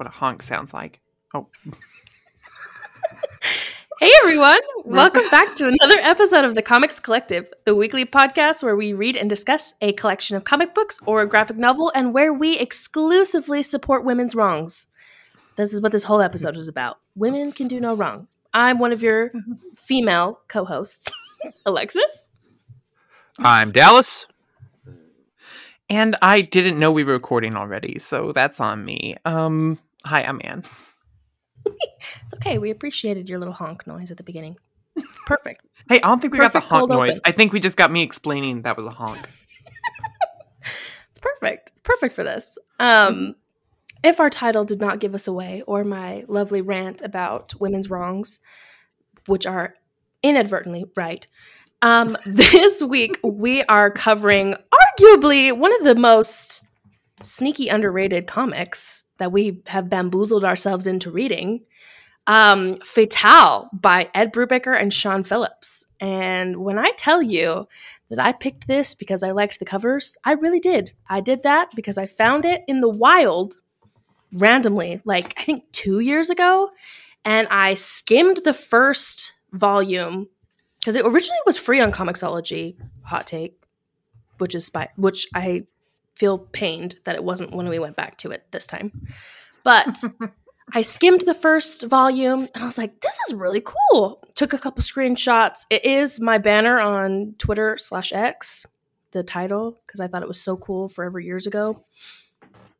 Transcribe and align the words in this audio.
That's 0.00 0.08
what 0.08 0.16
a 0.16 0.18
honk 0.18 0.42
sounds 0.42 0.72
like. 0.72 1.00
Oh. 1.34 1.48
Hey 4.00 4.10
everyone! 4.22 4.60
Welcome 4.86 5.24
back 5.30 5.54
to 5.56 5.66
another 5.68 5.98
episode 6.00 6.46
of 6.46 6.54
the 6.54 6.62
Comics 6.62 6.98
Collective, 6.98 7.52
the 7.66 7.74
weekly 7.74 8.06
podcast 8.06 8.62
where 8.62 8.74
we 8.74 8.94
read 8.94 9.14
and 9.14 9.28
discuss 9.28 9.74
a 9.82 9.92
collection 9.92 10.38
of 10.38 10.44
comic 10.44 10.72
books 10.74 10.98
or 11.04 11.20
a 11.20 11.26
graphic 11.26 11.58
novel 11.58 11.92
and 11.94 12.14
where 12.14 12.32
we 12.32 12.58
exclusively 12.58 13.62
support 13.62 14.06
women's 14.06 14.34
wrongs. 14.34 14.86
This 15.56 15.74
is 15.74 15.82
what 15.82 15.92
this 15.92 16.04
whole 16.04 16.22
episode 16.22 16.56
is 16.56 16.66
about. 16.66 16.98
Women 17.14 17.52
can 17.52 17.68
do 17.68 17.78
no 17.78 17.92
wrong. 17.92 18.26
I'm 18.54 18.78
one 18.78 18.92
of 18.92 19.02
your 19.02 19.32
female 19.76 20.40
co 20.48 20.64
hosts, 20.64 21.12
Alexis. 21.66 22.30
I'm 23.38 23.70
Dallas. 23.70 24.26
And 25.90 26.16
I 26.22 26.40
didn't 26.40 26.78
know 26.78 26.90
we 26.90 27.04
were 27.04 27.12
recording 27.12 27.54
already, 27.54 27.98
so 27.98 28.32
that's 28.32 28.60
on 28.60 28.82
me. 28.82 29.16
Um, 29.26 29.78
hi, 30.04 30.22
I'm 30.22 30.40
Anne. 30.44 30.64
It's 32.24 32.34
okay. 32.34 32.56
We 32.56 32.70
appreciated 32.70 33.28
your 33.28 33.38
little 33.38 33.52
honk 33.52 33.86
noise 33.86 34.10
at 34.10 34.16
the 34.16 34.22
beginning. 34.22 34.56
Perfect. 35.26 35.66
Hey, 35.88 35.96
I 35.96 36.08
don't 36.08 36.20
think 36.20 36.32
we 36.32 36.38
got 36.38 36.52
the 36.52 36.60
honk 36.60 36.88
noise. 36.88 37.18
open. 37.18 37.20
I 37.24 37.32
think 37.32 37.52
we 37.52 37.58
just 37.60 37.76
got 37.76 37.90
me 37.90 38.02
explaining 38.02 38.62
that 38.62 38.76
was 38.76 38.86
a 38.86 38.90
honk. 38.90 39.28
It's 41.10 41.18
perfect. 41.20 41.72
Perfect 41.82 42.14
for 42.14 42.22
this. 42.22 42.56
Um, 42.78 43.34
if 44.04 44.20
our 44.20 44.30
title 44.30 44.64
did 44.64 44.80
not 44.80 45.00
give 45.00 45.14
us 45.14 45.26
away, 45.26 45.62
or 45.66 45.84
my 45.84 46.24
lovely 46.28 46.62
rant 46.62 47.02
about 47.02 47.58
women's 47.60 47.90
wrongs, 47.90 48.38
which 49.26 49.46
are 49.46 49.74
inadvertently 50.22 50.84
right, 50.96 51.26
um, 51.82 52.16
this 52.24 52.82
week 52.82 53.18
we 53.24 53.62
are 53.64 53.90
covering 53.90 54.54
arguably 54.72 55.56
one 55.56 55.74
of 55.74 55.84
the 55.84 55.94
most 55.94 56.62
sneaky 57.22 57.68
underrated 57.68 58.26
comics 58.26 59.04
that 59.20 59.32
we 59.32 59.62
have 59.66 59.88
bamboozled 59.88 60.44
ourselves 60.44 60.88
into 60.88 61.10
reading. 61.10 61.62
Um, 62.26 62.78
by 63.72 64.10
Ed 64.14 64.32
Brubaker 64.32 64.78
and 64.78 64.92
Sean 64.92 65.22
Phillips. 65.22 65.86
And 66.00 66.58
when 66.58 66.78
I 66.78 66.90
tell 66.96 67.22
you 67.22 67.66
that 68.10 68.20
I 68.20 68.32
picked 68.32 68.66
this 68.66 68.94
because 68.94 69.22
I 69.22 69.30
liked 69.30 69.58
the 69.58 69.64
covers. 69.64 70.18
I 70.24 70.32
really 70.32 70.60
did. 70.60 70.92
I 71.08 71.20
did 71.20 71.44
that 71.44 71.70
because 71.74 71.96
I 71.96 72.06
found 72.06 72.44
it 72.44 72.62
in 72.66 72.80
the 72.80 72.88
wild 72.88 73.56
randomly, 74.32 75.00
like 75.04 75.32
I 75.38 75.44
think 75.44 75.70
two 75.72 76.00
years 76.00 76.28
ago. 76.28 76.70
And 77.24 77.46
I 77.50 77.74
skimmed 77.74 78.40
the 78.44 78.54
first 78.54 79.34
volume 79.52 80.28
because 80.80 80.96
it 80.96 81.06
originally 81.06 81.40
was 81.46 81.56
free 81.56 81.80
on 81.80 81.92
Comixology. 81.92 82.76
Hot 83.02 83.26
take, 83.26 83.62
which 84.38 84.54
is 84.54 84.66
spy- 84.66 84.90
which 84.96 85.28
I 85.34 85.66
feel 86.20 86.36
pained 86.36 86.96
that 87.04 87.16
it 87.16 87.24
wasn't 87.24 87.52
when 87.52 87.66
we 87.66 87.78
went 87.78 87.96
back 87.96 88.18
to 88.18 88.30
it 88.30 88.44
this 88.50 88.66
time. 88.66 88.92
But 89.64 90.04
I 90.74 90.82
skimmed 90.82 91.22
the 91.22 91.32
first 91.32 91.84
volume 91.84 92.46
and 92.54 92.62
I 92.62 92.66
was 92.66 92.76
like, 92.76 93.00
this 93.00 93.16
is 93.26 93.34
really 93.34 93.62
cool. 93.64 94.22
Took 94.36 94.52
a 94.52 94.58
couple 94.58 94.82
screenshots. 94.82 95.64
It 95.70 95.86
is 95.86 96.20
my 96.20 96.36
banner 96.36 96.78
on 96.78 97.36
Twitter 97.38 97.78
slash 97.78 98.12
X, 98.12 98.66
the 99.12 99.22
title, 99.22 99.80
because 99.86 99.98
I 99.98 100.08
thought 100.08 100.20
it 100.20 100.28
was 100.28 100.40
so 100.40 100.58
cool 100.58 100.90
forever 100.90 101.18
years 101.18 101.46
ago. 101.46 101.86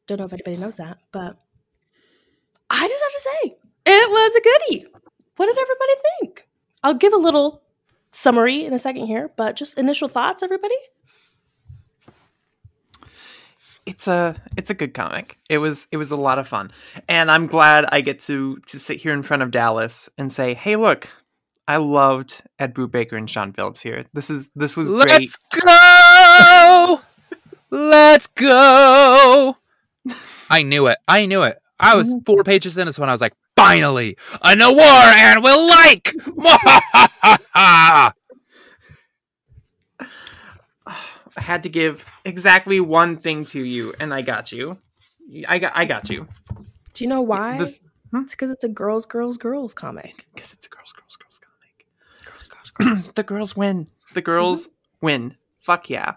Don't 0.06 0.18
know 0.18 0.26
if 0.26 0.34
anybody 0.34 0.58
knows 0.58 0.76
that, 0.76 0.98
but 1.10 1.38
I 2.68 2.86
just 2.86 3.02
have 3.02 3.12
to 3.12 3.20
say, 3.20 3.56
it 3.86 4.10
was 4.10 4.36
a 4.36 4.40
goodie. 4.42 4.86
What 5.36 5.46
did 5.46 5.56
everybody 5.56 5.92
think? 6.20 6.46
I'll 6.84 6.92
give 6.92 7.14
a 7.14 7.16
little 7.16 7.62
summary 8.10 8.66
in 8.66 8.74
a 8.74 8.78
second 8.78 9.06
here, 9.06 9.30
but 9.34 9.56
just 9.56 9.78
initial 9.78 10.08
thoughts, 10.08 10.42
everybody? 10.42 10.76
It's 13.90 14.06
a 14.06 14.36
it's 14.56 14.70
a 14.70 14.74
good 14.74 14.94
comic. 14.94 15.36
It 15.48 15.58
was 15.58 15.88
it 15.90 15.96
was 15.96 16.12
a 16.12 16.16
lot 16.16 16.38
of 16.38 16.46
fun, 16.46 16.70
and 17.08 17.28
I'm 17.28 17.46
glad 17.46 17.86
I 17.90 18.02
get 18.02 18.20
to 18.20 18.56
to 18.68 18.78
sit 18.78 19.00
here 19.00 19.12
in 19.12 19.22
front 19.22 19.42
of 19.42 19.50
Dallas 19.50 20.08
and 20.16 20.32
say, 20.32 20.54
"Hey, 20.54 20.76
look, 20.76 21.10
I 21.66 21.78
loved 21.78 22.40
Ed 22.60 22.72
Brubaker 22.72 23.14
and 23.14 23.28
Sean 23.28 23.52
Phillips 23.52 23.82
here. 23.82 24.04
This 24.12 24.30
is 24.30 24.52
this 24.54 24.76
was 24.76 24.90
great." 24.90 25.08
Let's 25.08 25.36
go. 25.60 27.00
Let's 27.70 28.28
go. 28.28 29.56
I 30.48 30.62
knew 30.62 30.86
it. 30.86 30.98
I 31.08 31.26
knew 31.26 31.42
it. 31.42 31.58
I 31.80 31.96
was 31.96 32.14
mm-hmm. 32.14 32.22
four 32.24 32.44
pages 32.44 32.78
in 32.78 32.86
this 32.86 32.96
one. 32.96 33.08
I 33.08 33.12
was 33.12 33.20
like, 33.20 33.34
finally, 33.56 34.16
a 34.40 34.54
noir 34.54 34.78
and 34.78 35.42
we'll 35.42 35.68
like. 35.68 36.14
I 37.54 38.12
had 41.36 41.62
to 41.64 41.68
give 41.68 42.04
exactly 42.24 42.80
one 42.80 43.16
thing 43.16 43.44
to 43.46 43.62
you, 43.62 43.94
and 44.00 44.12
I 44.12 44.22
got 44.22 44.52
you. 44.52 44.78
I 45.48 45.58
got 45.58 45.72
I 45.74 45.84
got 45.84 46.10
you. 46.10 46.26
Do 46.94 47.04
you 47.04 47.08
know 47.08 47.20
why? 47.20 47.58
This 47.58 47.82
hmm? 48.10 48.22
It's 48.22 48.34
because 48.34 48.50
it's 48.50 48.64
a 48.64 48.68
girls, 48.68 49.06
girls, 49.06 49.36
girls 49.36 49.74
comic. 49.74 50.26
because 50.34 50.52
it's 50.52 50.66
a 50.66 50.68
girls, 50.68 50.92
girls, 50.92 51.16
girls 51.16 51.38
comic. 51.38 51.86
Girls, 52.24 52.48
girls, 52.48 52.70
girls. 52.70 53.12
the 53.14 53.22
girls 53.22 53.56
win. 53.56 53.86
The 54.14 54.22
girls 54.22 54.66
mm-hmm. 54.66 55.06
win. 55.06 55.36
Fuck 55.60 55.90
yeah. 55.90 56.14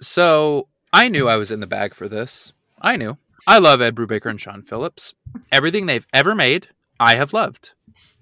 so 0.00 0.68
I 0.92 1.08
knew 1.08 1.28
I 1.28 1.36
was 1.36 1.50
in 1.50 1.60
the 1.60 1.66
bag 1.66 1.94
for 1.94 2.08
this. 2.08 2.52
I 2.80 2.96
knew. 2.96 3.18
I 3.46 3.58
love 3.58 3.80
Ed 3.80 3.94
Brubaker 3.94 4.30
and 4.30 4.40
Sean 4.40 4.62
Phillips. 4.62 5.14
Everything 5.52 5.86
they've 5.86 6.06
ever 6.12 6.34
made, 6.34 6.68
I 6.98 7.16
have 7.16 7.32
loved. 7.32 7.72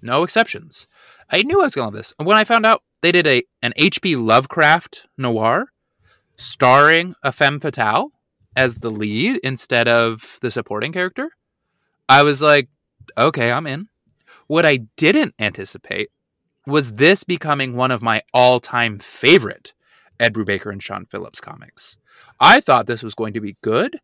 No 0.02 0.22
exceptions. 0.22 0.86
I 1.30 1.42
knew 1.42 1.60
I 1.60 1.64
was 1.64 1.74
going 1.74 1.84
to 1.84 1.86
love 1.86 1.96
this. 1.96 2.12
And 2.18 2.26
when 2.26 2.36
I 2.36 2.44
found 2.44 2.66
out 2.66 2.82
they 3.04 3.12
did 3.12 3.26
a 3.26 3.42
an 3.60 3.74
H.P. 3.76 4.16
Lovecraft 4.16 5.06
noir 5.18 5.66
starring 6.38 7.14
a 7.22 7.32
femme 7.32 7.60
fatale 7.60 8.12
as 8.56 8.76
the 8.76 8.88
lead 8.88 9.38
instead 9.44 9.88
of 9.88 10.38
the 10.40 10.50
supporting 10.50 10.90
character, 10.90 11.28
I 12.08 12.22
was 12.22 12.40
like, 12.40 12.70
okay, 13.18 13.52
I'm 13.52 13.66
in. 13.66 13.88
What 14.46 14.64
I 14.64 14.86
didn't 14.96 15.34
anticipate 15.38 16.12
was 16.66 16.92
this 16.92 17.24
becoming 17.24 17.76
one 17.76 17.90
of 17.90 18.00
my 18.00 18.22
all-time 18.32 18.98
favorite 19.00 19.74
Ed 20.18 20.32
Brubaker 20.32 20.72
and 20.72 20.82
Sean 20.82 21.04
Phillips 21.04 21.42
comics. 21.42 21.98
I 22.40 22.60
thought 22.60 22.86
this 22.86 23.02
was 23.02 23.14
going 23.14 23.34
to 23.34 23.40
be 23.40 23.58
good. 23.60 24.00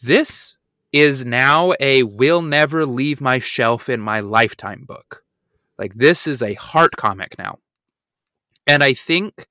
This 0.00 0.56
is 0.92 1.26
now 1.26 1.72
a 1.80 2.04
will 2.04 2.40
never 2.40 2.86
leave 2.86 3.20
my 3.20 3.40
shelf 3.40 3.88
in 3.88 4.00
my 4.00 4.20
lifetime 4.20 4.84
book. 4.86 5.24
Like 5.76 5.94
this 5.94 6.28
is 6.28 6.40
a 6.40 6.54
heart 6.54 6.92
comic 6.96 7.36
now. 7.36 7.58
And 8.66 8.82
I 8.82 8.94
think 8.94 9.48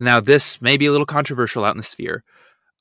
now 0.00 0.20
this 0.20 0.60
may 0.60 0.76
be 0.76 0.86
a 0.86 0.92
little 0.92 1.06
controversial 1.06 1.64
out 1.64 1.72
in 1.72 1.78
the 1.78 1.82
sphere. 1.82 2.24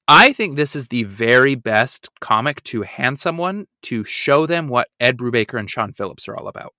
I 0.08 0.34
think 0.34 0.56
this 0.56 0.76
is 0.76 0.88
the 0.88 1.04
very 1.04 1.56
best 1.56 2.10
comic 2.20 2.64
to 2.66 2.84
hand 2.84 3.20
someone 3.20 3.68
to 3.84 4.04
show 4.04 4.46
them 4.46 4.68
what 4.68 4.90
Ed 5.00 5.18
Brubaker 5.18 5.60
and 5.60 5.70
Sean 5.70 5.94
Phillips 5.94 6.28
are 6.28 6.36
all 6.36 6.48
about. 6.48 6.76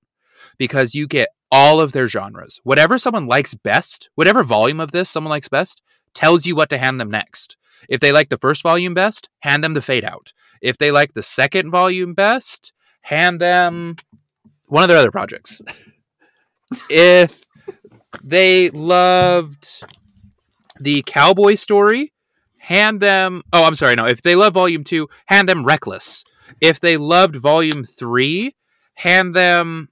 Because 0.58 0.94
you 0.94 1.08
get 1.08 1.30
all 1.50 1.80
of 1.80 1.92
their 1.92 2.08
genres. 2.08 2.60
Whatever 2.62 2.98
someone 2.98 3.26
likes 3.26 3.54
best, 3.54 4.10
whatever 4.14 4.44
volume 4.44 4.80
of 4.80 4.92
this 4.92 5.10
someone 5.10 5.30
likes 5.30 5.48
best, 5.48 5.82
tells 6.14 6.47
you 6.47 6.54
what 6.54 6.68
to 6.70 6.78
hand 6.78 7.00
them 7.00 7.10
next. 7.10 7.56
If 7.88 8.00
they 8.00 8.12
like 8.12 8.28
the 8.28 8.38
first 8.38 8.62
volume 8.62 8.94
best, 8.94 9.28
hand 9.41 9.62
them 9.62 9.74
the 9.74 9.82
fade 9.82 10.04
out. 10.04 10.32
If 10.62 10.78
they 10.78 10.91
like 10.91 11.12
the 11.12 11.22
second 11.22 11.70
volume 11.70 12.14
best, 12.14 12.72
hand 13.03 13.41
them 13.41 13.97
one 14.66 14.82
of 14.82 14.88
their 14.88 14.98
other 14.98 15.10
projects. 15.10 15.60
if 16.91 17.42
they 18.22 18.71
loved 18.71 19.83
the 20.81 21.03
cowboy 21.03 21.55
story, 21.55 22.12
hand 22.59 23.00
them 23.00 23.43
oh 23.53 23.65
I'm 23.65 23.75
sorry, 23.75 23.94
no. 23.94 24.06
If 24.06 24.22
they 24.22 24.34
love 24.34 24.55
volume 24.55 24.84
two, 24.84 25.09
hand 25.27 25.49
them 25.49 25.65
Reckless. 25.65 26.25
If 26.60 26.80
they 26.80 26.97
loved 26.97 27.36
volume 27.36 27.84
three, 27.84 28.54
hand 28.95 29.34
them 29.34 29.89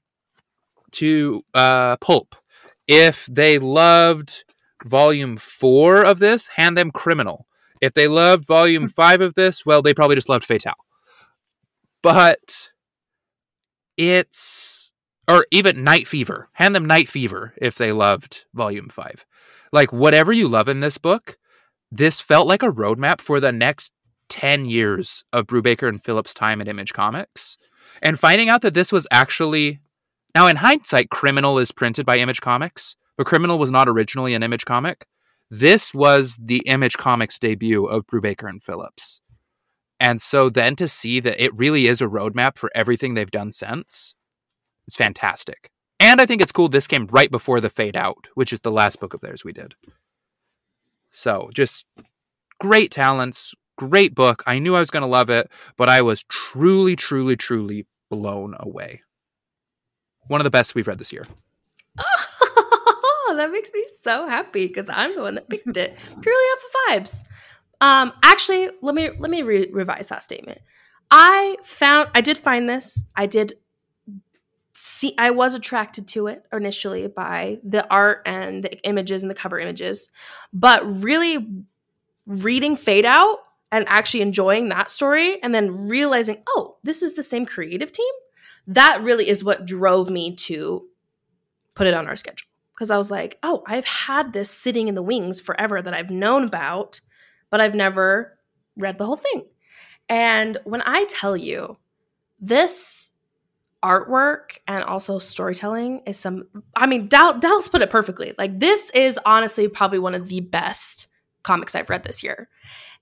to 0.93 1.43
uh 1.55 1.97
Pulp. 1.99 2.35
If 2.87 3.27
they 3.27 3.59
loved 3.59 4.45
volume 4.85 5.37
four 5.37 6.05
of 6.05 6.19
this, 6.19 6.49
hand 6.49 6.77
them 6.77 6.91
Criminal. 6.91 7.47
If 7.81 7.95
they 7.95 8.09
loved 8.09 8.47
volume 8.47 8.89
five 8.89 9.21
of 9.21 9.35
this, 9.35 9.67
well, 9.67 9.83
they 9.83 9.95
probably 9.95 10.17
just 10.17 10.29
loved 10.29 10.45
Fatale. 10.45 10.75
But 12.03 12.71
it's 13.97 14.93
or 15.29 15.47
even 15.51 15.85
Night 15.85 16.07
Fever. 16.07 16.49
Hand 16.55 16.75
them 16.75 16.87
Night 16.87 17.09
Fever 17.09 17.55
if 17.57 17.77
they 17.77 17.93
loved 17.93 18.45
volume 18.55 18.89
five. 18.89 19.25
Like 19.73 19.93
whatever 19.93 20.33
you 20.33 20.49
love 20.49 20.69
in 20.69 20.81
this 20.81 20.99
book, 20.99 21.39
this 21.91 22.21
felt 22.21 22.47
like 22.47 22.63
a 22.63 22.73
roadmap 22.73 23.21
for 23.21 23.41
the 23.41 23.53
next 23.53 23.93
10 24.29 24.65
years 24.65 25.25
of 25.33 25.47
Brubaker 25.47 25.89
and 25.89 26.03
Phillips' 26.03 26.35
time 26.35 26.61
at 26.61 26.69
Image 26.69 26.93
Comics. 26.93 27.57
And 28.03 28.19
finding 28.19 28.49
out 28.49 28.63
that 28.63 28.75
this 28.75 28.93
was 28.93 29.07
actually 29.11 29.81
now 30.35 30.49
in 30.49 30.57
hindsight, 30.57 31.11
Criminal 31.11 31.59
is 31.61 31.71
printed 31.71 32.05
by 32.05 32.19
Image 32.19 32.41
Comics, 32.41 32.97
but 33.17 33.27
Criminal 33.27 33.59
was 33.59 33.71
not 33.71 33.89
originally 33.89 34.35
an 34.35 34.43
Image 34.43 34.65
comic. 34.65 35.07
This 35.49 35.95
was 35.95 36.37
the 36.41 36.63
Image 36.67 36.97
Comics 36.97 37.39
debut 37.39 37.87
of 37.87 38.07
Brubaker 38.07 38.49
and 38.49 38.61
Phillips. 38.63 39.21
And 40.01 40.21
so 40.21 40.51
then 40.51 40.75
to 40.77 40.89
see 40.89 41.21
that 41.21 41.41
it 41.41 41.55
really 41.55 41.87
is 41.87 42.01
a 42.03 42.07
roadmap 42.07 42.59
for 42.59 42.71
everything 42.75 43.15
they've 43.15 43.31
done 43.31 43.53
since, 43.53 44.17
it's 44.87 44.97
fantastic. 44.97 45.71
And 46.01 46.21
I 46.21 46.27
think 46.27 46.43
it's 46.43 46.53
cool 46.53 46.69
this 46.69 46.87
came 46.87 47.07
right 47.07 47.31
before 47.31 47.61
the 47.61 47.71
Fade 47.71 47.97
Out, 47.97 48.27
which 48.35 48.53
is 48.53 48.61
the 48.61 48.71
last 48.73 49.01
book 49.01 49.15
of 49.15 49.21
theirs 49.21 49.45
we 49.45 49.53
did. 49.53 49.75
So 51.11 51.51
just 51.55 51.87
great 52.61 52.91
talents, 52.91 53.55
Great 53.77 54.15
book. 54.15 54.43
I 54.47 54.59
knew 54.61 54.77
I 54.77 54.81
was 54.81 54.91
going 54.91 55.03
to 55.03 55.09
love 55.09 55.31
it, 55.31 55.51
but 55.77 55.89
I 55.89 56.03
was 56.03 56.23
truly, 56.25 56.95
truly, 56.95 57.37
truly 57.37 57.87
blown 58.09 58.55
away. 58.61 59.03
One 60.29 60.41
of 60.41 60.45
the 60.45 60.51
best 60.51 60.75
we've 60.75 60.87
read 60.87 60.99
this 60.99 61.13
year. 61.13 61.25
Oh, 61.99 63.35
that 63.37 63.51
makes 63.51 63.73
me 63.75 63.85
so 64.03 64.29
happy 64.29 64.69
because 64.69 64.89
I'm 64.89 65.15
the 65.15 65.23
one 65.23 65.35
that 65.35 65.49
picked 65.49 65.77
it 65.77 65.97
purely 66.21 66.45
off 66.45 66.65
of 66.65 67.05
vibes. 67.05 67.25
Um, 67.81 68.13
actually, 68.23 68.71
let 68.81 68.95
me 68.95 69.11
let 69.19 69.31
me 69.31 69.43
re- 69.43 69.71
revise 69.73 70.09
that 70.09 70.23
statement. 70.23 70.61
I 71.11 71.57
found 71.65 72.11
I 72.15 72.21
did 72.21 72.39
find 72.39 72.69
this. 72.69 73.05
I 73.17 73.27
did 73.27 73.55
see. 74.75 75.15
I 75.19 75.31
was 75.31 75.55
attracted 75.55 76.07
to 76.09 76.27
it 76.27 76.45
initially 76.53 77.07
by 77.07 77.61
the 77.63 77.89
art 77.91 78.23
and 78.27 78.65
the 78.65 78.81
images 78.83 79.23
and 79.23 79.31
the 79.31 79.35
cover 79.35 79.59
images, 79.59 80.11
but 80.53 80.83
really 81.03 81.65
reading 82.27 82.77
Fade 82.77 83.05
Out 83.05 83.39
and 83.73 83.85
actually 83.89 84.21
enjoying 84.21 84.69
that 84.69 84.89
story, 84.89 85.43
and 85.43 85.53
then 85.53 85.89
realizing, 85.89 86.41
oh, 86.49 86.77
this 86.85 87.03
is 87.03 87.15
the 87.15 87.25
same 87.25 87.45
creative 87.45 87.91
team. 87.91 88.13
That 88.69 89.03
really 89.03 89.29
is 89.29 89.43
what 89.43 89.67
drove 89.67 90.11
me 90.11 90.37
to 90.37 90.87
put 91.75 91.89
it 91.89 91.95
on 91.95 92.07
our 92.07 92.15
schedule 92.15 92.47
because 92.75 92.91
I 92.91 92.97
was 92.97 93.11
like, 93.11 93.39
oh, 93.43 93.63
I've 93.67 93.85
had 93.85 94.33
this 94.33 94.51
sitting 94.51 94.89
in 94.89 94.95
the 94.95 95.03
wings 95.03 95.41
forever 95.41 95.81
that 95.81 95.95
I've 95.95 96.11
known 96.11 96.45
about, 96.45 97.01
but 97.51 97.61
I've 97.61 97.75
never 97.75 98.39
read 98.77 98.99
the 98.99 99.07
whole 99.07 99.17
thing. 99.17 99.45
And 100.09 100.59
when 100.65 100.83
I 100.85 101.05
tell 101.05 101.37
you 101.37 101.77
this 102.41 103.13
artwork 103.85 104.59
and 104.67 104.83
also 104.83 105.19
storytelling 105.19 106.01
is 106.07 106.19
some, 106.19 106.47
I 106.75 106.87
mean, 106.87 107.07
Dal- 107.07 107.39
Dallas 107.39 107.69
put 107.69 107.83
it 107.83 107.91
perfectly. 107.91 108.33
Like, 108.39 108.59
this 108.59 108.91
is 108.95 109.19
honestly 109.27 109.69
probably 109.69 109.99
one 109.99 110.15
of 110.15 110.29
the 110.29 110.41
best 110.41 111.09
comics 111.43 111.75
I've 111.75 111.91
read 111.91 112.03
this 112.03 112.23
year. 112.23 112.49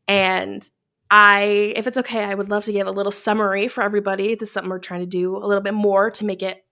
And 0.09 0.69
I, 1.09 1.73
if 1.77 1.87
it's 1.87 1.99
okay, 1.99 2.25
I 2.25 2.35
would 2.35 2.51
love 2.51 2.65
to 2.65 2.73
give 2.73 2.89
a 2.89 2.91
little 2.91 3.13
summary 3.13 3.69
for 3.69 3.83
everybody. 3.83 4.35
This 4.35 4.49
is 4.49 4.53
something 4.53 4.71
we're 4.71 4.81
trying 4.81 5.01
to 5.01 5.07
do 5.07 5.37
a 5.37 5.47
little 5.47 5.63
bit 5.63 5.75
more 5.75 6.11
to 6.11 6.25
make 6.25 6.43
it 6.43 6.65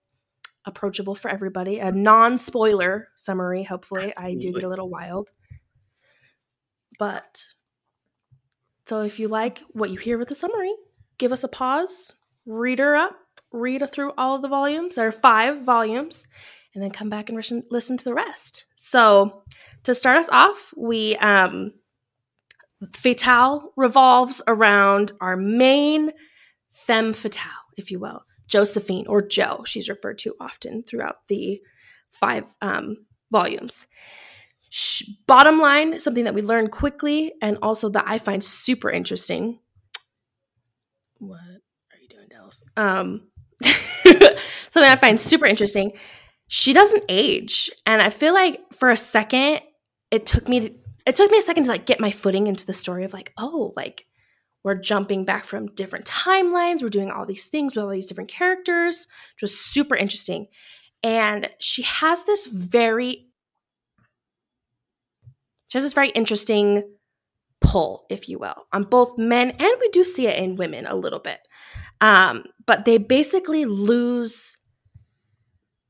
approachable 0.65 1.15
for 1.15 1.31
everybody. 1.31 1.79
A 1.79 1.93
non 1.93 2.37
spoiler 2.37 3.09
summary, 3.15 3.63
hopefully. 3.63 4.13
Absolutely. 4.17 4.37
I 4.37 4.41
do 4.41 4.53
get 4.53 4.65
a 4.65 4.69
little 4.69 4.89
wild. 4.89 5.31
But 6.99 7.45
so 8.87 9.03
if 9.03 9.21
you 9.21 9.29
like 9.29 9.63
what 9.71 9.91
you 9.91 9.99
hear 9.99 10.19
with 10.19 10.29
the 10.29 10.35
summary, 10.35 10.75
give 11.19 11.31
us 11.31 11.45
a 11.45 11.49
pause, 11.49 12.15
read 12.45 12.81
her 12.81 12.97
up, 12.97 13.20
read 13.53 13.89
through 13.91 14.13
all 14.17 14.37
of 14.37 14.43
the 14.43 14.49
volumes. 14.49 14.95
There 14.95 15.07
are 15.07 15.13
five 15.13 15.63
volumes, 15.63 16.27
and 16.75 16.83
then 16.83 16.91
come 16.91 17.09
back 17.09 17.29
and 17.29 17.37
listen, 17.37 17.65
listen 17.71 17.97
to 17.97 18.05
the 18.05 18.15
rest. 18.15 18.65
So 18.77 19.43
to 19.85 19.95
start 19.95 20.19
us 20.19 20.29
off, 20.29 20.73
we 20.77 21.17
um 21.17 21.73
Fatale 22.95 23.73
revolves 23.77 24.41
around 24.47 25.13
our 25.21 25.37
main 25.37 26.13
femme 26.71 27.13
fatale, 27.13 27.51
if 27.77 27.91
you 27.91 27.99
will. 27.99 28.25
Josephine 28.49 29.07
or 29.07 29.23
Jo, 29.23 29.63
she's 29.65 29.89
referred 29.89 30.19
to 30.19 30.35
often 30.41 30.83
throughout 30.83 31.29
the 31.29 31.61
five 32.11 32.53
um, 32.63 32.97
volumes. 33.31 33.87
Bottom 35.27 35.61
line, 35.61 36.01
something 36.01 36.25
that 36.25 36.35
we 36.35 36.43
learn 36.43 36.69
quickly 36.69 37.33
and 37.43 37.59
also 37.63 37.89
that 37.91 38.05
I 38.07 38.19
find 38.19 38.43
super 38.43 38.91
interesting. 38.91 39.61
What 41.19 41.39
are 41.39 41.99
you 42.01 42.09
doing, 42.09 42.29
Dallas? 42.31 42.63
Um, 42.77 43.30
something 44.71 44.91
I 44.91 44.97
find 44.97 45.21
super 45.21 45.47
interesting. 45.47 45.93
She 46.49 46.73
doesn't 46.73 47.05
age, 47.09 47.71
and 47.87 48.03
I 48.03 48.11
feel 48.11 48.35
like 48.35 48.61
for 48.73 48.91
a 48.91 48.97
second, 48.97 49.61
it 50.11 50.27
took 50.27 50.49
me 50.49 50.61
to, 50.61 50.75
it 51.07 51.17
took 51.17 51.31
me 51.31 51.39
a 51.39 51.43
second 51.43 51.65
to 51.65 51.71
like 51.71 51.87
get 51.87 52.01
my 52.01 52.11
footing 52.11 52.47
into 52.47 52.67
the 52.67 52.73
story 52.75 53.05
of 53.05 53.13
like, 53.13 53.33
oh, 53.39 53.73
like 53.77 54.07
we're 54.63 54.75
jumping 54.75 55.25
back 55.25 55.45
from 55.45 55.75
different 55.75 56.05
timelines. 56.05 56.83
We're 56.83 56.91
doing 56.91 57.11
all 57.11 57.25
these 57.25 57.49
things 57.49 57.75
with 57.75 57.85
all 57.85 57.91
these 57.91 58.07
different 58.07 58.31
characters, 58.31 59.07
which 59.35 59.43
was 59.43 59.59
super 59.59 59.97
interesting. 59.97 60.49
And 61.03 61.49
she 61.59 61.83
has 61.83 62.25
this 62.25 62.47
very 62.47 63.27
she 65.69 65.79
has 65.79 65.85
this 65.85 65.93
very 65.93 66.09
interesting 66.11 66.83
pull, 67.61 68.05
if 68.11 68.29
you 68.29 68.39
will, 68.39 68.67
on 68.73 68.83
both 68.83 69.17
men 69.19 69.51
and 69.51 69.73
we 69.81 69.89
do 69.91 70.03
see 70.03 70.27
it 70.27 70.37
in 70.37 70.57
women 70.57 70.85
a 70.87 70.97
little 70.97 71.21
bit. 71.21 71.39
Um, 72.01 72.45
but 72.67 72.85
they 72.85 72.99
basically 72.99 73.65
lose 73.65 74.57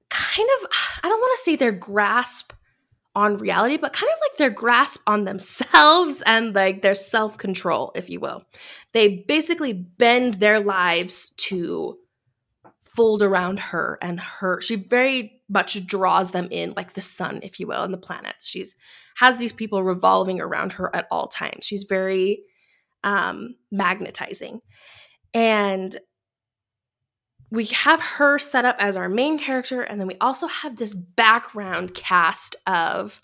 kind 0.08 0.48
of, 0.60 0.68
I 1.02 1.08
don't 1.08 1.20
want 1.20 1.38
to 1.38 1.44
say 1.44 1.56
their 1.56 1.72
grasp 1.72 2.52
on 3.14 3.36
reality, 3.36 3.76
but 3.76 3.92
kind 3.92 4.10
of 4.12 4.18
like 4.28 4.38
their 4.38 4.50
grasp 4.50 5.02
on 5.06 5.24
themselves 5.24 6.22
and 6.26 6.54
like 6.54 6.82
their 6.82 6.94
self 6.94 7.38
control, 7.38 7.92
if 7.94 8.08
you 8.10 8.20
will. 8.20 8.44
They 8.92 9.24
basically 9.28 9.72
bend 9.72 10.34
their 10.34 10.60
lives 10.60 11.30
to 11.36 11.98
fold 12.84 13.22
around 13.22 13.58
her 13.58 13.98
and 14.02 14.20
her. 14.20 14.60
She 14.60 14.76
very 14.76 15.42
much 15.48 15.86
draws 15.86 16.32
them 16.32 16.48
in 16.50 16.74
like 16.76 16.94
the 16.94 17.02
sun, 17.02 17.40
if 17.42 17.60
you 17.60 17.66
will, 17.66 17.82
and 17.82 17.94
the 17.94 17.98
planets. 17.98 18.48
She's 18.48 18.74
has 19.16 19.38
these 19.38 19.52
people 19.52 19.82
revolving 19.82 20.40
around 20.40 20.72
her 20.74 20.94
at 20.94 21.06
all 21.10 21.28
times. 21.28 21.64
She's 21.64 21.84
very 21.84 22.42
um 23.04 23.54
magnetizing. 23.70 24.60
And 25.32 25.96
we 27.50 27.66
have 27.66 28.00
her 28.00 28.38
set 28.38 28.64
up 28.64 28.76
as 28.78 28.96
our 28.96 29.08
main 29.08 29.38
character, 29.38 29.82
and 29.82 30.00
then 30.00 30.06
we 30.06 30.16
also 30.20 30.46
have 30.46 30.76
this 30.76 30.94
background 30.94 31.94
cast 31.94 32.56
of 32.66 33.20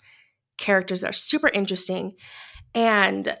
characters 0.57 1.01
that 1.01 1.09
are 1.09 1.13
super 1.13 1.49
interesting. 1.49 2.15
And 2.75 3.37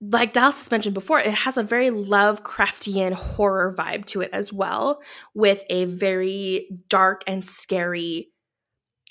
like 0.00 0.32
Dallas 0.32 0.58
has 0.58 0.70
mentioned 0.70 0.94
before, 0.94 1.20
it 1.20 1.32
has 1.32 1.56
a 1.56 1.62
very 1.62 1.90
Lovecraftian 1.90 3.12
horror 3.12 3.74
vibe 3.76 4.04
to 4.06 4.20
it 4.20 4.30
as 4.32 4.52
well, 4.52 5.00
with 5.34 5.64
a 5.70 5.84
very 5.86 6.68
dark 6.88 7.22
and 7.26 7.44
scary 7.44 8.28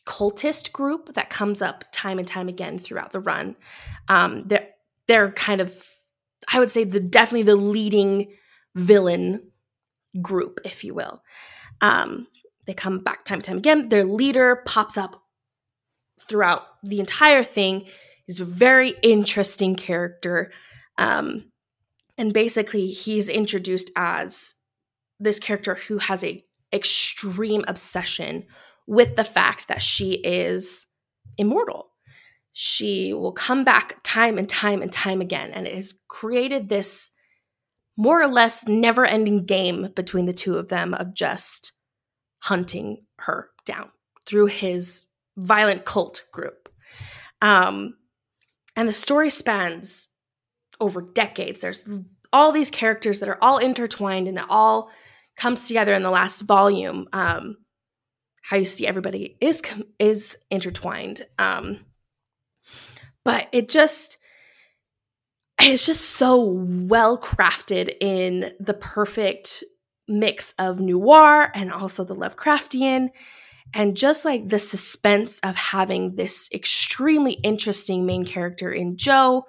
cultist 0.06 0.72
group 0.72 1.14
that 1.16 1.30
comes 1.30 1.62
up 1.62 1.84
time 1.92 2.20
and 2.20 2.28
time 2.28 2.48
again 2.48 2.78
throughout 2.78 3.12
the 3.12 3.20
run. 3.20 3.58
Um, 4.08 4.44
they're, 4.48 4.70
they're 5.08 5.32
kind 5.32 5.60
of, 5.60 5.86
I 6.52 6.60
would 6.60 6.72
say, 6.72 6.84
the 6.84 7.00
definitely 7.00 7.44
the 7.44 7.56
leading 7.56 8.34
villain 8.76 9.52
group, 10.22 10.60
if 10.64 10.84
you 10.84 10.94
will. 10.94 11.22
Um, 11.82 12.28
they 12.66 12.74
come 12.74 13.00
back 13.00 13.26
time 13.26 13.38
and 13.38 13.44
time 13.44 13.58
again. 13.58 13.90
Their 13.90 14.04
leader 14.04 14.62
pops 14.66 14.98
up 14.98 15.24
throughout 16.20 16.64
the 16.84 17.00
entire 17.00 17.44
thing. 17.44 17.86
He's 18.26 18.40
a 18.40 18.46
very 18.46 18.96
interesting 19.02 19.76
character. 19.76 20.52
Um, 20.98 21.52
and 22.18 22.34
basically, 22.34 22.88
he's 22.88 23.30
introduced 23.30 23.92
as 23.96 24.56
this 25.20 25.40
character 25.40 25.76
who 25.76 25.98
has 26.00 26.24
a 26.24 26.44
extreme 26.74 27.64
obsession 27.68 28.46
with 28.86 29.16
the 29.16 29.24
fact 29.24 29.68
that 29.68 29.82
she 29.82 30.14
is 30.14 30.88
immortal. 31.38 31.92
She 32.60 33.14
will 33.14 33.34
come 33.34 33.64
back 33.64 34.00
time 34.02 34.40
and 34.40 34.50
time 34.50 34.82
and 34.82 34.92
time 34.92 35.22
again, 35.22 35.52
and 35.52 35.68
it 35.68 35.76
has 35.76 35.94
created 36.08 36.70
this 36.70 37.12
more 37.96 38.20
or 38.20 38.28
less 38.28 38.68
never 38.68 39.06
ending 39.06 39.46
game 39.46 39.90
between 39.96 40.26
the 40.26 40.34
two 40.34 40.58
of 40.58 40.68
them 40.68 40.96
of 40.96 41.14
just 41.14 41.74
hunting 42.40 43.06
her 43.20 43.52
down 43.68 43.92
through 44.26 44.48
his 44.48 45.06
violent 45.38 45.86
cult 45.86 46.26
group. 46.34 46.68
Um, 47.44 47.94
and 48.76 48.90
the 48.90 48.94
story 48.94 49.30
spans 49.30 50.08
over 50.80 51.04
decades. 51.04 51.60
There's 51.60 51.88
all 52.34 52.52
these 52.52 52.72
characters 52.72 53.20
that 53.20 53.30
are 53.30 53.38
all 53.40 53.60
intertwined 53.60 54.28
and 54.28 54.40
it 54.40 54.46
all 54.50 54.90
comes 55.36 55.68
together 55.68 55.94
in 55.94 56.02
the 56.02 56.10
last 56.10 56.42
volume. 56.42 57.08
Um, 57.14 57.58
how 58.42 58.58
you 58.58 58.66
see 58.66 58.88
everybody 58.88 59.38
is 59.42 59.62
is 60.00 60.40
intertwined. 60.50 61.22
Um, 61.38 61.82
but 63.28 63.50
it 63.52 63.68
just 63.68 64.20
it's 65.60 65.86
just 65.86 66.12
so 66.12 66.40
well 66.40 67.18
crafted 67.18 67.94
in 68.00 68.54
the 68.58 68.74
perfect 68.74 69.66
mix 70.08 70.54
of 70.58 70.80
noir 70.80 71.52
and 71.54 71.70
also 71.70 72.06
the 72.06 72.16
Lovecraftian. 72.16 73.10
And 73.74 73.98
just 73.98 74.24
like 74.24 74.48
the 74.48 74.60
suspense 74.60 75.42
of 75.42 75.58
having 75.58 76.16
this 76.16 76.48
extremely 76.54 77.34
interesting 77.34 78.06
main 78.06 78.24
character 78.24 78.72
in 78.72 78.96
Jo 78.96 79.44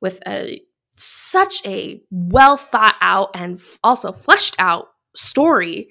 with 0.00 0.20
a 0.26 0.60
such 0.96 1.64
a 1.64 2.02
well 2.10 2.56
thought 2.56 2.96
out 3.00 3.30
and 3.34 3.60
also 3.84 4.10
fleshed 4.10 4.56
out 4.58 4.88
story 5.14 5.90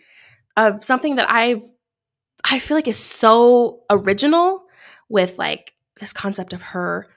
of 0.57 0.83
something 0.83 1.15
that 1.15 1.31
I've 1.31 1.63
I 2.43 2.59
feel 2.59 2.75
like 2.75 2.89
is 2.89 2.97
so 2.97 3.83
original 3.89 4.65
with 5.07 5.39
like 5.39 5.71
this 6.01 6.11
concept 6.11 6.51
of 6.51 6.61
her 6.61 7.07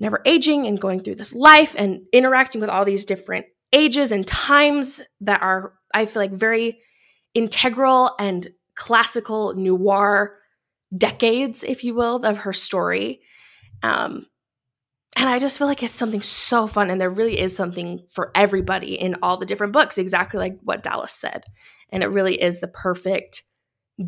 never 0.00 0.20
aging 0.24 0.66
and 0.66 0.80
going 0.80 1.00
through 1.00 1.14
this 1.14 1.34
life 1.34 1.74
and 1.78 2.00
interacting 2.12 2.60
with 2.60 2.70
all 2.70 2.84
these 2.84 3.04
different 3.04 3.46
ages 3.72 4.12
and 4.12 4.26
times 4.26 5.00
that 5.20 5.42
are, 5.42 5.74
I 5.92 6.06
feel 6.06 6.22
like, 6.22 6.32
very 6.32 6.78
integral 7.34 8.14
and 8.18 8.48
classical 8.76 9.54
noir 9.54 10.36
decades, 10.96 11.64
if 11.64 11.84
you 11.84 11.94
will, 11.94 12.24
of 12.24 12.38
her 12.38 12.52
story. 12.52 13.20
Um, 13.82 14.26
and 15.16 15.28
I 15.28 15.38
just 15.38 15.58
feel 15.58 15.68
like 15.68 15.82
it's 15.82 15.94
something 15.94 16.22
so 16.22 16.66
fun, 16.66 16.90
and 16.90 17.00
there 17.00 17.10
really 17.10 17.38
is 17.38 17.56
something 17.56 18.04
for 18.10 18.32
everybody 18.34 18.94
in 18.94 19.14
all 19.22 19.36
the 19.36 19.46
different 19.46 19.72
books, 19.72 19.96
exactly 19.96 20.38
like 20.38 20.58
what 20.62 20.82
Dallas 20.82 21.12
said. 21.12 21.44
And 21.90 22.02
it 22.02 22.08
really 22.08 22.40
is 22.40 22.58
the 22.58 22.68
perfect 22.68 23.44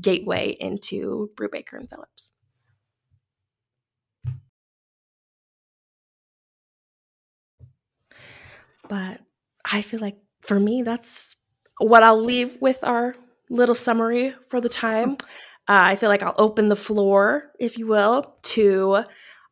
gateway 0.00 0.56
into 0.58 1.30
Brubaker 1.36 1.74
and 1.74 1.88
Phillips. 1.88 2.32
But 8.88 9.20
I 9.70 9.82
feel 9.82 10.00
like 10.00 10.18
for 10.40 10.58
me, 10.60 10.82
that's 10.82 11.36
what 11.78 12.02
I'll 12.02 12.22
leave 12.22 12.60
with 12.60 12.82
our 12.82 13.16
little 13.50 13.74
summary 13.74 14.34
for 14.48 14.60
the 14.60 14.68
time. 14.68 15.16
Uh, 15.68 15.90
I 15.90 15.96
feel 15.96 16.08
like 16.08 16.22
I'll 16.22 16.34
open 16.38 16.68
the 16.68 16.76
floor, 16.76 17.50
if 17.58 17.76
you 17.76 17.86
will, 17.86 18.36
to 18.42 19.02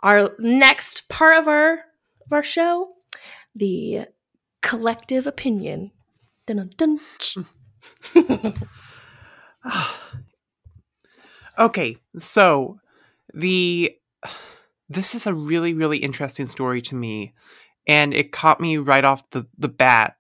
our 0.03 0.31
next 0.39 1.09
part 1.09 1.39
of 1.39 1.49
our 1.49 1.73
of 2.25 2.33
our 2.33 2.43
show, 2.43 2.91
the 3.55 4.07
collective 4.63 5.27
opinion. 5.27 5.91
Dun, 6.47 6.71
dun, 6.77 7.01
dun. 8.15 8.27
okay, 11.59 11.97
so 12.17 12.79
the 13.33 13.97
this 14.89 15.15
is 15.15 15.27
a 15.27 15.35
really 15.35 15.75
really 15.75 15.99
interesting 15.99 16.47
story 16.47 16.81
to 16.83 16.95
me, 16.95 17.35
and 17.87 18.15
it 18.15 18.33
caught 18.33 18.61
me 18.61 18.77
right 18.77 19.05
off 19.05 19.29
the 19.31 19.47
the 19.59 19.69
bat 19.69 20.17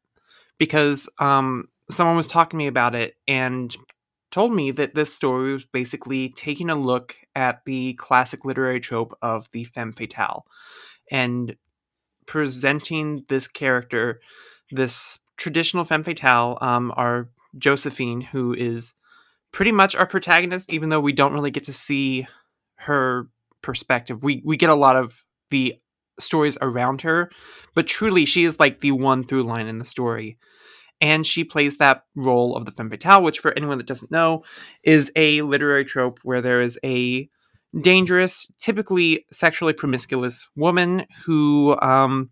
because 0.58 1.08
um 1.18 1.68
someone 1.90 2.16
was 2.16 2.26
talking 2.26 2.58
to 2.58 2.64
me 2.64 2.66
about 2.66 2.94
it 2.94 3.16
and 3.28 3.76
told 4.30 4.52
me 4.52 4.70
that 4.72 4.94
this 4.94 5.14
story 5.14 5.52
was 5.52 5.64
basically 5.64 6.28
taking 6.30 6.68
a 6.68 6.74
look 6.74 7.16
at 7.36 7.64
the 7.66 7.94
classic 7.94 8.44
literary 8.44 8.80
trope 8.80 9.16
of 9.22 9.48
the 9.52 9.64
femme 9.64 9.92
fatale 9.92 10.44
and 11.10 11.56
presenting 12.26 13.24
this 13.28 13.46
character, 13.46 14.20
this 14.70 15.18
traditional 15.36 15.84
femme 15.84 16.02
fatale, 16.02 16.58
um, 16.60 16.92
our 16.96 17.28
Josephine, 17.56 18.20
who 18.20 18.52
is 18.54 18.94
pretty 19.52 19.72
much 19.72 19.94
our 19.94 20.06
protagonist, 20.06 20.72
even 20.72 20.88
though 20.88 21.00
we 21.00 21.12
don't 21.12 21.32
really 21.32 21.50
get 21.50 21.64
to 21.66 21.72
see 21.72 22.26
her 22.76 23.28
perspective. 23.62 24.22
We 24.22 24.42
we 24.44 24.56
get 24.56 24.70
a 24.70 24.74
lot 24.74 24.96
of 24.96 25.24
the 25.50 25.76
stories 26.18 26.58
around 26.60 27.02
her, 27.02 27.30
but 27.74 27.86
truly 27.86 28.24
she 28.24 28.44
is 28.44 28.60
like 28.60 28.80
the 28.80 28.92
one 28.92 29.24
through 29.24 29.42
line 29.42 29.66
in 29.66 29.78
the 29.78 29.84
story 29.84 30.38
and 31.00 31.26
she 31.26 31.44
plays 31.44 31.76
that 31.76 32.04
role 32.14 32.56
of 32.56 32.64
the 32.64 32.70
femme 32.70 32.90
fatale, 32.90 33.22
which, 33.22 33.38
for 33.38 33.52
anyone 33.56 33.78
that 33.78 33.86
doesn't 33.86 34.10
know, 34.10 34.42
is 34.82 35.10
a 35.16 35.42
literary 35.42 35.84
trope 35.84 36.20
where 36.22 36.40
there 36.40 36.60
is 36.60 36.78
a 36.84 37.28
dangerous, 37.80 38.48
typically 38.58 39.26
sexually 39.32 39.72
promiscuous 39.72 40.46
woman 40.56 41.04
who 41.24 41.78
um, 41.80 42.30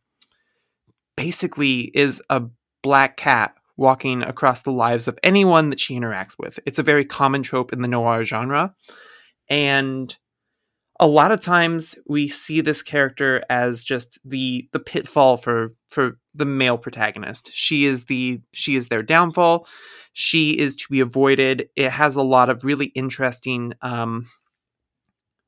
basically 1.17 1.91
is 1.95 2.23
a 2.31 2.43
black 2.83 3.17
cat 3.17 3.55
walking 3.77 4.23
across 4.23 4.63
the 4.63 4.73
lives 4.73 5.09
of 5.09 5.19
anyone 5.23 5.71
that 5.71 5.81
she 5.81 5.99
interacts 5.99 6.39
with. 6.39 6.61
It's 6.65 6.79
a 6.79 6.85
very 6.85 7.05
common 7.05 7.43
trope 7.43 7.73
in 7.73 7.83
the 7.83 7.89
noir 7.89 8.23
genre. 8.23 8.75
And 9.49 10.17
a 11.03 11.07
lot 11.07 11.33
of 11.33 11.41
times 11.41 11.99
we 12.07 12.29
see 12.29 12.61
this 12.61 12.81
character 12.81 13.43
as 13.51 13.83
just 13.83 14.21
the 14.25 14.69
the 14.71 14.79
pitfall 14.79 15.37
for 15.37 15.71
for 15.91 16.17
the 16.33 16.45
male 16.45 16.79
protagonist. 16.79 17.51
She 17.53 17.87
is 17.87 18.05
the 18.05 18.41
she 18.53 18.77
is 18.77 18.87
their 18.87 19.03
downfall. 19.03 19.67
She 20.13 20.57
is 20.57 20.77
to 20.77 20.85
be 20.89 21.01
avoided. 21.01 21.69
It 21.75 21.91
has 21.91 22.15
a 22.15 22.23
lot 22.23 22.51
of 22.51 22.63
really 22.63 22.87
interesting 22.95 23.73
um, 23.83 24.29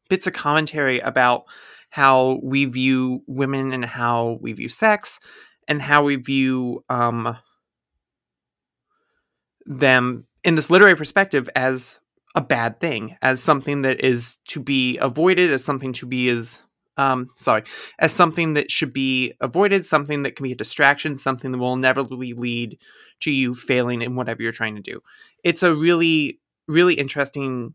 bits 0.08 0.26
of 0.26 0.32
commentary 0.32 0.99
about 0.99 1.44
how 1.88 2.40
we 2.42 2.64
view 2.64 3.23
women 3.28 3.73
and 3.73 3.84
how 3.84 4.38
we 4.40 4.52
view 4.54 4.68
sex 4.68 5.20
and 5.68 5.80
how 5.80 6.02
we 6.02 6.16
view 6.16 6.82
um, 6.88 7.37
them 9.66 10.26
in 10.42 10.56
this 10.56 10.68
literary 10.68 10.96
perspective 10.96 11.49
as 11.54 12.00
a 12.34 12.40
bad 12.40 12.80
thing, 12.80 13.16
as 13.22 13.42
something 13.42 13.82
that 13.82 14.00
is 14.00 14.38
to 14.48 14.60
be 14.60 14.98
avoided, 14.98 15.50
as 15.50 15.64
something 15.64 15.92
to 15.94 16.06
be 16.06 16.28
as 16.28 16.60
um, 16.96 17.30
sorry, 17.36 17.64
as 17.98 18.12
something 18.12 18.54
that 18.54 18.70
should 18.70 18.92
be 18.92 19.34
avoided, 19.40 19.84
something 19.84 20.22
that 20.22 20.36
can 20.36 20.44
be 20.44 20.52
a 20.52 20.56
distraction, 20.56 21.16
something 21.16 21.50
that 21.52 21.58
will 21.58 21.72
inevitably 21.72 22.34
lead 22.34 22.78
to 23.20 23.32
you 23.32 23.54
failing 23.54 24.02
in 24.02 24.14
whatever 24.14 24.42
you're 24.42 24.52
trying 24.52 24.76
to 24.76 24.82
do. 24.82 25.00
It's 25.42 25.62
a 25.62 25.74
really, 25.74 26.40
really 26.68 26.94
interesting 26.94 27.74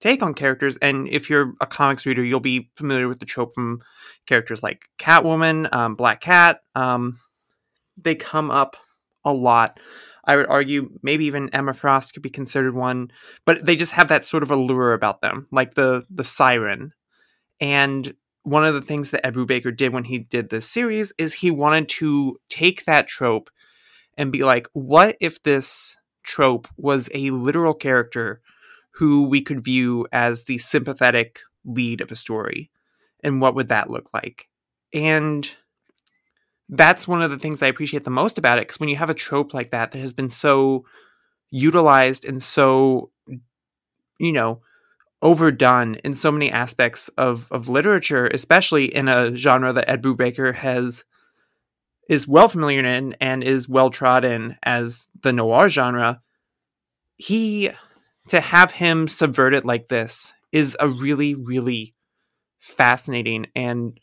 take 0.00 0.22
on 0.22 0.34
characters. 0.34 0.76
And 0.78 1.08
if 1.08 1.30
you're 1.30 1.54
a 1.60 1.66
comics 1.66 2.06
reader, 2.06 2.24
you'll 2.24 2.40
be 2.40 2.70
familiar 2.76 3.08
with 3.08 3.20
the 3.20 3.26
trope 3.26 3.52
from 3.54 3.80
characters 4.26 4.62
like 4.62 4.82
Catwoman, 4.98 5.72
um, 5.72 5.94
Black 5.94 6.20
Cat. 6.20 6.60
Um, 6.74 7.18
they 7.96 8.14
come 8.14 8.50
up 8.50 8.76
a 9.24 9.32
lot. 9.32 9.80
I 10.26 10.36
would 10.36 10.46
argue 10.46 10.90
maybe 11.02 11.24
even 11.26 11.54
Emma 11.54 11.72
Frost 11.72 12.12
could 12.12 12.22
be 12.22 12.30
considered 12.30 12.74
one, 12.74 13.10
but 13.44 13.64
they 13.64 13.76
just 13.76 13.92
have 13.92 14.08
that 14.08 14.24
sort 14.24 14.42
of 14.42 14.50
allure 14.50 14.92
about 14.92 15.20
them, 15.20 15.46
like 15.52 15.74
the 15.74 16.04
the 16.10 16.24
siren. 16.24 16.92
And 17.60 18.14
one 18.42 18.64
of 18.64 18.74
the 18.74 18.82
things 18.82 19.10
that 19.10 19.26
Ed 19.26 19.34
Brubaker 19.34 19.76
did 19.76 19.92
when 19.92 20.04
he 20.04 20.18
did 20.18 20.50
this 20.50 20.68
series 20.68 21.12
is 21.18 21.34
he 21.34 21.50
wanted 21.50 21.88
to 21.90 22.36
take 22.48 22.84
that 22.84 23.08
trope 23.08 23.50
and 24.16 24.32
be 24.32 24.44
like, 24.44 24.68
what 24.72 25.16
if 25.20 25.42
this 25.42 25.96
trope 26.22 26.68
was 26.76 27.08
a 27.12 27.30
literal 27.30 27.74
character 27.74 28.40
who 28.92 29.26
we 29.28 29.42
could 29.42 29.64
view 29.64 30.06
as 30.12 30.44
the 30.44 30.58
sympathetic 30.58 31.40
lead 31.64 32.00
of 32.00 32.10
a 32.12 32.16
story? 32.16 32.70
And 33.22 33.40
what 33.40 33.54
would 33.54 33.68
that 33.68 33.90
look 33.90 34.12
like? 34.14 34.48
And 34.92 35.48
that's 36.68 37.06
one 37.06 37.22
of 37.22 37.30
the 37.30 37.38
things 37.38 37.62
I 37.62 37.68
appreciate 37.68 38.04
the 38.04 38.10
most 38.10 38.38
about 38.38 38.58
it. 38.58 38.62
Because 38.62 38.80
when 38.80 38.88
you 38.88 38.96
have 38.96 39.10
a 39.10 39.14
trope 39.14 39.54
like 39.54 39.70
that 39.70 39.92
that 39.92 39.98
has 39.98 40.12
been 40.12 40.30
so 40.30 40.84
utilized 41.50 42.24
and 42.24 42.42
so, 42.42 43.10
you 44.18 44.32
know, 44.32 44.60
overdone 45.22 45.94
in 45.96 46.14
so 46.14 46.30
many 46.30 46.50
aspects 46.50 47.08
of, 47.10 47.50
of 47.50 47.68
literature, 47.68 48.26
especially 48.26 48.84
in 48.86 49.08
a 49.08 49.34
genre 49.36 49.72
that 49.72 49.88
Ed 49.88 50.02
Brubaker 50.02 50.54
has 50.54 51.04
is 52.08 52.28
well 52.28 52.48
familiar 52.48 52.84
in 52.84 53.16
and 53.20 53.42
is 53.42 53.68
well 53.68 53.90
trodden 53.90 54.56
as 54.62 55.08
the 55.22 55.32
noir 55.32 55.68
genre. 55.68 56.20
He 57.16 57.70
to 58.28 58.40
have 58.40 58.72
him 58.72 59.08
subvert 59.08 59.54
it 59.54 59.64
like 59.64 59.88
this 59.88 60.34
is 60.52 60.76
a 60.80 60.88
really, 60.88 61.34
really 61.34 61.94
fascinating 62.60 63.46
and 63.54 63.98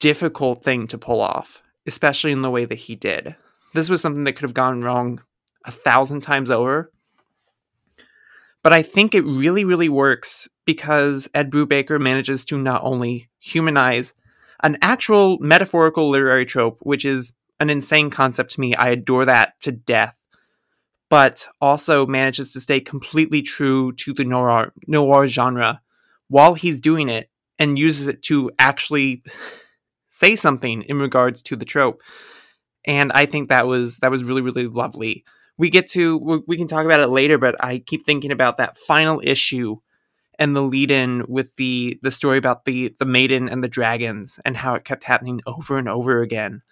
difficult 0.00 0.62
thing 0.64 0.86
to 0.88 0.98
pull 0.98 1.20
off, 1.20 1.62
especially 1.86 2.32
in 2.32 2.42
the 2.42 2.50
way 2.50 2.64
that 2.64 2.74
he 2.74 2.96
did. 2.96 3.36
This 3.74 3.90
was 3.90 4.00
something 4.00 4.24
that 4.24 4.32
could 4.32 4.42
have 4.42 4.54
gone 4.54 4.82
wrong 4.82 5.22
a 5.64 5.70
thousand 5.70 6.22
times 6.22 6.50
over. 6.50 6.92
But 8.62 8.72
I 8.72 8.82
think 8.82 9.14
it 9.14 9.24
really, 9.24 9.64
really 9.64 9.88
works 9.88 10.48
because 10.64 11.28
Ed 11.34 11.50
Brubaker 11.50 12.00
manages 12.00 12.44
to 12.46 12.58
not 12.58 12.82
only 12.84 13.28
humanize 13.38 14.14
an 14.62 14.76
actual 14.82 15.38
metaphorical 15.38 16.08
literary 16.08 16.44
trope, 16.44 16.78
which 16.82 17.04
is 17.04 17.32
an 17.60 17.70
insane 17.70 18.10
concept 18.10 18.52
to 18.52 18.60
me. 18.60 18.74
I 18.74 18.88
adore 18.88 19.24
that 19.24 19.60
to 19.60 19.72
death. 19.72 20.14
But 21.08 21.46
also 21.60 22.06
manages 22.06 22.52
to 22.52 22.60
stay 22.60 22.80
completely 22.80 23.40
true 23.40 23.92
to 23.92 24.12
the 24.12 24.24
noir, 24.24 24.72
noir 24.86 25.26
genre 25.26 25.80
while 26.28 26.52
he's 26.52 26.80
doing 26.80 27.08
it 27.08 27.30
and 27.58 27.78
uses 27.78 28.08
it 28.08 28.22
to 28.24 28.50
actually 28.58 29.22
say 30.08 30.36
something 30.36 30.82
in 30.82 30.98
regards 30.98 31.42
to 31.42 31.56
the 31.56 31.64
trope. 31.64 32.02
And 32.84 33.12
I 33.12 33.26
think 33.26 33.48
that 33.48 33.66
was 33.66 33.98
that 33.98 34.10
was 34.10 34.24
really 34.24 34.40
really 34.40 34.66
lovely. 34.66 35.24
We 35.56 35.70
get 35.70 35.88
to 35.88 36.42
we 36.46 36.56
can 36.56 36.66
talk 36.66 36.84
about 36.84 37.00
it 37.00 37.08
later, 37.08 37.38
but 37.38 37.62
I 37.62 37.78
keep 37.78 38.04
thinking 38.04 38.32
about 38.32 38.58
that 38.58 38.78
final 38.78 39.20
issue 39.24 39.76
and 40.38 40.54
the 40.54 40.62
lead 40.62 40.90
in 40.90 41.24
with 41.28 41.54
the 41.56 41.98
the 42.02 42.10
story 42.10 42.38
about 42.38 42.64
the 42.64 42.94
the 42.98 43.04
maiden 43.04 43.48
and 43.48 43.62
the 43.62 43.68
dragons 43.68 44.38
and 44.44 44.56
how 44.56 44.74
it 44.74 44.84
kept 44.84 45.04
happening 45.04 45.40
over 45.46 45.76
and 45.78 45.88
over 45.88 46.20
again. 46.22 46.62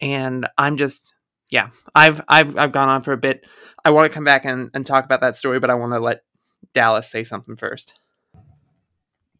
And 0.00 0.48
I'm 0.58 0.76
just 0.76 1.14
yeah, 1.50 1.68
I've 1.94 2.22
I've 2.28 2.56
I've 2.56 2.72
gone 2.72 2.88
on 2.88 3.02
for 3.02 3.12
a 3.12 3.18
bit. 3.18 3.46
I 3.84 3.90
want 3.90 4.10
to 4.10 4.14
come 4.14 4.24
back 4.24 4.44
and, 4.44 4.70
and 4.74 4.84
talk 4.84 5.04
about 5.04 5.20
that 5.20 5.36
story, 5.36 5.60
but 5.60 5.70
I 5.70 5.74
want 5.74 5.92
to 5.92 6.00
let 6.00 6.24
Dallas 6.72 7.08
say 7.08 7.22
something 7.22 7.56
first. 7.56 7.98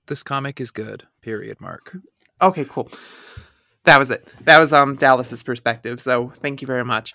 This 0.06 0.22
comic 0.22 0.60
is 0.60 0.70
good. 0.70 1.04
Period. 1.20 1.60
Mark. 1.60 1.96
Okay, 2.40 2.64
cool. 2.64 2.90
That 3.84 3.98
was 3.98 4.10
it. 4.10 4.26
That 4.44 4.58
was 4.58 4.72
um 4.72 4.96
Dallas's 4.96 5.42
perspective. 5.42 6.00
So 6.00 6.32
thank 6.36 6.60
you 6.60 6.66
very 6.66 6.84
much. 6.84 7.14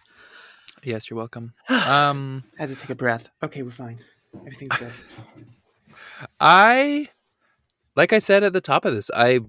Yes, 0.84 1.10
you're 1.10 1.18
welcome. 1.18 1.54
Um, 1.70 2.44
I 2.58 2.62
had 2.62 2.70
to 2.70 2.75
take 2.75 2.90
a 2.90 2.96
breath. 2.96 3.30
Okay, 3.44 3.62
we're 3.62 3.72
fine. 3.72 4.00
Everything's 4.36 4.75
good. 4.78 4.92
I, 6.40 7.10
like 7.96 8.13
I 8.13 8.20
said 8.20 8.44
at 8.44 8.54
the 8.54 8.62
top 8.62 8.86
of 8.86 8.96
this, 8.96 9.12
I 9.13 9.42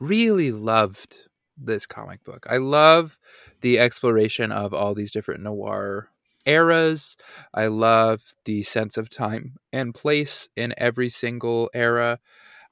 really 0.00 0.52
loved 0.52 1.18
this 1.56 1.86
comic 1.86 2.24
book. 2.24 2.46
I 2.48 2.58
love 2.58 3.18
the 3.60 3.78
exploration 3.78 4.52
of 4.52 4.72
all 4.72 4.94
these 4.94 5.10
different 5.10 5.42
noir 5.42 6.08
eras. 6.46 7.16
I 7.52 7.66
love 7.66 8.34
the 8.44 8.62
sense 8.62 8.96
of 8.96 9.10
time 9.10 9.56
and 9.72 9.94
place 9.94 10.48
in 10.56 10.72
every 10.78 11.10
single 11.10 11.68
era. 11.74 12.20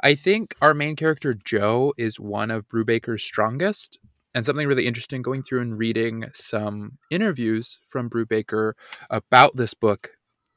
I 0.01 0.15
think 0.15 0.55
our 0.61 0.75
main 0.75 0.97
character 0.97 1.35
Jo 1.35 1.93
is 1.97 2.21
one 2.21 2.51
of 2.51 2.69
Brubaker's 2.69 3.23
strongest. 3.23 3.99
And 4.35 4.45
something 4.45 4.69
really 4.69 4.87
interesting 4.87 5.23
going 5.23 5.43
through 5.43 5.63
and 5.63 5.79
reading 5.79 6.27
some 6.35 6.99
interviews 7.11 7.79
from 7.89 8.11
Brubaker 8.11 8.75
about 9.09 9.57
this 9.57 9.73
book, 9.73 10.11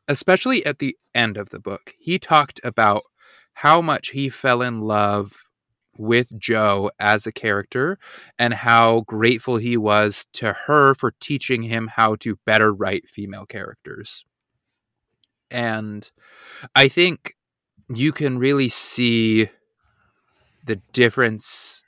especially 0.05 0.65
at 0.65 0.79
the 0.79 0.97
end 1.15 1.37
of 1.37 1.49
the 1.49 1.61
book. 1.61 1.93
He 1.97 2.19
talked 2.19 2.59
about 2.61 3.03
how 3.53 3.81
much 3.81 4.09
he 4.09 4.27
fell 4.27 4.61
in 4.61 4.81
love 4.81 5.37
with 5.97 6.37
Jo 6.37 6.91
as 6.99 7.25
a 7.25 7.31
character 7.31 7.97
and 8.37 8.53
how 8.53 9.01
grateful 9.07 9.55
he 9.55 9.77
was 9.77 10.25
to 10.33 10.51
her 10.65 10.93
for 10.93 11.13
teaching 11.19 11.63
him 11.63 11.91
how 11.95 12.15
to 12.15 12.37
better 12.45 12.73
write 12.73 13.09
female 13.09 13.45
characters. 13.45 14.25
And 15.49 16.11
I 16.75 16.89
think 16.89 17.35
you 17.89 18.11
can 18.11 18.37
really 18.37 18.69
see 18.69 19.49
the 20.65 20.77
difference 20.93 21.83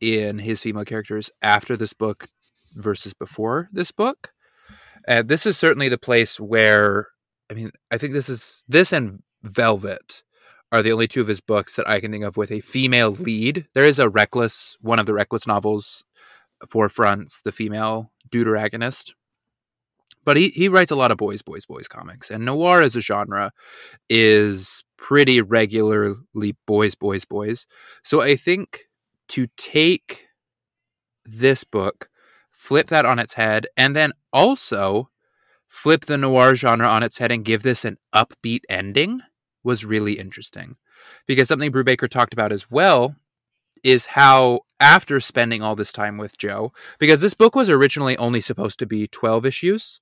in 0.00 0.38
his 0.38 0.62
female 0.62 0.84
characters 0.84 1.30
after 1.42 1.76
this 1.76 1.92
book 1.92 2.26
versus 2.74 3.14
before 3.14 3.68
this 3.72 3.92
book. 3.92 4.32
And 5.06 5.28
this 5.28 5.46
is 5.46 5.56
certainly 5.56 5.88
the 5.88 5.98
place 5.98 6.40
where 6.40 7.08
I 7.50 7.54
mean, 7.54 7.72
I 7.90 7.98
think 7.98 8.14
this 8.14 8.28
is 8.28 8.64
this 8.68 8.92
and 8.92 9.22
Velvet 9.42 10.22
are 10.72 10.82
the 10.82 10.92
only 10.92 11.06
two 11.06 11.20
of 11.20 11.28
his 11.28 11.40
books 11.40 11.76
that 11.76 11.88
I 11.88 12.00
can 12.00 12.10
think 12.10 12.24
of 12.24 12.36
with 12.36 12.50
a 12.50 12.60
female 12.60 13.10
lead. 13.10 13.68
There 13.74 13.84
is 13.84 13.98
a 13.98 14.08
Reckless, 14.08 14.76
one 14.80 14.98
of 14.98 15.06
the 15.06 15.14
Reckless 15.14 15.46
novels, 15.46 16.02
Forefronts, 16.66 17.42
the 17.42 17.52
female 17.52 18.10
deuteragonist. 18.30 19.12
But 20.24 20.36
he, 20.36 20.48
he 20.50 20.68
writes 20.68 20.90
a 20.90 20.96
lot 20.96 21.10
of 21.10 21.18
boys, 21.18 21.42
boys, 21.42 21.66
boys 21.66 21.88
comics. 21.88 22.30
And 22.30 22.44
noir 22.44 22.82
as 22.82 22.96
a 22.96 23.00
genre 23.00 23.52
is 24.08 24.84
pretty 24.96 25.40
regularly 25.40 26.56
boys, 26.66 26.94
boys, 26.94 27.24
boys. 27.24 27.66
So 28.02 28.20
I 28.20 28.36
think 28.36 28.84
to 29.28 29.48
take 29.56 30.26
this 31.24 31.64
book, 31.64 32.08
flip 32.50 32.88
that 32.88 33.06
on 33.06 33.18
its 33.18 33.34
head, 33.34 33.66
and 33.76 33.94
then 33.94 34.12
also 34.32 35.10
flip 35.68 36.06
the 36.06 36.18
noir 36.18 36.54
genre 36.54 36.86
on 36.86 37.02
its 37.02 37.18
head 37.18 37.32
and 37.32 37.44
give 37.44 37.62
this 37.62 37.84
an 37.84 37.98
upbeat 38.14 38.60
ending 38.68 39.20
was 39.62 39.84
really 39.84 40.14
interesting. 40.14 40.76
Because 41.26 41.48
something 41.48 41.72
Brubaker 41.72 42.08
talked 42.08 42.32
about 42.32 42.52
as 42.52 42.70
well 42.70 43.16
is 43.82 44.06
how 44.06 44.60
after 44.80 45.20
spending 45.20 45.62
all 45.62 45.76
this 45.76 45.92
time 45.92 46.16
with 46.16 46.38
Jo, 46.38 46.72
because 46.98 47.20
this 47.20 47.34
book 47.34 47.54
was 47.54 47.68
originally 47.68 48.16
only 48.16 48.40
supposed 48.40 48.78
to 48.78 48.86
be 48.86 49.06
12 49.06 49.44
issues, 49.44 50.00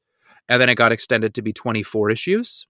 and 0.48 0.60
then 0.60 0.68
it 0.68 0.76
got 0.76 0.92
extended 0.92 1.34
to 1.34 1.42
be 1.42 1.52
24 1.52 2.10
issues 2.10 2.66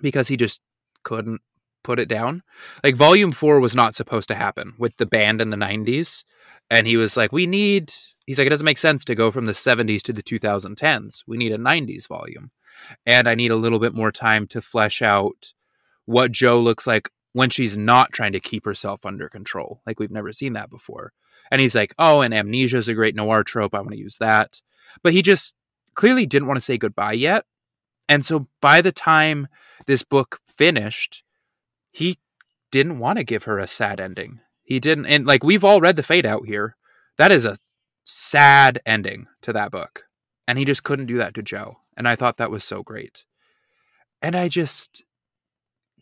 because 0.00 0.28
he 0.28 0.36
just 0.36 0.60
couldn't 1.04 1.40
put 1.82 1.98
it 1.98 2.08
down. 2.08 2.42
Like 2.84 2.96
volume 2.96 3.32
4 3.32 3.60
was 3.60 3.74
not 3.74 3.94
supposed 3.94 4.28
to 4.28 4.34
happen 4.34 4.74
with 4.78 4.96
the 4.96 5.06
band 5.06 5.40
in 5.40 5.50
the 5.50 5.56
90s 5.56 6.24
and 6.70 6.86
he 6.86 6.96
was 6.96 7.16
like 7.16 7.32
we 7.32 7.46
need 7.46 7.92
he's 8.26 8.38
like 8.38 8.46
it 8.46 8.50
doesn't 8.50 8.64
make 8.64 8.78
sense 8.78 9.04
to 9.04 9.14
go 9.14 9.30
from 9.30 9.46
the 9.46 9.52
70s 9.52 10.02
to 10.02 10.12
the 10.12 10.22
2010s. 10.22 11.22
We 11.26 11.36
need 11.36 11.52
a 11.52 11.58
90s 11.58 12.08
volume. 12.08 12.50
And 13.04 13.28
I 13.28 13.34
need 13.34 13.50
a 13.50 13.56
little 13.56 13.78
bit 13.78 13.94
more 13.94 14.12
time 14.12 14.46
to 14.48 14.62
flesh 14.62 15.02
out 15.02 15.52
what 16.06 16.32
Jo 16.32 16.58
looks 16.60 16.86
like 16.86 17.10
when 17.32 17.50
she's 17.50 17.76
not 17.76 18.12
trying 18.12 18.32
to 18.32 18.40
keep 18.40 18.64
herself 18.64 19.04
under 19.04 19.28
control. 19.28 19.82
Like 19.86 20.00
we've 20.00 20.10
never 20.10 20.32
seen 20.32 20.54
that 20.54 20.70
before. 20.70 21.12
And 21.50 21.60
he's 21.60 21.74
like, 21.74 21.94
"Oh, 21.98 22.22
and 22.22 22.32
amnesia 22.32 22.78
is 22.78 22.88
a 22.88 22.94
great 22.94 23.14
noir 23.14 23.42
trope. 23.44 23.74
I 23.74 23.80
want 23.80 23.92
to 23.92 23.98
use 23.98 24.18
that." 24.18 24.62
But 25.02 25.12
he 25.12 25.22
just 25.22 25.54
clearly 25.94 26.26
didn't 26.26 26.48
want 26.48 26.56
to 26.56 26.64
say 26.64 26.78
goodbye 26.78 27.12
yet. 27.12 27.44
And 28.08 28.24
so 28.24 28.48
by 28.60 28.80
the 28.80 28.92
time 28.92 29.48
this 29.86 30.02
book 30.02 30.40
finished, 30.46 31.22
he 31.90 32.18
didn't 32.70 32.98
want 32.98 33.18
to 33.18 33.24
give 33.24 33.44
her 33.44 33.58
a 33.58 33.66
sad 33.66 34.00
ending. 34.00 34.40
He 34.64 34.80
didn't, 34.80 35.06
and 35.06 35.26
like 35.26 35.44
we've 35.44 35.64
all 35.64 35.80
read 35.80 35.96
the 35.96 36.02
fade 36.02 36.26
out 36.26 36.46
here. 36.46 36.76
That 37.18 37.30
is 37.30 37.44
a 37.44 37.58
sad 38.04 38.80
ending 38.86 39.26
to 39.42 39.52
that 39.52 39.70
book. 39.70 40.04
And 40.48 40.58
he 40.58 40.64
just 40.64 40.82
couldn't 40.82 41.06
do 41.06 41.18
that 41.18 41.34
to 41.34 41.42
Jo. 41.42 41.78
And 41.96 42.08
I 42.08 42.16
thought 42.16 42.38
that 42.38 42.50
was 42.50 42.64
so 42.64 42.82
great. 42.82 43.24
And 44.20 44.34
I 44.34 44.48
just, 44.48 45.04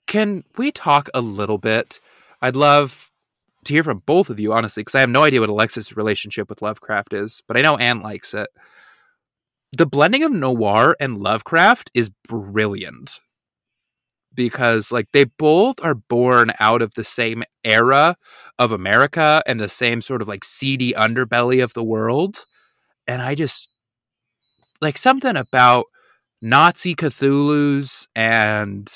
can 0.06 0.44
we 0.56 0.70
talk 0.70 1.08
a 1.12 1.20
little 1.20 1.58
bit? 1.58 2.00
I'd 2.40 2.56
love 2.56 3.10
to 3.64 3.74
hear 3.74 3.84
from 3.84 4.02
both 4.06 4.30
of 4.30 4.40
you, 4.40 4.52
honestly, 4.52 4.82
because 4.82 4.94
I 4.94 5.00
have 5.00 5.10
no 5.10 5.24
idea 5.24 5.40
what 5.40 5.50
Alexis' 5.50 5.96
relationship 5.96 6.48
with 6.48 6.62
Lovecraft 6.62 7.12
is, 7.12 7.42
but 7.46 7.56
I 7.56 7.62
know 7.62 7.76
Anne 7.76 8.00
likes 8.00 8.32
it. 8.34 8.48
The 9.72 9.86
blending 9.86 10.22
of 10.24 10.32
noir 10.32 10.96
and 10.98 11.18
Lovecraft 11.18 11.90
is 11.94 12.10
brilliant 12.28 13.20
because 14.34 14.90
like 14.90 15.06
they 15.12 15.24
both 15.24 15.82
are 15.84 15.94
born 15.94 16.50
out 16.60 16.82
of 16.82 16.94
the 16.94 17.04
same 17.04 17.42
era 17.64 18.16
of 18.58 18.72
America 18.72 19.42
and 19.46 19.60
the 19.60 19.68
same 19.68 20.00
sort 20.00 20.22
of 20.22 20.28
like 20.28 20.44
seedy 20.44 20.92
underbelly 20.92 21.62
of 21.62 21.74
the 21.74 21.84
world. 21.84 22.46
And 23.06 23.22
I 23.22 23.34
just 23.34 23.68
like 24.80 24.98
something 24.98 25.36
about 25.36 25.86
Nazi 26.42 26.94
Cthulhu's 26.94 28.08
and 28.14 28.90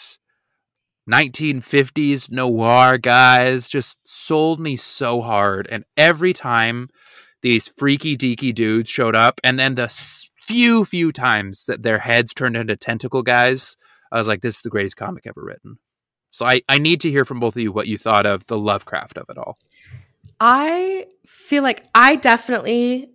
1950s 1.11 2.31
noir 2.31 2.97
guys 2.99 3.69
just 3.69 3.99
sold 4.07 4.59
me 4.59 4.77
so 4.77 5.21
hard. 5.21 5.69
And 5.71 5.85
every 5.97 6.33
time 6.33 6.89
these 7.43 7.69
freaky 7.69 8.17
deaky 8.17 8.55
dudes 8.55 8.89
showed 8.89 9.15
up, 9.15 9.41
and 9.45 9.59
then 9.59 9.75
the 9.75 9.89
few, 10.47 10.85
few 10.85 11.13
times 11.13 11.67
that 11.67 11.83
their 11.83 11.99
heads 11.99 12.35
turned 12.35 12.57
into 12.57 12.77
tentacle 12.77 13.23
guys, 13.23 13.77
I 14.13 14.19
was 14.19 14.29
like, 14.29 14.43
this 14.43 14.57
is 14.57 14.63
the 14.63 14.71
greatest 14.71 14.97
comic 14.97 15.27
ever 15.27 15.43
written. 15.43 15.79
So 16.31 16.45
I, 16.45 16.63
I 16.69 16.79
need 16.79 17.01
to 17.03 17.11
hear 17.11 17.25
from 17.25 17.41
both 17.41 17.55
of 17.57 17.63
you 17.63 17.73
what 17.73 17.87
you 17.87 17.99
thought 17.99 18.27
of 18.27 18.47
the 18.47 18.59
Lovecraft 18.59 19.19
of 19.19 19.27
it 19.29 19.39
all. 19.39 19.57
I 20.41 21.07
feel 21.27 21.63
like 21.63 21.85
I 21.95 22.17
definitely 22.17 23.11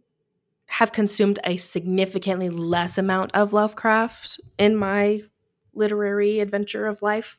have 0.68 0.92
consumed 0.92 1.40
a 1.44 1.58
significantly 1.58 2.50
less 2.50 2.98
amount 2.98 3.32
of 3.34 3.54
Lovecraft 3.54 4.40
in 4.58 4.76
my 4.76 5.22
literary 5.74 6.40
adventure 6.40 6.88
of 6.88 7.02
life. 7.02 7.38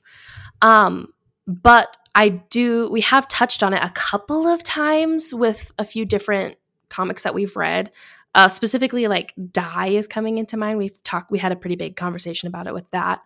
Um, 0.61 1.13
but 1.47 1.97
I 2.15 2.29
do, 2.29 2.91
we 2.91 3.03
have 3.03 3.29
touched 3.29 3.63
on 3.63 3.73
it 3.73 3.83
a 3.83 3.91
couple 3.91 4.47
of 4.47 4.63
times 4.63 5.33
with 5.33 5.73
a 5.79 5.85
few 5.85 6.05
different 6.05 6.57
comics 6.89 7.23
that 7.23 7.35
we've 7.35 7.57
read. 7.57 7.91
Uh, 8.35 8.49
specifically, 8.49 9.09
like 9.09 9.35
Die 9.51 9.89
is 9.89 10.07
coming 10.07 10.39
into 10.39 10.57
mind. 10.57 10.79
We've 10.79 11.03
talked, 11.03 11.31
we 11.31 11.39
had 11.39 11.53
a 11.53 11.57
pretty 11.57 11.77
big 11.77 11.97
conversation 11.97 12.47
about 12.47 12.67
it 12.67 12.75
with 12.75 12.89
that. 12.93 13.23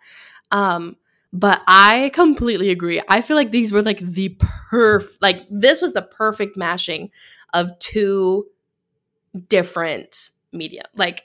Um, 0.51 0.97
but 1.35 1.62
I 1.67 2.12
completely 2.14 2.71
agree. 2.71 3.03
I 3.09 3.21
feel 3.21 3.37
like 3.37 3.51
these 3.51 3.73
were 3.73 3.83
like 3.83 3.99
the 3.99 4.38
perf, 4.71 5.17
like 5.21 5.43
this 5.51 5.83
was 5.83 5.93
the 5.93 6.03
perfect 6.03 6.57
mashing 6.57 7.11
of 7.53 7.77
two 7.81 8.47
different 9.49 10.31
media. 10.53 10.85
Like 10.97 11.25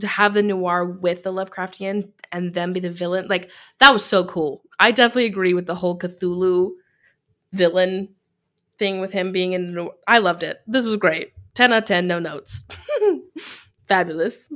to 0.00 0.06
have 0.06 0.32
the 0.32 0.42
noir 0.42 0.86
with 0.86 1.24
the 1.24 1.32
Lovecraftian 1.32 2.10
and 2.32 2.54
then 2.54 2.72
be 2.72 2.80
the 2.80 2.90
villain, 2.90 3.28
like 3.28 3.50
that 3.80 3.92
was 3.92 4.04
so 4.04 4.24
cool. 4.24 4.62
I 4.78 4.92
definitely 4.92 5.26
agree 5.26 5.52
with 5.52 5.66
the 5.66 5.74
whole 5.74 5.98
Cthulhu 5.98 6.70
villain 7.52 8.08
thing 8.78 9.00
with 9.00 9.12
him 9.12 9.30
being 9.30 9.52
in 9.52 9.66
the 9.66 9.72
noir. 9.72 9.94
I 10.08 10.18
loved 10.18 10.42
it. 10.42 10.62
This 10.66 10.86
was 10.86 10.96
great. 10.96 11.32
10 11.54 11.72
out 11.72 11.78
of 11.80 11.84
10, 11.84 12.06
no 12.06 12.18
notes. 12.18 12.64
Fabulous. 13.90 14.48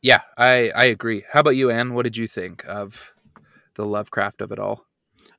Yeah, 0.00 0.22
I 0.38 0.70
I 0.74 0.86
agree. 0.86 1.24
How 1.30 1.40
about 1.40 1.50
you, 1.50 1.70
Anne? 1.70 1.92
What 1.92 2.04
did 2.04 2.16
you 2.16 2.26
think 2.26 2.64
of 2.66 3.12
the 3.74 3.84
Lovecraft 3.84 4.40
of 4.40 4.52
it 4.52 4.58
all? 4.58 4.86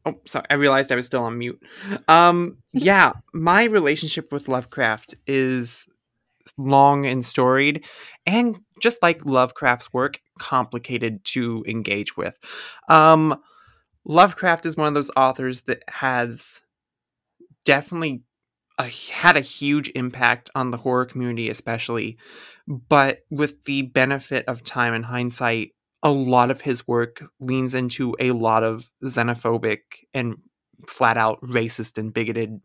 Oh, 0.06 0.20
sorry. 0.26 0.46
I 0.52 0.54
realized 0.54 0.92
I 0.92 0.96
was 0.96 1.08
still 1.08 1.24
on 1.24 1.40
mute. 1.40 1.60
Um, 2.08 2.60
yeah, 2.74 3.14
my 3.34 3.64
relationship 3.64 4.32
with 4.32 4.48
Lovecraft 4.48 5.16
is 5.26 5.88
long 6.56 7.08
and 7.08 7.26
storied, 7.26 7.84
and 8.28 8.60
just 8.80 9.02
like 9.02 9.26
Lovecraft's 9.26 9.92
work, 9.92 10.22
complicated 10.38 11.26
to 11.26 11.66
engage 11.68 12.16
with. 12.16 12.38
Um, 12.90 13.42
Lovecraft 14.06 14.68
is 14.68 14.78
one 14.78 14.88
of 14.88 14.94
those 14.94 15.10
authors 15.18 15.62
that 15.62 15.82
has 15.90 16.62
definitely 17.70 18.24
a, 18.80 18.86
had 18.86 19.38
a 19.38 19.42
huge 19.42 19.92
impact 19.94 20.50
on 20.56 20.72
the 20.72 20.78
horror 20.78 21.06
community, 21.06 21.50
especially. 21.50 22.18
But 22.68 23.20
with 23.30 23.64
the 23.66 23.84
benefit 23.84 24.44
of 24.48 24.64
time 24.64 24.96
and 24.96 25.06
hindsight, 25.06 25.74
a 26.02 26.10
lot 26.10 26.50
of 26.50 26.62
his 26.62 26.88
work 26.88 27.24
leans 27.40 27.76
into 27.76 28.16
a 28.20 28.32
lot 28.32 28.64
of 28.64 28.90
xenophobic 29.04 29.82
and 30.16 30.38
flat 30.88 31.16
out 31.16 31.40
racist 31.42 32.00
and 32.00 32.12
bigoted 32.12 32.60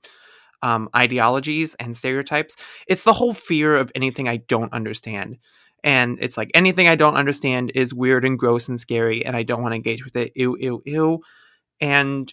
um, 0.63 0.89
ideologies 0.97 1.75
and 1.75 1.95
stereotypes. 1.95 2.57
It's 2.89 3.05
the 3.05 3.13
whole 3.13 3.35
fear 3.35 3.77
of 3.77 3.93
anything 3.95 4.27
I 4.27 4.39
don't 4.39 4.73
understand. 4.73 5.37
And 5.83 6.17
it's 6.23 6.39
like 6.39 6.51
anything 6.55 6.89
I 6.89 6.95
don't 6.95 7.17
understand 7.17 7.73
is 7.75 7.93
weird 7.93 8.25
and 8.25 8.39
gross 8.39 8.71
and 8.71 8.81
scary, 8.81 9.23
and 9.23 9.37
I 9.37 9.43
don't 9.43 9.61
want 9.61 9.73
to 9.73 9.77
engage 9.77 10.03
with 10.03 10.17
it. 10.17 10.33
Ew, 10.35 10.57
ew, 10.59 10.83
ew. 10.87 11.21
And 11.79 12.33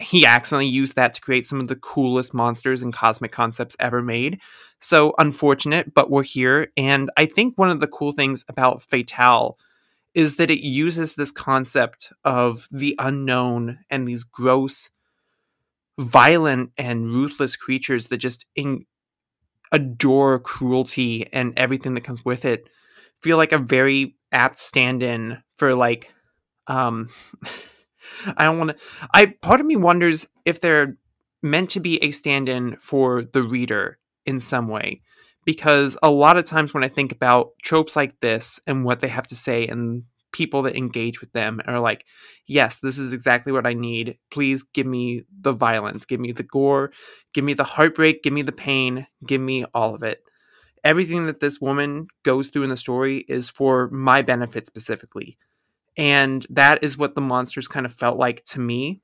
he 0.00 0.24
accidentally 0.24 0.66
used 0.66 0.96
that 0.96 1.14
to 1.14 1.20
create 1.20 1.46
some 1.46 1.60
of 1.60 1.68
the 1.68 1.76
coolest 1.76 2.32
monsters 2.32 2.82
and 2.82 2.92
cosmic 2.92 3.32
concepts 3.32 3.76
ever 3.78 4.02
made. 4.02 4.40
So 4.80 5.14
unfortunate, 5.18 5.94
but 5.94 6.10
we're 6.10 6.22
here. 6.22 6.68
And 6.76 7.10
I 7.16 7.26
think 7.26 7.58
one 7.58 7.70
of 7.70 7.80
the 7.80 7.86
cool 7.86 8.12
things 8.12 8.44
about 8.48 8.82
Fatale 8.82 9.58
is 10.14 10.36
that 10.36 10.50
it 10.50 10.64
uses 10.64 11.14
this 11.14 11.30
concept 11.30 12.12
of 12.24 12.66
the 12.70 12.94
unknown 12.98 13.80
and 13.90 14.06
these 14.06 14.24
gross, 14.24 14.90
violent, 15.98 16.70
and 16.78 17.08
ruthless 17.08 17.56
creatures 17.56 18.08
that 18.08 18.18
just 18.18 18.46
in- 18.54 18.86
adore 19.72 20.38
cruelty 20.38 21.26
and 21.32 21.52
everything 21.58 21.94
that 21.94 22.04
comes 22.04 22.24
with 22.24 22.44
it. 22.44 22.68
Feel 23.22 23.36
like 23.36 23.52
a 23.52 23.58
very 23.58 24.16
apt 24.32 24.58
stand-in 24.58 25.42
for 25.56 25.74
like, 25.74 26.12
um, 26.68 27.08
I 28.36 28.44
don't 28.44 28.58
want 28.58 28.70
to. 28.70 28.76
I 29.12 29.26
part 29.26 29.60
of 29.60 29.66
me 29.66 29.76
wonders 29.76 30.28
if 30.44 30.60
they're 30.60 30.96
meant 31.42 31.70
to 31.70 31.80
be 31.80 32.02
a 32.02 32.10
stand-in 32.10 32.76
for 32.80 33.22
the 33.22 33.42
reader 33.42 33.98
in 34.24 34.40
some 34.40 34.68
way 34.68 35.02
because 35.44 35.96
a 36.02 36.10
lot 36.10 36.36
of 36.36 36.46
times 36.46 36.72
when 36.72 36.84
I 36.84 36.88
think 36.88 37.12
about 37.12 37.50
tropes 37.62 37.96
like 37.96 38.18
this 38.20 38.60
and 38.66 38.84
what 38.84 39.00
they 39.00 39.08
have 39.08 39.26
to 39.28 39.34
say 39.34 39.66
and 39.66 40.02
people 40.32 40.62
that 40.62 40.76
engage 40.76 41.20
with 41.20 41.32
them 41.32 41.60
are 41.66 41.78
like, 41.78 42.04
yes, 42.46 42.80
this 42.80 42.98
is 42.98 43.12
exactly 43.12 43.52
what 43.52 43.66
I 43.66 43.72
need. 43.72 44.18
Please 44.30 44.64
give 44.64 44.86
me 44.86 45.22
the 45.40 45.52
violence, 45.52 46.04
give 46.04 46.18
me 46.18 46.32
the 46.32 46.42
gore, 46.42 46.90
give 47.32 47.44
me 47.44 47.54
the 47.54 47.64
heartbreak, 47.64 48.22
give 48.22 48.32
me 48.32 48.42
the 48.42 48.52
pain, 48.52 49.06
give 49.26 49.40
me 49.40 49.64
all 49.74 49.94
of 49.94 50.02
it. 50.02 50.22
Everything 50.82 51.26
that 51.26 51.40
this 51.40 51.60
woman 51.60 52.06
goes 52.24 52.48
through 52.48 52.64
in 52.64 52.70
the 52.70 52.76
story 52.76 53.24
is 53.28 53.48
for 53.48 53.88
my 53.90 54.22
benefit 54.22 54.66
specifically. 54.66 55.38
And 55.96 56.46
that 56.50 56.82
is 56.82 56.98
what 56.98 57.14
the 57.14 57.20
monsters 57.20 57.68
kind 57.68 57.86
of 57.86 57.92
felt 57.92 58.18
like 58.18 58.44
to 58.46 58.60
me 58.60 59.00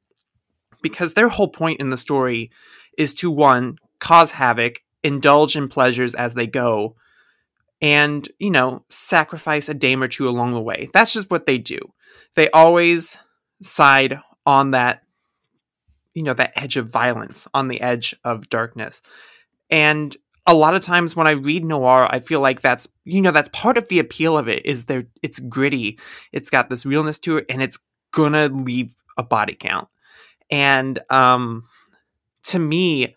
because 0.83 1.15
their 1.15 1.29
whole 1.29 1.49
point 1.49 1.81
in 1.81 1.91
the 1.91 1.97
story 1.97 2.51
is 2.97 3.15
to 3.15 3.31
one, 3.31 3.79
cause 3.99 4.33
havoc 4.33 4.83
indulge 5.03 5.57
in 5.57 5.69
pleasures 5.69 6.15
as 6.15 6.35
they 6.35 6.47
go 6.47 6.97
and, 7.81 8.29
you 8.39 8.51
know, 8.51 8.85
sacrifice 8.89 9.69
a 9.69 9.75
dame 9.75 10.03
or 10.03 10.09
two 10.09 10.29
along 10.29 10.53
the 10.53 10.61
way. 10.61 10.91
That's 10.93 11.13
just 11.13 11.31
what 11.31 11.47
they 11.47 11.59
do. 11.59 11.79
They 12.35 12.51
always 12.51 13.19
side 13.63 14.19
on 14.45 14.73
that, 14.73 15.03
you 16.15 16.23
know, 16.23 16.35
that 16.35 16.53
edge 16.57 16.77
of 16.77 16.89
violence, 16.89 17.49
on 17.55 17.69
the 17.69 17.81
edge 17.81 18.15
of 18.25 18.51
darkness. 18.51 19.01
And 19.71 20.17
a 20.51 20.55
lot 20.55 20.75
of 20.75 20.83
times 20.83 21.15
when 21.15 21.29
I 21.29 21.31
read 21.31 21.65
noir, 21.65 22.09
I 22.11 22.19
feel 22.19 22.41
like 22.41 22.61
that's, 22.61 22.89
you 23.05 23.21
know, 23.21 23.31
that's 23.31 23.49
part 23.53 23.79
of 23.79 23.87
the 23.87 24.01
appeal 24.01 24.37
of 24.37 24.49
it 24.49 24.67
is 24.67 24.87
there, 24.87 25.05
it's 25.23 25.39
gritty. 25.39 25.97
It's 26.33 26.51
got 26.51 26.69
this 26.69 26.85
realness 26.85 27.21
to 27.21 27.37
it 27.37 27.47
and 27.49 27.63
it's 27.63 27.79
gonna 28.13 28.49
leave 28.49 28.93
a 29.17 29.23
body 29.23 29.55
count. 29.55 29.87
And, 30.51 30.99
um, 31.09 31.69
to 32.47 32.59
me, 32.59 33.15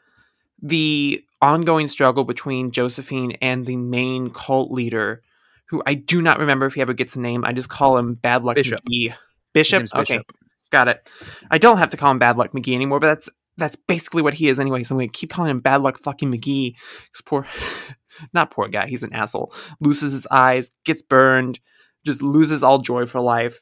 the 0.62 1.26
ongoing 1.42 1.88
struggle 1.88 2.24
between 2.24 2.70
Josephine 2.70 3.32
and 3.42 3.66
the 3.66 3.78
main 3.78 4.30
cult 4.30 4.72
leader, 4.72 5.24
who 5.70 5.82
I 5.88 5.96
do 5.96 6.22
not 6.22 6.40
remember 6.40 6.68
if 6.68 6.76
he 6.76 6.82
ever 6.82 6.94
gets 6.94 7.16
a 7.16 7.20
name. 7.20 7.44
I 7.46 7.54
just 7.54 7.70
call 7.70 7.98
him 7.98 8.14
Bad 8.14 8.44
Luck 8.44 8.58
Bishop. 8.58 8.80
McGee. 8.86 9.16
Bishop? 9.54 9.88
Okay, 9.96 10.18
Bishop. 10.18 10.32
got 10.70 10.88
it. 10.88 11.10
I 11.50 11.58
don't 11.58 11.80
have 11.80 11.90
to 11.90 11.98
call 11.98 12.12
him 12.12 12.20
Bad 12.20 12.38
Luck 12.38 12.52
McGee 12.52 12.76
anymore, 12.76 13.00
but 13.00 13.08
that's 13.08 13.32
that's 13.58 13.76
basically 13.76 14.22
what 14.22 14.34
he 14.36 14.48
is 14.50 14.60
anyway. 14.60 14.84
So 14.84 14.96
I'm 14.96 15.00
gonna 15.00 15.08
keep 15.10 15.30
calling 15.32 15.52
him 15.52 15.60
Bad 15.60 15.82
Luck 15.82 16.00
fucking 16.02 16.32
McGee. 16.32 16.76
'Cause 17.12 17.22
poor, 17.26 17.48
not 18.34 18.52
poor 18.52 18.68
guy. 18.68 18.88
He's 18.88 19.04
an 19.04 19.14
asshole. 19.14 19.54
Loses 19.80 20.14
his 20.14 20.28
eyes, 20.32 20.72
gets 20.86 21.02
burned, 21.02 21.60
just 22.06 22.22
loses 22.22 22.64
all 22.64 22.80
joy 22.80 23.06
for 23.06 23.22
life. 23.22 23.60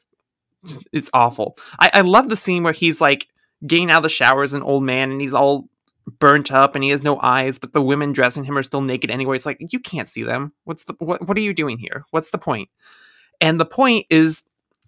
Just- 0.64 0.88
It's 0.92 1.10
awful. 1.12 1.56
I, 1.78 1.90
I 1.94 2.00
love 2.02 2.28
the 2.28 2.36
scene 2.36 2.62
where 2.62 2.72
he's 2.72 3.00
like 3.00 3.28
getting 3.66 3.90
out 3.90 3.98
of 3.98 4.02
the 4.04 4.08
shower 4.08 4.42
as 4.42 4.54
an 4.54 4.62
old 4.62 4.82
man 4.82 5.10
and 5.10 5.20
he's 5.20 5.34
all 5.34 5.68
burnt 6.18 6.50
up 6.50 6.74
and 6.74 6.82
he 6.82 6.90
has 6.90 7.02
no 7.04 7.20
eyes, 7.22 7.58
but 7.58 7.72
the 7.72 7.82
women 7.82 8.12
dressing 8.12 8.42
him 8.44 8.58
are 8.58 8.62
still 8.64 8.80
naked 8.80 9.10
anyway. 9.10 9.36
It's 9.36 9.46
like 9.46 9.58
you 9.70 9.78
can't 9.78 10.08
see 10.08 10.22
them. 10.24 10.52
What's 10.64 10.84
the 10.84 10.94
what? 10.98 11.26
What 11.28 11.36
are 11.36 11.40
you 11.42 11.54
doing 11.54 11.78
here? 11.78 12.04
What's 12.10 12.30
the 12.30 12.38
point? 12.38 12.70
And 13.40 13.60
the 13.60 13.66
point 13.66 14.06
is, 14.10 14.42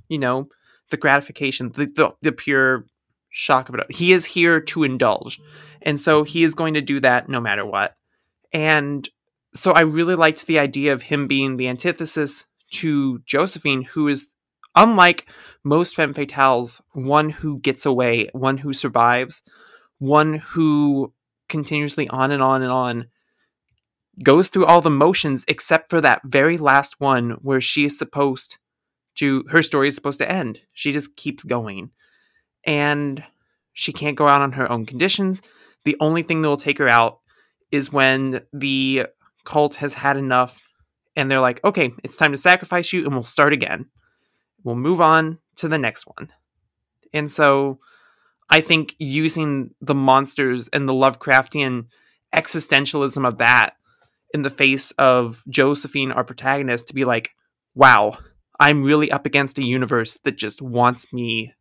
you 0.08 0.18
know, 0.18 0.48
the 0.90 0.96
gratification, 0.96 1.70
the 1.72 1.86
the, 1.86 2.12
the 2.22 2.32
pure 2.32 2.86
shock 3.34 3.68
of 3.68 3.74
it. 3.74 3.90
He 3.90 4.12
is 4.12 4.24
here 4.24 4.60
to 4.60 4.84
indulge, 4.84 5.40
and 5.82 6.00
so 6.00 6.22
he 6.22 6.44
is 6.44 6.54
going 6.54 6.74
to 6.74 6.80
do 6.80 7.00
that 7.00 7.28
no 7.28 7.40
matter 7.40 7.66
what. 7.66 7.96
And 8.52 9.08
so 9.52 9.72
I 9.72 9.80
really 9.80 10.14
liked 10.14 10.46
the 10.46 10.60
idea 10.60 10.92
of 10.92 11.02
him 11.02 11.26
being 11.26 11.56
the 11.56 11.68
antithesis 11.68 12.46
to 12.74 13.18
Josephine, 13.26 13.82
who 13.82 14.06
is 14.06 14.32
unlike 14.76 15.26
most 15.64 15.96
femme 15.96 16.14
fatales, 16.14 16.80
one 16.92 17.30
who 17.30 17.58
gets 17.58 17.84
away, 17.84 18.28
one 18.32 18.58
who 18.58 18.72
survives, 18.72 19.42
one 19.98 20.34
who 20.34 21.12
continuously 21.48 22.08
on 22.08 22.30
and 22.30 22.42
on 22.42 22.62
and 22.62 22.70
on 22.70 23.06
goes 24.22 24.46
through 24.46 24.66
all 24.66 24.80
the 24.80 24.90
motions 24.90 25.44
except 25.48 25.90
for 25.90 26.00
that 26.00 26.22
very 26.24 26.56
last 26.56 27.00
one 27.00 27.30
where 27.42 27.60
she 27.60 27.84
is 27.84 27.98
supposed 27.98 28.58
to 29.16 29.44
her 29.50 29.62
story 29.62 29.88
is 29.88 29.96
supposed 29.96 30.20
to 30.20 30.30
end. 30.30 30.60
She 30.72 30.92
just 30.92 31.16
keeps 31.16 31.42
going. 31.42 31.90
And 32.66 33.22
she 33.72 33.92
can't 33.92 34.16
go 34.16 34.28
out 34.28 34.40
on 34.40 34.52
her 34.52 34.70
own 34.70 34.86
conditions. 34.86 35.42
The 35.84 35.96
only 36.00 36.22
thing 36.22 36.40
that 36.40 36.48
will 36.48 36.56
take 36.56 36.78
her 36.78 36.88
out 36.88 37.20
is 37.70 37.92
when 37.92 38.42
the 38.52 39.06
cult 39.44 39.76
has 39.76 39.94
had 39.94 40.16
enough 40.16 40.66
and 41.16 41.30
they're 41.30 41.40
like, 41.40 41.62
okay, 41.64 41.92
it's 42.02 42.16
time 42.16 42.32
to 42.32 42.36
sacrifice 42.36 42.92
you 42.92 43.04
and 43.04 43.12
we'll 43.12 43.24
start 43.24 43.52
again. 43.52 43.86
We'll 44.62 44.76
move 44.76 45.00
on 45.00 45.38
to 45.56 45.68
the 45.68 45.78
next 45.78 46.06
one. 46.06 46.32
And 47.12 47.30
so 47.30 47.78
I 48.50 48.60
think 48.60 48.94
using 48.98 49.74
the 49.80 49.94
monsters 49.94 50.68
and 50.68 50.88
the 50.88 50.92
Lovecraftian 50.92 51.86
existentialism 52.34 53.26
of 53.26 53.38
that 53.38 53.76
in 54.32 54.42
the 54.42 54.50
face 54.50 54.90
of 54.92 55.44
Josephine, 55.48 56.10
our 56.10 56.24
protagonist, 56.24 56.88
to 56.88 56.94
be 56.94 57.04
like, 57.04 57.34
wow, 57.74 58.18
I'm 58.58 58.82
really 58.82 59.10
up 59.10 59.26
against 59.26 59.58
a 59.58 59.64
universe 59.64 60.18
that 60.24 60.36
just 60.36 60.60
wants 60.60 61.12
me 61.12 61.52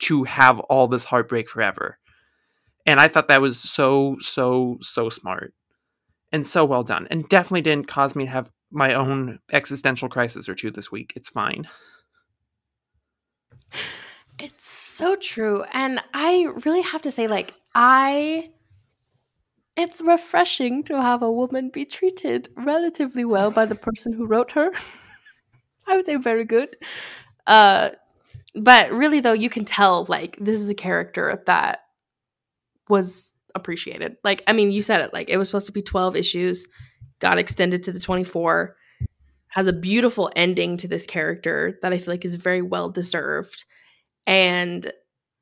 to 0.00 0.24
have 0.24 0.58
all 0.60 0.88
this 0.88 1.04
heartbreak 1.04 1.48
forever. 1.48 1.98
And 2.86 3.00
I 3.00 3.08
thought 3.08 3.28
that 3.28 3.40
was 3.40 3.58
so, 3.58 4.16
so, 4.20 4.78
so 4.80 5.10
smart 5.10 5.52
and 6.32 6.46
so 6.46 6.64
well 6.64 6.82
done. 6.82 7.06
And 7.10 7.28
definitely 7.28 7.62
didn't 7.62 7.88
cause 7.88 8.14
me 8.14 8.24
to 8.24 8.30
have 8.30 8.50
my 8.70 8.94
own 8.94 9.40
existential 9.52 10.08
crisis 10.08 10.48
or 10.48 10.54
two 10.54 10.70
this 10.70 10.92
week. 10.92 11.12
It's 11.16 11.30
fine. 11.30 11.68
It's 14.38 14.66
so 14.66 15.16
true. 15.16 15.64
And 15.72 16.02
I 16.14 16.48
really 16.64 16.82
have 16.82 17.02
to 17.02 17.10
say, 17.10 17.26
like, 17.26 17.54
I. 17.74 18.50
It's 19.76 20.00
refreshing 20.00 20.82
to 20.84 21.00
have 21.00 21.22
a 21.22 21.30
woman 21.30 21.70
be 21.70 21.84
treated 21.84 22.48
relatively 22.56 23.24
well 23.24 23.52
by 23.52 23.64
the 23.64 23.76
person 23.76 24.12
who 24.12 24.26
wrote 24.26 24.52
her. 24.52 24.72
I 25.86 25.96
would 25.96 26.04
say 26.04 26.16
very 26.16 26.44
good. 26.44 26.76
Uh, 27.46 27.90
but 28.54 28.90
really, 28.92 29.20
though, 29.20 29.32
you 29.32 29.50
can 29.50 29.64
tell, 29.64 30.06
like, 30.08 30.36
this 30.40 30.60
is 30.60 30.68
a 30.68 30.74
character 30.74 31.42
that 31.46 31.80
was 32.88 33.34
appreciated. 33.54 34.16
Like, 34.24 34.42
I 34.46 34.52
mean, 34.52 34.70
you 34.70 34.82
said 34.82 35.00
it, 35.00 35.12
like, 35.12 35.28
it 35.28 35.36
was 35.36 35.48
supposed 35.48 35.66
to 35.66 35.72
be 35.72 35.82
12 35.82 36.16
issues, 36.16 36.66
got 37.20 37.38
extended 37.38 37.82
to 37.84 37.92
the 37.92 38.00
24, 38.00 38.76
has 39.48 39.66
a 39.66 39.72
beautiful 39.72 40.30
ending 40.36 40.76
to 40.78 40.88
this 40.88 41.06
character 41.06 41.78
that 41.82 41.92
I 41.92 41.98
feel 41.98 42.14
like 42.14 42.24
is 42.24 42.34
very 42.34 42.62
well 42.62 42.90
deserved. 42.90 43.64
And 44.26 44.92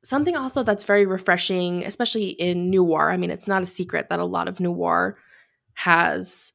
something 0.05 0.37
also 0.37 0.63
that's 0.63 0.85
very 0.85 1.07
refreshing, 1.07 1.85
especially 1.85 2.29
in 2.29 2.71
noir. 2.71 3.11
I 3.11 3.17
mean, 3.17 3.31
it's 3.31 3.49
not 3.49 3.63
a 3.63 3.67
secret 3.67 4.09
that 4.09 4.21
a 4.21 4.25
lot 4.25 4.49
of 4.49 4.61
noir 4.61 5.19
has 5.75 6.53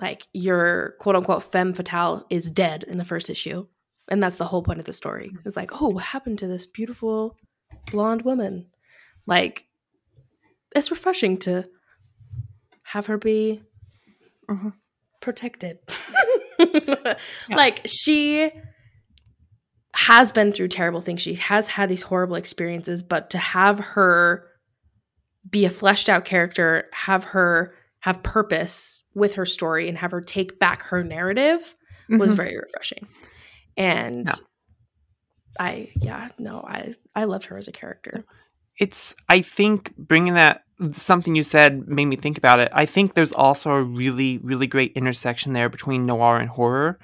like 0.00 0.26
your 0.32 0.94
quote 1.00 1.16
unquote 1.16 1.42
femme 1.42 1.74
fatale 1.74 2.24
is 2.30 2.48
dead 2.48 2.84
in 2.84 2.98
the 2.98 3.04
first 3.04 3.28
issue. 3.28 3.66
And 4.10 4.22
that's 4.22 4.36
the 4.36 4.46
whole 4.46 4.62
point 4.62 4.78
of 4.78 4.86
the 4.86 4.92
story. 4.92 5.30
It's 5.44 5.56
like, 5.56 5.80
oh, 5.82 5.88
what 5.88 6.04
happened 6.04 6.38
to 6.40 6.46
this 6.46 6.66
beautiful 6.66 7.36
blonde 7.90 8.22
woman? 8.22 8.66
Like, 9.26 9.66
it's 10.74 10.90
refreshing 10.90 11.36
to 11.38 11.64
have 12.82 13.06
her 13.06 13.18
be 13.18 13.62
Mhm. 14.48 14.72
protected. 15.20 15.78
Like, 17.50 17.82
she 17.86 18.50
has 19.94 20.32
been 20.32 20.52
through 20.52 20.68
terrible 20.68 21.00
things. 21.00 21.20
She 21.22 21.34
has 21.34 21.68
had 21.68 21.88
these 21.88 22.02
horrible 22.02 22.36
experiences, 22.36 23.02
but 23.02 23.30
to 23.30 23.38
have 23.38 23.78
her 23.78 24.44
be 25.48 25.64
a 25.64 25.70
fleshed 25.70 26.08
out 26.08 26.24
character, 26.24 26.88
have 26.92 27.24
her 27.24 27.74
have 28.00 28.22
purpose 28.22 29.04
with 29.14 29.34
her 29.34 29.44
story, 29.46 29.88
and 29.88 29.98
have 29.98 30.10
her 30.12 30.20
take 30.20 30.58
back 30.58 30.82
her 30.84 31.02
narrative 31.02 31.74
was 32.08 32.32
Mhm. 32.32 32.36
very 32.36 32.56
refreshing. 32.56 33.06
And 33.78 34.26
Yeah. 34.26 34.34
I, 35.58 35.90
yeah, 35.96 36.28
no, 36.38 36.60
I 36.60 36.94
I 37.14 37.24
loved 37.24 37.46
her 37.46 37.56
as 37.56 37.66
a 37.68 37.72
character. 37.72 38.24
it's 38.78 39.14
i 39.28 39.40
think 39.42 39.92
bringing 39.96 40.34
that 40.34 40.62
something 40.92 41.34
you 41.34 41.42
said 41.42 41.88
made 41.88 42.04
me 42.06 42.14
think 42.16 42.38
about 42.38 42.60
it 42.60 42.70
i 42.72 42.86
think 42.86 43.14
there's 43.14 43.32
also 43.32 43.72
a 43.72 43.82
really 43.82 44.38
really 44.38 44.68
great 44.68 44.92
intersection 44.94 45.52
there 45.52 45.68
between 45.68 46.06
noir 46.06 46.38
and 46.38 46.48
horror 46.50 46.96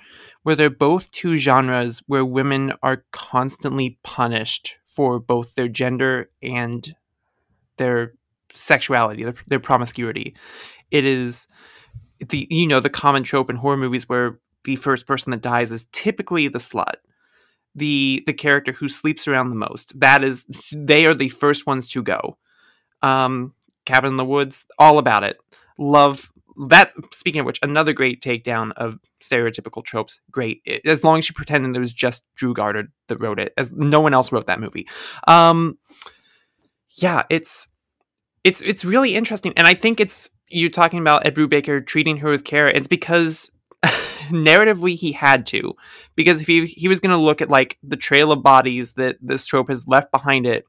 where 0.44 0.54
they're 0.54 0.70
both 0.70 1.10
two 1.10 1.36
genres 1.36 2.00
where 2.06 2.24
women 2.24 2.72
are 2.82 3.04
constantly 3.10 3.98
punished 4.04 4.78
for 4.86 5.18
both 5.18 5.54
their 5.56 5.66
gender 5.68 6.30
and 6.42 6.94
their 7.78 8.12
sexuality 8.52 9.24
their, 9.24 9.34
their 9.48 9.60
promiscuity 9.60 10.32
it 10.92 11.04
is 11.04 11.48
the 12.28 12.46
you 12.50 12.68
know 12.68 12.78
the 12.78 12.88
common 13.02 13.24
trope 13.24 13.50
in 13.50 13.56
horror 13.56 13.76
movies 13.76 14.08
where 14.08 14.38
the 14.64 14.76
first 14.76 15.06
person 15.06 15.30
that 15.30 15.42
dies 15.42 15.72
is 15.72 15.86
typically 15.92 16.48
the 16.48 16.58
slut 16.58 16.94
the 17.74 18.22
the 18.26 18.32
character 18.32 18.72
who 18.72 18.88
sleeps 18.88 19.26
around 19.26 19.50
the 19.50 19.56
most. 19.56 19.98
That 19.98 20.22
is 20.22 20.44
they 20.72 21.06
are 21.06 21.14
the 21.14 21.28
first 21.28 21.66
ones 21.66 21.88
to 21.90 22.02
go. 22.02 22.38
Um 23.02 23.54
cabin 23.84 24.12
in 24.12 24.16
the 24.16 24.24
woods 24.24 24.66
all 24.78 24.98
about 24.98 25.24
it. 25.24 25.38
Love 25.78 26.30
that 26.68 26.92
speaking 27.12 27.40
of 27.40 27.46
which 27.46 27.58
another 27.62 27.92
great 27.92 28.22
takedown 28.22 28.70
of 28.76 28.98
stereotypical 29.20 29.84
tropes 29.84 30.20
great 30.30 30.62
as 30.84 31.02
long 31.02 31.18
as 31.18 31.28
you 31.28 31.34
pretend 31.34 31.64
that 31.64 31.76
it 31.76 31.80
was 31.80 31.92
just 31.92 32.22
drew 32.36 32.54
goddard 32.54 32.92
that 33.08 33.18
wrote 33.18 33.40
it 33.40 33.52
as 33.56 33.72
no 33.72 33.98
one 33.98 34.14
else 34.14 34.30
wrote 34.30 34.46
that 34.46 34.60
movie. 34.60 34.86
Um 35.26 35.78
yeah 36.96 37.24
it's 37.28 37.68
it's 38.44 38.62
it's 38.62 38.84
really 38.84 39.16
interesting 39.16 39.52
and 39.56 39.66
i 39.66 39.74
think 39.74 39.98
it's 39.98 40.30
you're 40.48 40.70
talking 40.70 41.00
about 41.00 41.26
ed 41.26 41.34
brubaker 41.34 41.84
treating 41.84 42.18
her 42.18 42.30
with 42.30 42.44
care 42.44 42.68
it's 42.68 42.86
because 42.86 43.50
narratively 44.30 44.96
he 44.96 45.12
had 45.12 45.46
to 45.46 45.74
because 46.14 46.40
if 46.40 46.46
he 46.46 46.66
he 46.66 46.88
was 46.88 47.00
going 47.00 47.16
to 47.16 47.22
look 47.22 47.40
at 47.40 47.50
like 47.50 47.78
the 47.82 47.96
trail 47.96 48.32
of 48.32 48.42
bodies 48.42 48.94
that 48.94 49.16
this 49.20 49.46
trope 49.46 49.68
has 49.68 49.88
left 49.88 50.10
behind 50.10 50.46
it 50.46 50.64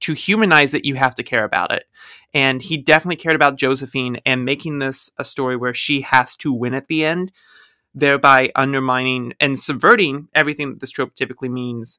to 0.00 0.14
humanize 0.14 0.74
it 0.74 0.84
you 0.84 0.94
have 0.94 1.14
to 1.14 1.22
care 1.22 1.44
about 1.44 1.72
it. 1.72 1.84
And 2.32 2.62
he 2.62 2.76
definitely 2.76 3.16
cared 3.16 3.36
about 3.36 3.56
josephine 3.56 4.18
and 4.24 4.44
making 4.44 4.78
this 4.78 5.10
a 5.18 5.24
story 5.24 5.56
where 5.56 5.74
she 5.74 6.00
has 6.02 6.36
to 6.36 6.52
win 6.52 6.74
at 6.74 6.88
the 6.88 7.04
end 7.04 7.32
thereby 7.94 8.50
undermining 8.54 9.34
and 9.40 9.58
subverting 9.58 10.28
everything 10.34 10.70
that 10.70 10.80
this 10.80 10.90
trope 10.90 11.14
typically 11.14 11.48
means. 11.48 11.98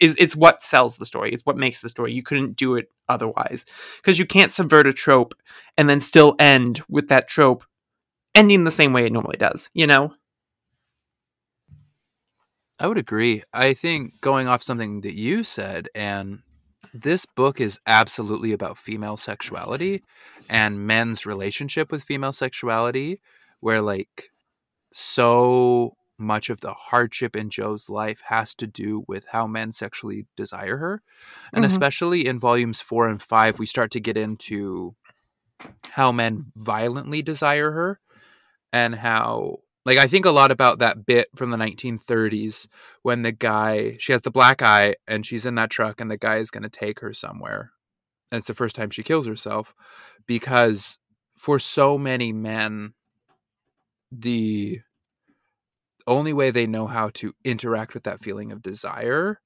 Is 0.00 0.16
it's 0.18 0.34
what 0.34 0.62
sells 0.62 0.96
the 0.96 1.06
story. 1.06 1.32
It's 1.32 1.46
what 1.46 1.56
makes 1.56 1.80
the 1.80 1.88
story. 1.88 2.12
You 2.12 2.22
couldn't 2.22 2.56
do 2.56 2.74
it 2.74 2.90
otherwise. 3.08 3.64
Because 3.96 4.18
you 4.18 4.26
can't 4.26 4.50
subvert 4.50 4.88
a 4.88 4.92
trope 4.92 5.34
and 5.76 5.88
then 5.88 6.00
still 6.00 6.34
end 6.40 6.82
with 6.88 7.08
that 7.08 7.28
trope 7.28 7.64
ending 8.36 8.64
the 8.64 8.70
same 8.70 8.92
way 8.92 9.06
it 9.06 9.12
normally 9.12 9.38
does, 9.38 9.70
you 9.74 9.86
know? 9.86 10.14
I 12.78 12.86
would 12.86 12.98
agree. 12.98 13.42
I 13.52 13.72
think 13.72 14.20
going 14.20 14.46
off 14.46 14.62
something 14.62 15.00
that 15.00 15.14
you 15.14 15.42
said, 15.42 15.88
and 15.94 16.40
this 16.92 17.24
book 17.24 17.60
is 17.60 17.80
absolutely 17.86 18.52
about 18.52 18.78
female 18.78 19.16
sexuality 19.16 20.02
and 20.48 20.86
men's 20.86 21.24
relationship 21.24 21.90
with 21.90 22.02
female 22.02 22.34
sexuality, 22.34 23.20
where 23.60 23.80
like 23.80 24.30
so 24.92 25.96
much 26.18 26.50
of 26.50 26.60
the 26.60 26.72
hardship 26.72 27.34
in 27.34 27.50
Jo's 27.50 27.88
life 27.88 28.20
has 28.28 28.54
to 28.56 28.66
do 28.66 29.04
with 29.08 29.24
how 29.32 29.46
men 29.46 29.72
sexually 29.72 30.26
desire 30.36 30.76
her. 30.76 31.02
And 31.52 31.64
mm-hmm. 31.64 31.72
especially 31.72 32.26
in 32.26 32.38
volumes 32.38 32.80
four 32.82 33.08
and 33.08 33.20
five, 33.20 33.58
we 33.58 33.66
start 33.66 33.90
to 33.92 34.00
get 34.00 34.16
into 34.16 34.94
how 35.90 36.12
men 36.12 36.52
violently 36.54 37.22
desire 37.22 37.70
her 37.72 38.00
and 38.72 38.94
how 38.94 39.58
like 39.84 39.98
I 39.98 40.08
think 40.08 40.26
a 40.26 40.30
lot 40.30 40.50
about 40.50 40.80
that 40.80 41.06
bit 41.06 41.28
from 41.36 41.50
the 41.50 41.56
1930s 41.56 42.66
when 43.02 43.22
the 43.22 43.32
guy 43.32 43.96
she 44.00 44.12
has 44.12 44.22
the 44.22 44.30
black 44.30 44.60
eye 44.60 44.96
and 45.06 45.24
she's 45.24 45.46
in 45.46 45.54
that 45.54 45.70
truck 45.70 46.00
and 46.00 46.10
the 46.10 46.16
guy 46.16 46.38
is 46.38 46.50
going 46.50 46.64
to 46.64 46.68
take 46.68 47.00
her 47.00 47.14
somewhere. 47.14 47.72
And 48.30 48.38
it's 48.38 48.48
the 48.48 48.54
first 48.54 48.74
time 48.74 48.90
she 48.90 49.04
kills 49.04 49.26
herself 49.26 49.74
because 50.26 50.98
for 51.32 51.58
so 51.58 51.96
many 51.96 52.32
men 52.32 52.94
the 54.10 54.80
only 56.06 56.32
way 56.32 56.50
they 56.50 56.66
know 56.66 56.86
how 56.86 57.10
to 57.14 57.34
interact 57.44 57.94
with 57.94 58.04
that 58.04 58.20
feeling 58.20 58.52
of 58.52 58.62
desire 58.62 59.40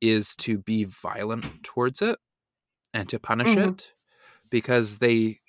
is 0.00 0.34
to 0.36 0.58
be 0.58 0.84
violent 0.84 1.62
towards 1.62 2.02
it 2.02 2.18
and 2.94 3.08
to 3.08 3.18
punish 3.18 3.48
mm-hmm. 3.48 3.70
it 3.70 3.92
because 4.50 4.98
they 4.98 5.40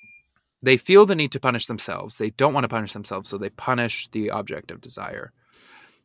they 0.61 0.77
feel 0.77 1.05
the 1.05 1.15
need 1.15 1.31
to 1.31 1.39
punish 1.39 1.67
themselves. 1.67 2.17
They 2.17 2.31
don't 2.31 2.53
want 2.53 2.65
to 2.65 2.69
punish 2.69 2.93
themselves, 2.93 3.29
so 3.29 3.37
they 3.37 3.49
punish 3.49 4.09
the 4.11 4.29
object 4.31 4.71
of 4.71 4.81
desire. 4.81 5.31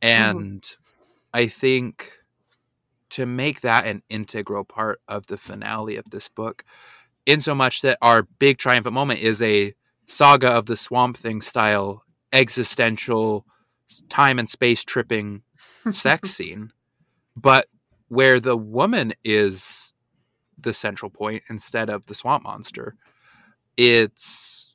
Mm-hmm. 0.03 0.33
And 0.33 0.63
mm. 0.63 0.77
I 1.33 1.49
think 1.49 2.13
to 3.11 3.27
make 3.27 3.61
that 3.61 3.87
an 3.87 4.03
integral 4.09 4.65
part 4.65 5.01
of 5.09 5.27
the 5.27 5.39
finale 5.39 5.97
of 5.97 6.11
this 6.11 6.29
book, 6.29 6.65
in 7.27 7.41
so 7.41 7.55
much 7.55 7.83
that 7.83 7.99
our 8.03 8.23
big 8.23 8.59
triumphant 8.59 8.95
moment 8.95 9.21
is 9.21 9.41
a 9.41 9.75
saga 10.07 10.49
of 10.49 10.67
the 10.67 10.77
swamp 10.77 11.17
thing 11.17 11.41
style 11.41 12.05
existential 12.33 13.47
time 14.09 14.39
and 14.39 14.49
space 14.49 14.85
tripping 14.85 15.43
sex 15.91 16.31
scene, 16.37 16.73
but 17.37 17.67
where 18.09 18.41
the 18.41 18.57
woman 18.57 19.13
is 19.25 19.95
the 20.59 20.75
central 20.75 21.11
point 21.11 21.43
instead 21.49 21.89
of 21.89 22.07
the 22.07 22.15
swamp 22.15 22.43
monster 22.45 22.95
it's 23.77 24.75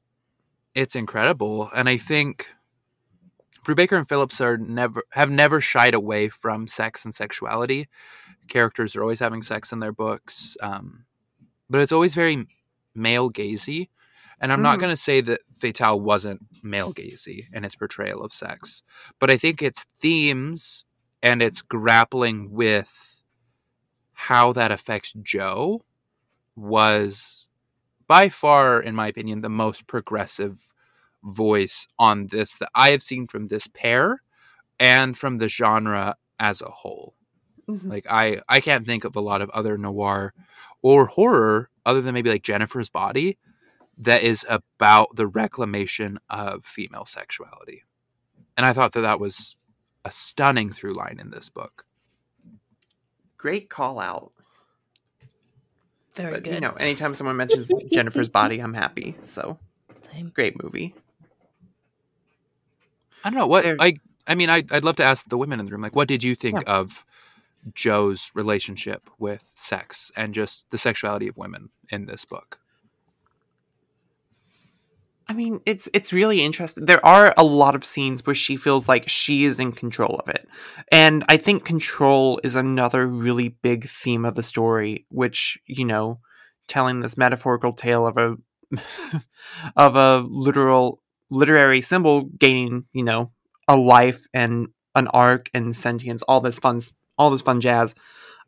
it's 0.75 0.95
incredible, 0.95 1.69
and 1.75 1.89
I 1.89 1.97
think 1.97 2.47
Brubaker 3.65 3.97
and 3.97 4.07
Phillips 4.07 4.41
are 4.41 4.57
never 4.57 5.03
have 5.11 5.29
never 5.29 5.61
shied 5.61 5.93
away 5.93 6.29
from 6.29 6.67
sex 6.67 7.05
and 7.05 7.13
sexuality. 7.13 7.87
Characters 8.47 8.95
are 8.95 9.01
always 9.01 9.19
having 9.19 9.41
sex 9.41 9.71
in 9.71 9.79
their 9.79 9.91
books, 9.91 10.57
um, 10.61 11.05
but 11.69 11.81
it's 11.81 11.91
always 11.91 12.15
very 12.15 12.47
male 12.95 13.31
gazy. 13.31 13.89
And 14.41 14.53
I'm 14.53 14.59
mm. 14.59 14.63
not 14.63 14.79
going 14.79 14.91
to 14.91 14.97
say 14.97 15.19
that 15.21 15.41
Fatale 15.53 15.99
wasn't 15.99 16.41
male 16.63 16.93
gazy 16.93 17.45
in 17.53 17.65
its 17.65 17.75
portrayal 17.75 18.23
of 18.23 18.33
sex, 18.33 18.83
but 19.19 19.29
I 19.29 19.37
think 19.37 19.61
its 19.61 19.85
themes 19.99 20.85
and 21.21 21.41
its 21.41 21.61
grappling 21.61 22.51
with 22.51 23.21
how 24.13 24.53
that 24.53 24.71
affects 24.71 25.13
Jo 25.21 25.83
was 26.55 27.48
by 28.09 28.27
far, 28.27 28.81
in 28.81 28.95
my 28.95 29.07
opinion, 29.07 29.41
the 29.41 29.49
most 29.49 29.87
progressive 29.87 30.73
voice 31.23 31.87
on 31.99 32.27
this 32.27 32.55
that 32.55 32.71
I 32.73 32.89
have 32.89 33.03
seen 33.03 33.27
from 33.27 33.47
this 33.47 33.67
pair 33.67 34.23
and 34.79 35.15
from 35.15 35.37
the 35.37 35.47
genre 35.47 36.15
as 36.39 36.59
a 36.59 36.69
whole. 36.69 37.13
Mm-hmm. 37.69 37.89
Like 37.89 38.07
I 38.09 38.41
I 38.49 38.61
can't 38.61 38.85
think 38.85 39.03
of 39.03 39.15
a 39.15 39.21
lot 39.21 39.41
of 39.41 39.49
other 39.51 39.77
noir 39.77 40.33
or 40.81 41.05
horror 41.05 41.69
other 41.85 42.01
than 42.01 42.15
maybe 42.15 42.31
like 42.31 42.41
Jennifer's 42.41 42.89
Body 42.89 43.37
that 43.97 44.23
is 44.23 44.43
about 44.49 45.15
the 45.15 45.27
reclamation 45.27 46.19
of 46.29 46.65
female 46.65 47.05
sexuality. 47.05 47.83
And 48.57 48.65
I 48.65 48.73
thought 48.73 48.93
that 48.93 49.01
that 49.01 49.19
was 49.19 49.55
a 50.03 50.09
stunning 50.09 50.71
through 50.71 50.95
line 50.95 51.19
in 51.19 51.29
this 51.29 51.49
book. 51.49 51.85
Great 53.37 53.69
call 53.69 53.99
out. 53.99 54.31
Very 56.19 56.33
but, 56.33 56.43
good. 56.43 56.53
You 56.55 56.59
know, 56.59 56.73
anytime 56.73 57.13
someone 57.13 57.37
mentions 57.37 57.71
Jennifer's 57.91 58.27
body, 58.27 58.59
I'm 58.59 58.73
happy. 58.73 59.15
So, 59.23 59.57
Same. 60.11 60.29
great 60.35 60.61
movie. 60.61 60.93
I 63.23 63.29
don't 63.29 63.39
know 63.39 63.47
what 63.47 63.65
I. 63.79 63.95
I 64.27 64.35
mean, 64.35 64.49
I, 64.49 64.63
would 64.69 64.83
love 64.83 64.97
to 64.97 65.03
ask 65.03 65.29
the 65.29 65.37
women 65.37 65.59
in 65.59 65.65
the 65.65 65.71
room, 65.71 65.81
like, 65.81 65.95
what 65.95 66.07
did 66.07 66.23
you 66.23 66.35
think 66.35 66.61
yeah. 66.61 66.73
of 66.73 67.03
Jo's 67.73 68.31
relationship 68.35 69.09
with 69.17 69.51
sex 69.55 70.11
and 70.15 70.35
just 70.35 70.69
the 70.69 70.77
sexuality 70.77 71.27
of 71.27 71.37
women 71.37 71.69
in 71.89 72.05
this 72.05 72.25
book? 72.25 72.59
I 75.29 75.33
mean, 75.33 75.59
it's 75.67 75.87
it's 75.93 76.11
really 76.11 76.41
interesting. 76.41 76.85
There 76.85 77.05
are 77.05 77.35
a 77.37 77.43
lot 77.43 77.75
of 77.75 77.85
scenes 77.85 78.25
where 78.25 78.33
she 78.33 78.57
feels 78.57 78.89
like 78.89 79.07
she 79.07 79.45
is 79.45 79.59
in 79.59 79.71
control 79.71 80.15
of 80.15 80.27
it. 80.27 80.49
And 80.91 81.23
I 81.29 81.37
think 81.37 81.63
control 81.63 82.41
is 82.43 82.55
another 82.55 83.05
really 83.05 83.49
big 83.49 83.87
theme 83.87 84.25
of 84.25 84.33
the 84.33 84.41
story, 84.41 85.05
which, 85.09 85.59
you 85.67 85.85
know, 85.85 86.19
telling 86.67 87.01
this 87.01 87.15
metaphorical 87.15 87.73
tale 87.73 88.07
of 88.07 88.17
a 88.17 88.37
of 89.75 89.95
a 89.95 90.25
literal 90.27 91.03
literary 91.29 91.81
symbol 91.81 92.23
gaining, 92.23 92.85
you 92.91 93.03
know, 93.03 93.31
a 93.67 93.77
life 93.77 94.25
and 94.33 94.69
an 94.95 95.07
arc 95.09 95.51
and 95.53 95.75
sentience, 95.75 96.23
all 96.23 96.41
this 96.41 96.57
fun 96.57 96.81
all 97.19 97.29
this 97.29 97.41
fun 97.41 97.61
jazz. 97.61 97.93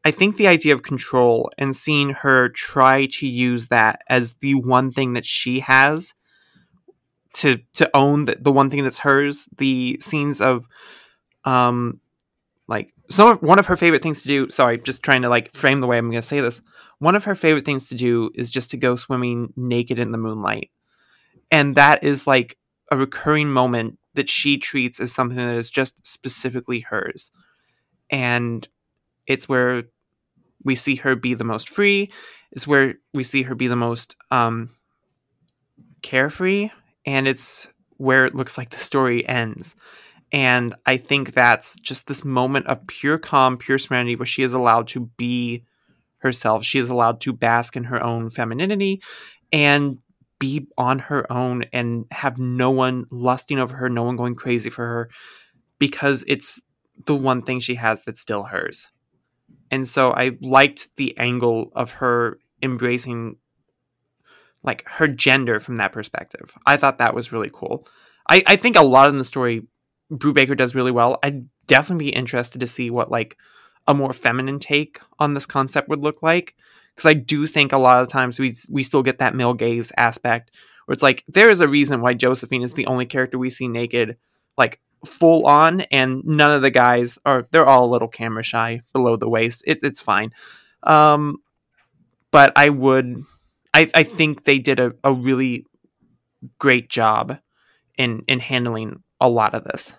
I 0.04 0.10
think 0.10 0.38
the 0.38 0.48
idea 0.48 0.74
of 0.74 0.82
control 0.82 1.52
and 1.60 1.76
seeing 1.76 2.10
her 2.10 2.50
try 2.50 3.06
to 3.06 3.28
use 3.28 3.68
that 3.68 4.02
as 4.10 4.34
the 4.42 4.56
one 4.56 4.90
thing 4.90 5.14
that 5.14 5.28
she 5.28 5.60
has 5.60 6.16
to 7.34 7.60
to 7.74 7.90
own 7.96 8.26
the, 8.26 8.38
the 8.40 8.52
one 8.52 8.70
thing 8.70 8.84
that's 8.84 9.00
hers 9.00 9.48
the 9.58 9.98
scenes 10.02 10.42
of 10.42 10.68
um 11.46 12.00
like 12.68 12.94
some 13.10 13.38
one 13.38 13.60
of 13.60 13.68
her 13.68 13.78
favorite 13.78 14.04
things 14.04 14.22
to 14.22 14.28
do 14.28 14.50
sorry 14.50 14.78
just 14.78 15.04
trying 15.04 15.22
to 15.22 15.30
like 15.30 15.54
frame 15.54 15.82
the 15.82 15.88
way 15.88 15.98
i'm 15.98 16.10
going 16.10 16.22
to 16.22 16.28
say 16.28 16.42
this. 16.42 16.62
One 17.02 17.16
of 17.16 17.24
her 17.24 17.34
favorite 17.34 17.66
things 17.66 17.90
to 17.90 17.96
do 17.96 18.30
is 18.36 18.52
just 18.52 18.70
to 18.70 18.78
go 18.78 18.96
swimming 18.96 19.54
naked 19.56 19.98
in 19.98 20.12
the 20.12 20.20
moonlight. 20.20 20.70
And 21.52 21.74
that 21.74 22.04
is 22.04 22.28
like 22.28 22.60
a 22.92 22.96
recurring 22.96 23.50
moment 23.50 23.98
that 24.14 24.30
she 24.30 24.60
treats 24.60 25.00
as 25.00 25.12
something 25.12 25.36
that 25.36 25.58
is 25.58 25.72
just 25.72 26.06
specifically 26.06 26.82
hers. 26.82 27.32
And 28.12 28.68
it's 29.26 29.50
where 29.50 29.86
we 30.64 30.76
see 30.76 30.98
her 30.98 31.16
be 31.16 31.34
the 31.34 31.44
most 31.44 31.70
free. 31.70 32.12
It's 32.52 32.68
where 32.68 32.94
we 33.16 33.24
see 33.24 33.42
her 33.44 33.56
be 33.56 33.66
the 33.66 33.76
most 33.76 34.16
um 34.30 34.70
carefree 36.04 36.70
and 37.06 37.28
it's 37.28 37.70
where 37.98 38.26
it 38.26 38.36
looks 38.36 38.58
like 38.58 38.70
the 38.72 38.78
story 38.78 39.28
ends. 39.28 39.76
And 40.32 40.76
I 40.86 40.98
think 40.98 41.34
that's 41.34 41.76
just 41.76 42.08
this 42.08 42.24
moment 42.26 42.68
of 42.68 42.88
pure 42.88 43.18
calm, 43.18 43.58
pure 43.58 43.78
serenity 43.78 44.16
where 44.16 44.26
she 44.26 44.44
is 44.44 44.54
allowed 44.54 44.88
to 44.90 45.02
be 45.18 45.64
herself. 46.20 46.64
She 46.64 46.80
is 46.80 46.90
allowed 46.90 47.22
to 47.22 47.34
bask 47.34 47.76
in 47.76 47.86
her 47.86 48.02
own 48.04 48.30
femininity 48.30 49.02
and 49.52 49.98
be 50.40 50.68
on 50.78 51.00
her 51.00 51.32
own 51.32 51.66
and 51.74 52.06
have 52.12 52.40
no 52.40 52.72
one 52.72 53.06
lusting 53.12 53.60
over 53.60 53.76
her, 53.76 53.90
no 53.90 54.04
one 54.04 54.16
going 54.16 54.36
crazy 54.36 54.70
for 54.70 54.86
her. 54.86 55.10
because 55.80 56.24
it's 56.28 56.62
the 57.06 57.16
one 57.16 57.42
thing 57.42 57.60
she 57.60 57.76
has 57.76 58.04
that's 58.04 58.22
still 58.22 58.44
hers. 58.44 58.90
And 59.72 59.88
so 59.88 60.12
I 60.14 60.38
liked 60.42 60.90
the 60.98 61.18
angle 61.18 61.72
of 61.76 61.94
her 61.94 62.38
embracing 62.62 63.38
like 64.64 64.84
her 64.88 65.08
gender 65.08 65.60
from 65.60 65.78
that 65.78 65.92
perspective. 65.92 66.54
I 66.66 66.78
thought 66.78 67.00
that 67.00 67.16
was 67.16 67.32
really 67.32 67.50
cool. 67.52 67.88
I, 68.30 68.44
I 68.46 68.56
think 68.56 68.76
a 68.76 68.84
lot 68.84 69.10
in 69.10 69.18
the 69.18 69.24
story 69.24 69.68
Brubaker 70.12 70.58
does 70.58 70.76
really 70.76 70.92
well. 70.92 71.18
I'd 71.24 71.46
definitely 71.68 72.06
be 72.06 72.16
interested 72.16 72.60
to 72.60 72.68
see 72.68 72.90
what 72.90 73.10
like 73.12 73.38
a 73.88 73.94
more 73.94 74.14
feminine 74.14 74.60
take 74.60 75.00
on 75.20 75.34
this 75.34 75.46
concept 75.46 75.90
would 75.90 76.02
look 76.02 76.22
like. 76.22 76.56
Because 76.94 77.06
I 77.10 77.14
do 77.14 77.48
think 77.48 77.72
a 77.72 77.78
lot 77.78 78.02
of 78.02 78.10
times 78.10 78.38
we 78.38 78.54
we 78.70 78.84
still 78.84 79.02
get 79.02 79.20
that 79.20 79.36
male 79.36 79.54
gaze 79.54 79.92
aspect 79.98 80.52
where 80.86 80.94
it's 80.94 81.04
like 81.04 81.24
there 81.28 81.50
is 81.50 81.62
a 81.62 81.68
reason 81.68 82.02
why 82.02 82.14
Josephine 82.14 82.64
is 82.64 82.74
the 82.74 82.88
only 82.88 83.06
character 83.06 83.38
we 83.38 83.50
see 83.50 83.68
naked, 83.68 84.18
like 84.58 84.82
full 85.06 85.48
on, 85.48 85.82
and 85.92 86.22
none 86.26 86.52
of 86.52 86.62
the 86.62 86.70
guys 86.70 87.18
are. 87.26 87.44
They're 87.52 87.66
all 87.66 87.86
a 87.86 87.92
little 87.92 88.10
camera 88.10 88.44
shy 88.44 88.82
below 88.92 89.16
the 89.16 89.30
waist. 89.30 89.64
It, 89.66 89.80
it's 89.84 90.02
fine. 90.02 90.32
Um, 90.84 91.38
but 92.32 92.52
I 92.56 92.70
would, 92.70 93.18
I 93.74 93.90
I 93.94 94.04
think 94.04 94.44
they 94.44 94.60
did 94.60 94.80
a, 94.80 94.94
a 95.04 95.14
really 95.14 95.66
great 96.60 96.90
job 96.90 97.40
in 97.98 98.24
in 98.28 98.40
handling 98.40 99.04
a 99.20 99.30
lot 99.30 99.54
of 99.54 99.64
this. 99.64 99.96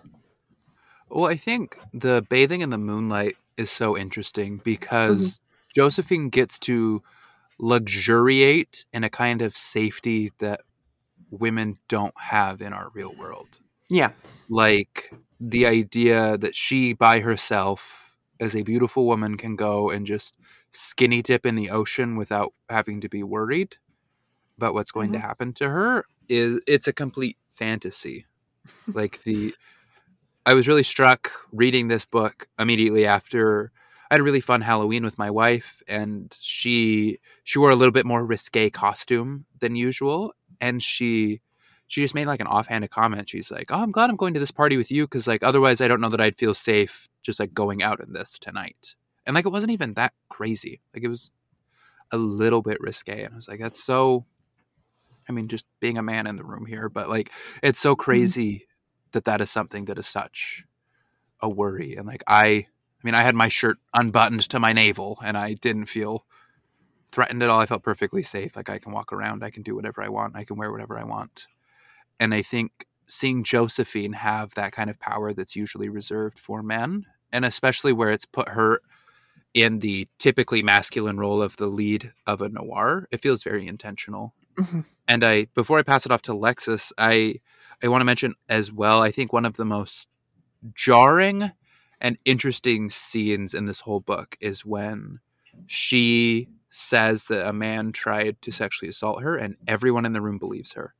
Well, 1.09 1.29
I 1.29 1.35
think 1.35 1.77
the 1.93 2.25
bathing 2.29 2.61
in 2.61 2.69
the 2.71 2.77
moonlight 2.77 3.37
is 3.55 3.69
so 3.69 3.97
interesting 3.97 4.61
because 4.63 5.21
mm-hmm. 5.21 5.79
Josephine 5.81 6.29
gets 6.29 6.57
to 6.59 7.03
luxuriate 7.59 8.85
in 8.93 9.03
a 9.03 9.09
kind 9.09 9.41
of 9.41 9.55
safety 9.55 10.31
that 10.39 10.61
women 11.29 11.77
don't 11.87 12.13
have 12.17 12.61
in 12.61 12.73
our 12.73 12.89
real 12.93 13.13
world. 13.15 13.59
Yeah. 13.89 14.11
Like 14.49 15.13
the 15.39 15.65
idea 15.65 16.37
that 16.37 16.55
she 16.55 16.93
by 16.93 17.19
herself 17.19 18.15
as 18.39 18.55
a 18.55 18.63
beautiful 18.63 19.05
woman 19.05 19.37
can 19.37 19.55
go 19.55 19.89
and 19.89 20.05
just 20.05 20.35
skinny 20.73 21.21
dip 21.21 21.45
in 21.45 21.55
the 21.55 21.69
ocean 21.69 22.15
without 22.15 22.53
having 22.69 22.99
to 23.01 23.09
be 23.09 23.23
worried 23.23 23.77
about 24.57 24.73
what's 24.73 24.91
going 24.91 25.11
to 25.13 25.17
Mhm. 25.19 25.21
happen 25.21 25.53
to 25.53 25.69
her 25.69 26.05
is 26.29 26.59
it's 26.67 26.87
a 26.87 26.93
complete 26.93 27.37
fantasy. 27.49 28.25
like 28.93 29.21
the 29.23 29.53
I 30.45 30.53
was 30.53 30.67
really 30.67 30.83
struck 30.83 31.31
reading 31.53 31.87
this 31.87 32.03
book 32.05 32.47
immediately 32.59 33.05
after 33.05 33.71
I 34.11 34.15
had 34.15 34.19
a 34.19 34.23
really 34.23 34.41
fun 34.41 34.61
Halloween 34.61 35.03
with 35.03 35.17
my 35.17 35.29
wife 35.31 35.81
and 35.87 36.33
she 36.37 37.19
she 37.43 37.59
wore 37.59 37.71
a 37.71 37.75
little 37.75 37.91
bit 37.93 38.05
more 38.05 38.25
risque 38.25 38.69
costume 38.69 39.45
than 39.59 39.75
usual 39.75 40.33
and 40.59 40.83
she 40.83 41.41
she 41.87 42.01
just 42.01 42.15
made 42.15 42.27
like 42.27 42.39
an 42.41 42.47
offhanded 42.47 42.89
comment. 42.89 43.29
She's 43.29 43.51
like, 43.51 43.71
"Oh, 43.71 43.81
I'm 43.81 43.91
glad 43.91 44.09
I'm 44.09 44.15
going 44.15 44.33
to 44.33 44.39
this 44.39 44.51
party 44.51 44.77
with 44.77 44.89
you 44.91 45.05
because 45.05 45.27
like 45.27 45.43
otherwise 45.43 45.79
I 45.81 45.87
don't 45.87 46.01
know 46.01 46.09
that 46.09 46.21
I'd 46.21 46.35
feel 46.35 46.53
safe 46.53 47.07
just 47.21 47.39
like 47.39 47.53
going 47.53 47.83
out 47.83 47.99
in 48.01 48.13
this 48.13 48.37
tonight." 48.39 48.95
And 49.25 49.35
like 49.35 49.45
it 49.45 49.51
wasn't 49.51 49.71
even 49.71 49.93
that 49.93 50.13
crazy. 50.29 50.81
Like 50.93 51.03
it 51.03 51.09
was 51.09 51.31
a 52.11 52.17
little 52.17 52.61
bit 52.61 52.81
risque, 52.81 53.23
and 53.23 53.33
I 53.33 53.35
was 53.35 53.47
like, 53.47 53.59
"That's 53.59 53.83
so." 53.83 54.25
I 55.27 55.31
mean, 55.31 55.47
just 55.47 55.65
being 55.79 55.97
a 55.97 56.03
man 56.03 56.27
in 56.27 56.35
the 56.35 56.43
room 56.43 56.65
here, 56.65 56.89
but 56.89 57.09
like 57.09 57.31
it's 57.61 57.79
so 57.79 57.93
mm-hmm. 57.93 58.01
crazy 58.01 58.67
that 59.13 59.23
that 59.25 59.41
is 59.41 59.49
something 59.49 59.85
that 59.85 59.97
is 59.97 60.07
such 60.07 60.65
a 61.39 61.49
worry. 61.49 61.95
And 61.95 62.07
like 62.07 62.23
I, 62.27 62.45
I 62.45 62.67
mean, 63.03 63.15
I 63.15 63.23
had 63.23 63.35
my 63.35 63.47
shirt 63.47 63.77
unbuttoned 63.93 64.41
to 64.49 64.59
my 64.59 64.73
navel, 64.73 65.19
and 65.23 65.37
I 65.37 65.53
didn't 65.53 65.85
feel 65.85 66.25
threatened 67.13 67.43
at 67.43 67.49
all. 67.49 67.59
I 67.59 67.67
felt 67.67 67.83
perfectly 67.83 68.23
safe. 68.23 68.55
Like 68.55 68.69
I 68.69 68.79
can 68.79 68.91
walk 68.91 69.13
around, 69.13 69.43
I 69.43 69.51
can 69.51 69.63
do 69.63 69.75
whatever 69.75 70.03
I 70.03 70.09
want, 70.09 70.35
I 70.35 70.43
can 70.43 70.57
wear 70.57 70.71
whatever 70.71 70.97
I 70.97 71.03
want. 71.03 71.47
And 72.19 72.33
I 72.33 72.41
think 72.41 72.87
seeing 73.07 73.43
Josephine 73.43 74.13
have 74.13 74.55
that 74.55 74.71
kind 74.71 74.89
of 74.89 74.99
power 74.99 75.33
that's 75.33 75.55
usually 75.55 75.89
reserved 75.89 76.39
for 76.39 76.63
men, 76.63 77.05
and 77.31 77.45
especially 77.45 77.93
where 77.93 78.09
it's 78.09 78.25
put 78.25 78.49
her 78.49 78.81
in 79.53 79.79
the 79.79 80.07
typically 80.17 80.63
masculine 80.63 81.19
role 81.19 81.41
of 81.41 81.57
the 81.57 81.67
lead 81.67 82.11
of 82.25 82.41
a 82.41 82.49
noir, 82.49 83.07
it 83.11 83.21
feels 83.21 83.43
very 83.43 83.67
intentional. 83.67 84.33
Mhm. 84.55 84.85
And 85.07 85.23
I, 85.23 85.45
before 85.53 85.79
I 85.79 85.83
pass 85.83 86.05
it 86.05 86.11
off 86.11 86.21
to 86.23 86.33
Lexus, 86.33 86.91
I, 86.97 87.35
I 87.81 87.87
want 87.87 88.01
to 88.01 88.05
mention 88.05 88.35
as 88.49 88.71
well. 88.71 89.01
I 89.01 89.11
think 89.11 89.33
one 89.33 89.45
of 89.45 89.57
the 89.57 89.65
most 89.65 90.07
jarring 90.73 91.51
and 91.99 92.17
interesting 92.25 92.89
scenes 92.89 93.53
in 93.53 93.65
this 93.65 93.81
whole 93.81 93.99
book 93.99 94.37
is 94.39 94.65
when 94.65 95.19
she 95.67 96.47
says 96.69 97.25
that 97.25 97.47
a 97.47 97.53
man 97.53 97.91
tried 97.91 98.41
to 98.41 98.51
sexually 98.51 98.89
assault 98.89 99.21
her, 99.21 99.35
and 99.35 99.55
everyone 99.67 100.05
in 100.05 100.13
the 100.13 100.21
room 100.21 100.37
believes 100.37 100.73
her 100.73 100.95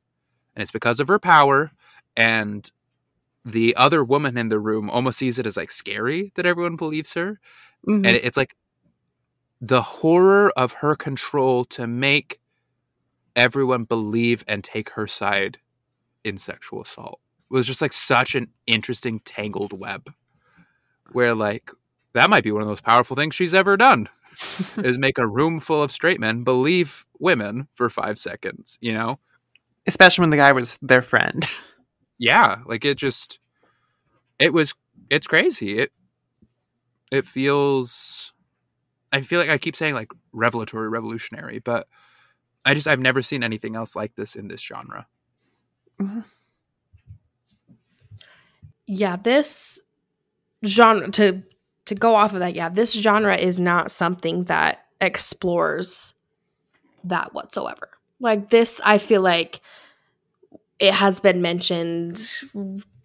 and 0.54 0.62
it's 0.62 0.70
because 0.70 1.00
of 1.00 1.08
her 1.08 1.18
power 1.18 1.72
and 2.16 2.70
the 3.44 3.74
other 3.76 4.02
woman 4.02 4.36
in 4.38 4.48
the 4.48 4.58
room 4.58 4.88
almost 4.90 5.18
sees 5.18 5.38
it 5.38 5.46
as 5.46 5.56
like 5.56 5.70
scary 5.70 6.32
that 6.36 6.46
everyone 6.46 6.76
believes 6.76 7.14
her 7.14 7.40
Mhm. 7.86 8.06
and 8.06 8.16
it's 8.16 8.36
like 8.36 8.56
the 9.60 9.82
horror 9.82 10.52
of 10.56 10.72
her 10.72 10.96
control 10.96 11.64
to 11.66 11.86
make 11.86 12.40
everyone 13.36 13.84
believe 13.84 14.44
and 14.48 14.62
take 14.64 14.90
her 14.90 15.06
side 15.06 15.58
in 16.24 16.38
sexual 16.38 16.82
assault 16.82 17.20
was 17.50 17.66
just 17.66 17.82
like 17.82 17.92
such 17.92 18.34
an 18.34 18.48
interesting 18.66 19.20
tangled 19.20 19.72
web 19.78 20.12
where 21.12 21.34
like 21.34 21.70
that 22.14 22.30
might 22.30 22.44
be 22.44 22.50
one 22.52 22.62
of 22.62 22.66
the 22.66 22.72
most 22.72 22.84
powerful 22.84 23.16
things 23.16 23.34
she's 23.34 23.54
ever 23.54 23.76
done 23.76 24.08
is 24.78 24.98
make 24.98 25.18
a 25.18 25.26
room 25.26 25.60
full 25.60 25.82
of 25.82 25.92
straight 25.92 26.18
men 26.20 26.42
believe 26.44 27.04
women 27.20 27.68
for 27.74 27.90
five 27.90 28.18
seconds 28.18 28.78
you 28.80 28.92
know 28.92 29.18
Especially 29.86 30.22
when 30.22 30.30
the 30.30 30.38
guy 30.38 30.50
was 30.52 30.78
their 30.80 31.02
friend. 31.02 31.44
yeah 32.18 32.58
like 32.66 32.84
it 32.84 32.96
just 32.96 33.38
it 34.38 34.52
was 34.52 34.74
it's 35.10 35.26
crazy. 35.26 35.78
It 35.78 35.92
it 37.10 37.24
feels 37.24 38.32
i 39.12 39.20
feel 39.20 39.38
like 39.38 39.50
i 39.50 39.58
keep 39.58 39.76
saying 39.76 39.94
like 39.94 40.10
revelatory 40.32 40.88
revolutionary 40.88 41.60
but 41.60 41.86
i 42.64 42.74
just 42.74 42.88
i've 42.88 42.98
never 42.98 43.22
seen 43.22 43.44
anything 43.44 43.76
else 43.76 43.94
like 43.94 44.14
this 44.16 44.34
in 44.34 44.48
this 44.48 44.60
genre. 44.60 45.06
Mm-hmm. 46.00 46.20
Yeah 48.86 49.16
this 49.16 49.82
genre 50.64 51.10
to 51.12 51.42
to 51.84 51.94
go 51.94 52.14
off 52.14 52.32
of 52.32 52.40
that 52.40 52.54
yeah 52.54 52.68
this 52.68 52.92
genre 52.92 53.36
is 53.36 53.60
not 53.60 53.90
something 53.90 54.44
that 54.44 54.86
explores 55.00 56.14
that 57.04 57.34
whatsoever. 57.34 57.90
Like 58.18 58.50
this 58.50 58.80
i 58.84 58.98
feel 58.98 59.20
like 59.20 59.60
it 60.84 60.94
has 60.94 61.20
been 61.20 61.42
mentioned 61.42 62.22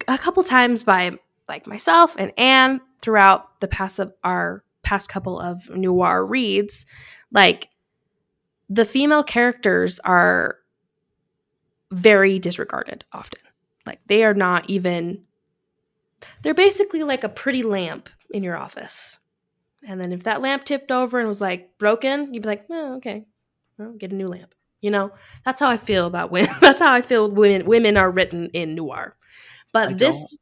a 0.08 0.18
couple 0.18 0.42
times 0.42 0.82
by 0.82 1.12
like 1.48 1.66
myself 1.66 2.14
and 2.18 2.32
anne 2.38 2.80
throughout 3.00 3.60
the 3.60 3.68
past 3.68 3.98
of 3.98 4.12
our 4.24 4.62
past 4.82 5.08
couple 5.08 5.38
of 5.38 5.68
noir 5.70 6.24
reads 6.24 6.86
like 7.32 7.68
the 8.68 8.84
female 8.84 9.24
characters 9.24 10.00
are 10.00 10.56
very 11.90 12.38
disregarded 12.38 13.04
often 13.12 13.40
like 13.86 14.00
they 14.06 14.24
are 14.24 14.34
not 14.34 14.68
even 14.68 15.22
they're 16.42 16.54
basically 16.54 17.02
like 17.02 17.24
a 17.24 17.28
pretty 17.28 17.62
lamp 17.62 18.08
in 18.30 18.42
your 18.42 18.56
office. 18.56 19.18
And 19.86 20.00
then 20.00 20.12
if 20.12 20.24
that 20.24 20.42
lamp 20.42 20.64
tipped 20.64 20.92
over 20.92 21.18
and 21.18 21.28
was 21.28 21.40
like 21.40 21.78
broken, 21.78 22.32
you'd 22.34 22.42
be 22.42 22.48
like, 22.48 22.66
oh, 22.70 22.96
okay, 22.96 23.24
well, 23.78 23.92
get 23.92 24.12
a 24.12 24.14
new 24.14 24.26
lamp. 24.26 24.54
You 24.80 24.90
know, 24.90 25.12
that's 25.44 25.60
how 25.60 25.68
I 25.68 25.76
feel 25.76 26.06
about 26.06 26.30
women. 26.30 26.54
that's 26.60 26.80
how 26.80 26.92
I 26.92 27.02
feel 27.02 27.28
women 27.30 27.66
women 27.66 27.96
are 27.96 28.10
written 28.10 28.50
in 28.52 28.74
noir. 28.74 29.16
But 29.72 29.90
I 29.90 29.92
this 29.94 30.36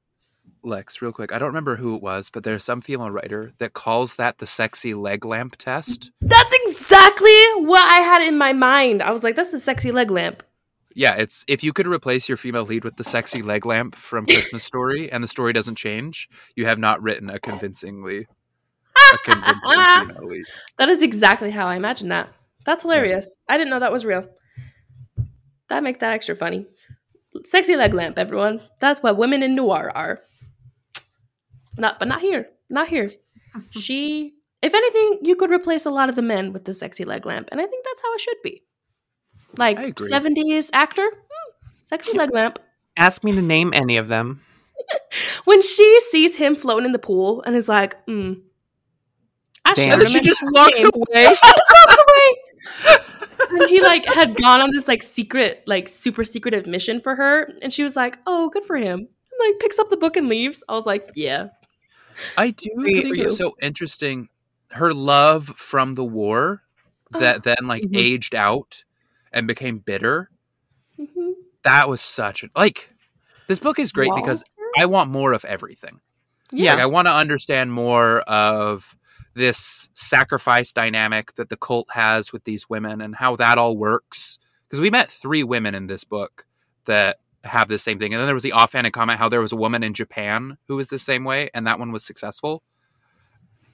lex 0.64 1.00
real 1.00 1.12
quick 1.12 1.32
i 1.32 1.38
don't 1.38 1.48
remember 1.48 1.76
who 1.76 1.94
it 1.94 2.02
was 2.02 2.30
but 2.30 2.42
there's 2.42 2.64
some 2.64 2.80
female 2.80 3.10
writer 3.10 3.52
that 3.58 3.74
calls 3.74 4.16
that 4.16 4.38
the 4.38 4.46
sexy 4.46 4.92
leg 4.92 5.24
lamp 5.24 5.54
test 5.56 6.10
that's 6.20 6.56
exactly 6.66 7.30
what 7.64 7.86
I 7.86 8.00
had 8.00 8.22
in 8.22 8.36
my 8.36 8.52
mind. 8.52 9.02
I 9.02 9.12
was 9.12 9.22
like, 9.22 9.36
that's 9.36 9.52
a 9.54 9.60
sexy 9.60 9.92
leg 9.92 10.10
lamp. 10.10 10.42
yeah 10.94 11.14
it's 11.14 11.44
if 11.48 11.62
you 11.62 11.72
could 11.72 11.86
replace 11.86 12.28
your 12.28 12.36
female 12.36 12.64
lead 12.64 12.84
with 12.84 12.96
the 12.96 13.04
sexy 13.04 13.40
leg 13.40 13.64
lamp 13.64 13.94
from 13.94 14.26
christmas 14.26 14.64
story 14.72 15.10
and 15.10 15.22
the 15.22 15.28
story 15.28 15.52
doesn't 15.52 15.76
change 15.76 16.28
you 16.56 16.66
have 16.66 16.78
not 16.78 17.00
written 17.02 17.30
a 17.30 17.38
convincingly 17.38 18.26
a 19.14 19.18
convincing 19.24 19.60
female 19.62 20.28
lead 20.28 20.44
That 20.78 20.88
is 20.88 21.02
exactly 21.02 21.50
how 21.50 21.66
I 21.66 21.76
imagine 21.76 22.08
that. 22.08 22.28
That's 22.68 22.82
hilarious. 22.82 23.34
I 23.48 23.56
didn't 23.56 23.70
know 23.70 23.80
that 23.80 23.92
was 23.92 24.04
real. 24.04 24.28
That 25.70 25.82
makes 25.82 26.00
that 26.00 26.12
extra 26.12 26.36
funny. 26.36 26.66
Sexy 27.46 27.76
leg 27.76 27.94
lamp, 27.94 28.18
everyone. 28.18 28.60
That's 28.78 29.02
what 29.02 29.16
women 29.16 29.42
in 29.42 29.54
noir 29.54 29.90
are. 29.94 30.18
Not, 31.78 31.98
but 31.98 32.08
not 32.08 32.20
here. 32.20 32.50
Not 32.68 32.88
here. 32.88 33.10
she, 33.70 34.34
if 34.60 34.74
anything, 34.74 35.20
you 35.22 35.34
could 35.34 35.48
replace 35.50 35.86
a 35.86 35.90
lot 35.90 36.10
of 36.10 36.14
the 36.14 36.20
men 36.20 36.52
with 36.52 36.66
the 36.66 36.74
sexy 36.74 37.04
leg 37.04 37.24
lamp, 37.24 37.48
and 37.50 37.58
I 37.58 37.64
think 37.64 37.86
that's 37.86 38.02
how 38.02 38.12
it 38.12 38.20
should 38.20 38.42
be. 38.44 38.62
Like 39.56 39.78
I 39.78 39.84
agree. 39.84 40.06
seventies 40.06 40.68
actor, 40.74 41.08
hmm, 41.08 41.68
sexy 41.86 42.18
leg 42.18 42.34
lamp. 42.34 42.58
Ask 42.98 43.24
me 43.24 43.32
to 43.32 43.40
name 43.40 43.72
any 43.72 43.96
of 43.96 44.08
them. 44.08 44.42
When 45.46 45.62
she 45.62 46.00
sees 46.00 46.36
him 46.36 46.54
floating 46.54 46.84
in 46.84 46.92
the 46.92 46.98
pool 46.98 47.40
and 47.46 47.56
is 47.56 47.66
like, 47.66 47.96
hmm. 48.04 48.34
I 49.64 49.72
Damn. 49.72 49.92
and 49.92 50.02
then 50.02 50.08
she 50.10 50.20
just 50.20 50.42
walks 50.42 50.82
away 50.82 50.92
she 51.14 51.22
just 51.22 51.42
walks 51.42 51.96
away. 51.96 52.47
And 53.50 53.68
he 53.68 53.80
like 53.82 54.04
had 54.06 54.36
gone 54.36 54.60
on 54.60 54.70
this 54.72 54.88
like 54.88 55.02
secret, 55.02 55.62
like 55.66 55.88
super 55.88 56.24
secretive 56.24 56.66
mission 56.66 57.00
for 57.00 57.14
her, 57.14 57.48
and 57.62 57.72
she 57.72 57.82
was 57.82 57.96
like, 57.96 58.18
"Oh, 58.26 58.48
good 58.50 58.64
for 58.64 58.76
him." 58.76 58.98
And 59.00 59.08
like 59.40 59.58
picks 59.60 59.78
up 59.78 59.88
the 59.88 59.96
book 59.96 60.16
and 60.16 60.28
leaves. 60.28 60.62
I 60.68 60.74
was 60.74 60.86
like, 60.86 61.10
yeah. 61.14 61.48
I 62.36 62.50
do 62.50 62.68
See, 62.84 63.02
think 63.02 63.18
it's 63.18 63.36
so 63.36 63.54
interesting. 63.62 64.28
Her 64.70 64.92
love 64.92 65.46
from 65.56 65.94
the 65.94 66.04
war 66.04 66.62
that 67.12 67.44
then 67.44 67.56
like 67.62 67.84
Mhm. 67.84 67.96
aged 67.96 68.34
out 68.34 68.84
and 69.32 69.46
became 69.46 69.78
bitter. 69.78 70.30
Mhm. 70.98 71.34
That 71.62 71.88
was 71.88 72.00
such 72.00 72.42
a 72.42 72.50
like. 72.56 72.90
This 73.46 73.60
book 73.60 73.78
is 73.78 73.92
great 73.92 74.12
because 74.14 74.44
I 74.76 74.84
want 74.86 75.10
more 75.10 75.32
of 75.32 75.44
everything. 75.44 76.00
Yeah. 76.50 76.74
Like 76.74 76.82
I 76.82 76.86
want 76.86 77.06
to 77.06 77.14
understand 77.14 77.72
more 77.72 78.20
of 78.20 78.94
this 79.38 79.88
sacrifice 79.94 80.72
dynamic 80.72 81.32
that 81.34 81.48
the 81.48 81.56
cult 81.56 81.88
has 81.92 82.32
with 82.32 82.44
these 82.44 82.68
women 82.68 83.00
and 83.00 83.14
how 83.16 83.36
that 83.36 83.56
all 83.56 83.76
works. 83.76 84.38
Because 84.68 84.80
we 84.80 84.90
met 84.90 85.10
three 85.10 85.42
women 85.42 85.74
in 85.74 85.86
this 85.86 86.04
book 86.04 86.44
that 86.84 87.18
have 87.44 87.68
the 87.68 87.78
same 87.78 87.98
thing. 87.98 88.12
And 88.12 88.20
then 88.20 88.26
there 88.26 88.34
was 88.34 88.42
the 88.42 88.52
offhanded 88.52 88.92
comment 88.92 89.18
how 89.18 89.28
there 89.28 89.40
was 89.40 89.52
a 89.52 89.56
woman 89.56 89.82
in 89.82 89.94
Japan 89.94 90.58
who 90.66 90.76
was 90.76 90.88
the 90.88 90.98
same 90.98 91.24
way, 91.24 91.48
and 91.54 91.66
that 91.66 91.78
one 91.78 91.92
was 91.92 92.04
successful. 92.04 92.62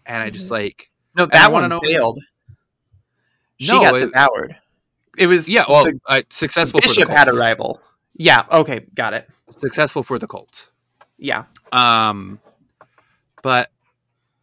And 0.06 0.22
I 0.22 0.30
just 0.30 0.48
Mhm. 0.48 0.52
like, 0.52 0.90
No, 1.16 1.26
that 1.26 1.50
one 1.50 1.68
failed. 1.80 2.20
She 3.58 3.68
No, 3.72 3.80
got 3.80 3.96
it- 3.96 4.00
devoured. 4.06 4.56
It 5.16 5.28
was 5.28 5.48
yeah, 5.48 5.64
well, 5.68 5.84
the 5.84 6.00
uh, 6.06 6.22
successful 6.30 6.80
for 6.80 6.88
the 6.88 6.94
bishop 6.94 7.06
cult. 7.06 7.18
had 7.18 7.28
a 7.28 7.32
rival. 7.32 7.80
Yeah. 8.14 8.44
Okay. 8.50 8.80
Got 8.94 9.14
it. 9.14 9.30
Successful 9.48 10.02
for 10.02 10.18
the 10.18 10.26
cult. 10.26 10.70
Yeah. 11.18 11.44
Um, 11.72 12.40
but 13.42 13.70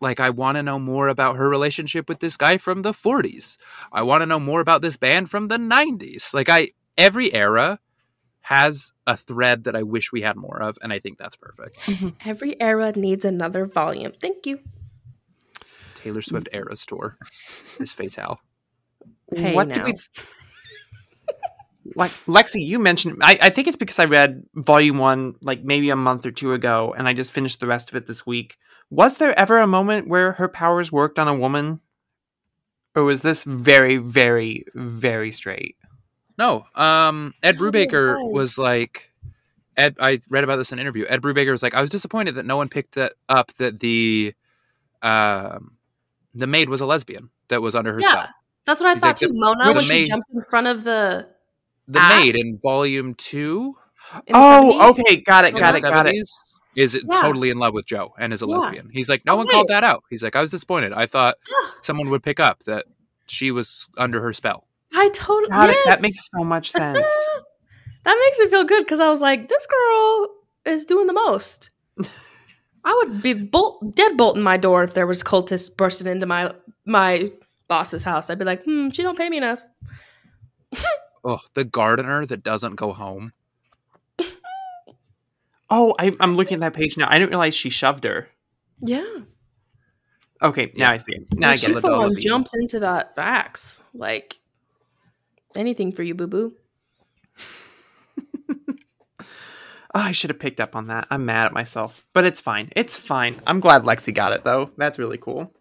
like, 0.01 0.19
I 0.19 0.31
want 0.31 0.57
to 0.57 0.63
know 0.63 0.79
more 0.79 1.07
about 1.07 1.37
her 1.37 1.47
relationship 1.47 2.09
with 2.09 2.19
this 2.19 2.35
guy 2.35 2.57
from 2.57 2.81
the 2.81 2.91
40s. 2.91 3.57
I 3.91 4.01
want 4.01 4.21
to 4.21 4.25
know 4.25 4.39
more 4.39 4.59
about 4.59 4.81
this 4.81 4.97
band 4.97 5.29
from 5.29 5.47
the 5.47 5.57
90s. 5.57 6.33
Like, 6.33 6.49
I 6.49 6.69
every 6.97 7.33
era 7.33 7.79
has 8.41 8.91
a 9.05 9.15
thread 9.15 9.65
that 9.65 9.75
I 9.75 9.83
wish 9.83 10.11
we 10.11 10.21
had 10.21 10.35
more 10.35 10.61
of, 10.61 10.77
and 10.81 10.91
I 10.91 10.99
think 10.99 11.17
that's 11.17 11.35
perfect. 11.35 11.79
Mm-hmm. 11.81 12.09
Every 12.25 12.59
era 12.59 12.91
needs 12.95 13.23
another 13.23 13.65
volume. 13.65 14.13
Thank 14.19 14.45
you. 14.45 14.59
Taylor 15.95 16.21
Swift 16.21 16.49
era 16.51 16.75
Tour 16.75 17.17
is 17.79 17.93
Fatale. 17.93 18.39
Hey, 19.33 19.53
what 19.53 19.69
did 19.69 19.77
now. 19.77 19.85
we? 19.85 19.93
Like 21.95 22.11
Lexi, 22.25 22.65
you 22.65 22.79
mentioned. 22.79 23.17
I, 23.21 23.37
I 23.41 23.49
think 23.49 23.67
it's 23.67 23.77
because 23.77 23.99
I 23.99 24.05
read 24.05 24.43
volume 24.55 24.97
one 24.97 25.35
like 25.41 25.63
maybe 25.63 25.89
a 25.89 25.95
month 25.95 26.25
or 26.25 26.31
two 26.31 26.53
ago, 26.53 26.93
and 26.97 27.07
I 27.07 27.13
just 27.13 27.31
finished 27.31 27.59
the 27.59 27.67
rest 27.67 27.89
of 27.89 27.95
it 27.95 28.07
this 28.07 28.25
week. 28.25 28.57
Was 28.91 29.17
there 29.17 29.37
ever 29.39 29.57
a 29.59 29.65
moment 29.67 30.07
where 30.07 30.33
her 30.33 30.47
powers 30.47 30.91
worked 30.91 31.17
on 31.17 31.27
a 31.27 31.33
woman, 31.33 31.79
or 32.93 33.03
was 33.03 33.21
this 33.23 33.43
very, 33.45 33.97
very, 33.97 34.65
very 34.75 35.31
straight? 35.31 35.77
No, 36.37 36.65
um, 36.75 37.33
Ed 37.41 37.55
thought 37.55 37.73
Brubaker 37.73 38.15
was. 38.31 38.33
was 38.33 38.57
like, 38.57 39.11
Ed. 39.77 39.95
I 39.99 40.19
read 40.29 40.43
about 40.43 40.57
this 40.57 40.71
in 40.71 40.77
an 40.79 40.81
interview. 40.81 41.05
Ed 41.07 41.21
Brubaker 41.21 41.51
was 41.51 41.63
like, 41.63 41.73
I 41.73 41.81
was 41.81 41.89
disappointed 41.89 42.35
that 42.35 42.45
no 42.45 42.57
one 42.57 42.67
picked 42.67 42.97
up 42.97 43.51
that 43.57 43.79
the, 43.79 44.33
um, 45.01 45.77
the 46.35 46.47
maid 46.47 46.67
was 46.67 46.81
a 46.81 46.85
lesbian 46.85 47.29
that 47.47 47.61
was 47.61 47.75
under 47.75 47.93
her 47.93 47.99
Yeah. 48.01 48.09
spell. 48.09 48.27
That's 48.65 48.81
what 48.81 48.89
I 48.89 48.93
He's 48.93 49.01
thought 49.01 49.07
like, 49.07 49.15
too. 49.17 49.27
the- 49.29 49.33
Mona 49.33 49.65
the 49.67 49.73
when 49.73 49.83
she 49.83 49.93
maid- 49.93 50.07
jumped 50.07 50.29
in 50.33 50.41
front 50.49 50.67
of 50.67 50.83
the. 50.83 51.29
The 51.87 51.99
maid 51.99 52.35
in 52.35 52.59
volume 52.61 53.15
two, 53.15 53.75
in 54.27 54.33
Oh, 54.35 54.91
okay, 54.91 55.17
got 55.21 55.45
it, 55.45 55.55
got 55.57 55.75
it, 55.75 55.81
got 55.81 56.07
it. 56.07 56.15
70s, 56.75 56.95
is 56.95 57.03
Yeah. 57.07 57.15
totally 57.17 57.49
in 57.49 57.57
love 57.59 57.73
with 57.73 57.85
Jo 57.85 58.13
and 58.17 58.33
is 58.33 58.41
a 58.41 58.45
Yeah. 58.45 58.55
lesbian. 58.55 58.89
He's 58.91 59.09
like, 59.09 59.25
no 59.25 59.33
Oh, 59.33 59.37
one 59.37 59.47
called 59.47 59.67
that 59.69 59.83
out. 59.83 60.03
He's 60.09 60.23
like, 60.23 60.35
I 60.35 60.41
was 60.41 60.51
disappointed. 60.51 60.93
I 60.93 61.05
thought 61.05 61.37
someone 61.81 62.09
would 62.09 62.23
pick 62.23 62.39
up 62.39 62.63
that 62.63 62.85
she 63.27 63.51
was 63.51 63.89
under 63.97 64.21
her 64.21 64.33
spell. 64.33 64.67
I 64.93 65.09
totally. 65.13 65.47
Yes. 65.51 65.77
That 65.85 66.01
makes 66.01 66.29
so 66.29 66.43
much 66.43 66.69
sense. 66.71 67.05
that 68.03 68.17
makes 68.19 68.39
me 68.39 68.47
feel 68.49 68.63
good 68.63 68.83
because 68.83 68.99
I 68.99 69.09
was 69.09 69.21
like, 69.21 69.47
this 69.49 69.65
girl 69.67 70.27
is 70.65 70.85
doing 70.85 71.07
the 71.07 71.13
most. 71.13 71.69
I 72.83 72.99
would 73.03 73.21
be 73.21 73.33
bolt 73.33 73.95
dead 73.95 74.17
bolting 74.17 74.41
my 74.43 74.57
door 74.57 74.83
if 74.83 74.93
there 74.95 75.05
was 75.07 75.21
cultists 75.23 75.75
bursting 75.75 76.07
into 76.07 76.25
my 76.25 76.53
my 76.85 77.27
boss's 77.67 78.03
house. 78.03 78.29
I'd 78.29 78.39
be 78.39 78.45
like, 78.45 78.63
hmm, 78.63 78.89
she 78.89 79.03
don't 79.03 79.17
pay 79.17 79.29
me 79.29 79.37
enough. 79.37 79.63
Oh, 81.23 81.39
the 81.53 81.63
gardener 81.63 82.25
that 82.25 82.41
doesn't 82.41 82.77
go 82.77 82.93
home. 82.93 83.33
Oh, 85.71 85.95
I, 85.97 86.11
I'm 86.19 86.35
looking 86.35 86.55
at 86.55 86.59
that 86.59 86.73
page 86.73 86.97
now. 86.97 87.07
I 87.09 87.13
didn't 87.13 87.29
realize 87.29 87.55
she 87.55 87.69
shoved 87.69 88.03
her. 88.03 88.27
Yeah. 88.81 89.05
Okay, 90.41 90.65
now 90.75 90.87
Yeah. 90.87 90.91
I 90.91 90.97
see 90.97 91.13
it. 91.15 91.27
Now 91.35 91.47
I 91.47 91.51
Like, 91.51 91.61
get 91.61 91.69
she 91.71 91.75
it. 91.77 91.81
full 91.81 91.93
on 91.93 92.15
jumps 92.17 92.53
into 92.55 92.79
that 92.81 93.13
axe. 93.17 93.81
Like 93.93 94.39
anything 95.55 95.91
for 95.91 96.03
you, 96.03 96.15
boo 96.15 96.27
boo. 96.27 96.53
Oh, 99.93 99.99
I 99.99 100.13
should 100.13 100.29
have 100.29 100.39
picked 100.39 100.61
up 100.61 100.77
on 100.77 100.87
that. 100.87 101.05
I'm 101.11 101.25
mad 101.25 101.47
at 101.47 101.51
myself, 101.53 102.05
but 102.13 102.23
it's 102.23 102.39
fine. 102.39 102.69
It's 102.77 102.95
fine. 102.95 103.35
I'm 103.45 103.59
glad 103.59 103.83
Lexi 103.83 104.13
got 104.13 104.31
it 104.31 104.45
though. 104.45 104.71
That's 104.77 104.97
really 104.97 105.17
cool. 105.17 105.53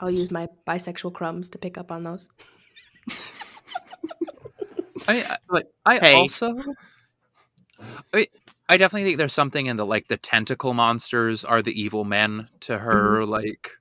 I'll 0.00 0.10
use 0.10 0.32
my 0.32 0.48
bisexual 0.66 1.14
crumbs 1.14 1.48
to 1.50 1.58
pick 1.58 1.78
up 1.78 1.92
on 1.92 2.02
those. 2.02 2.28
I 5.06 5.12
mean, 5.14 5.24
I- 5.28 5.36
Like, 5.48 5.66
I 5.86 5.98
hey. 5.98 6.14
also, 6.16 6.60
I, 8.12 8.26
I 8.70 8.76
definitely 8.76 9.04
think 9.04 9.18
there's 9.18 9.32
something 9.34 9.66
in 9.66 9.76
the 9.76 9.84
like 9.84 10.06
the 10.08 10.16
tentacle 10.16 10.74
monsters 10.74 11.44
are 11.44 11.60
the 11.60 11.78
evil 11.78 12.04
men 12.04 12.48
to 12.60 12.78
her 12.78 13.24
like 13.26 13.72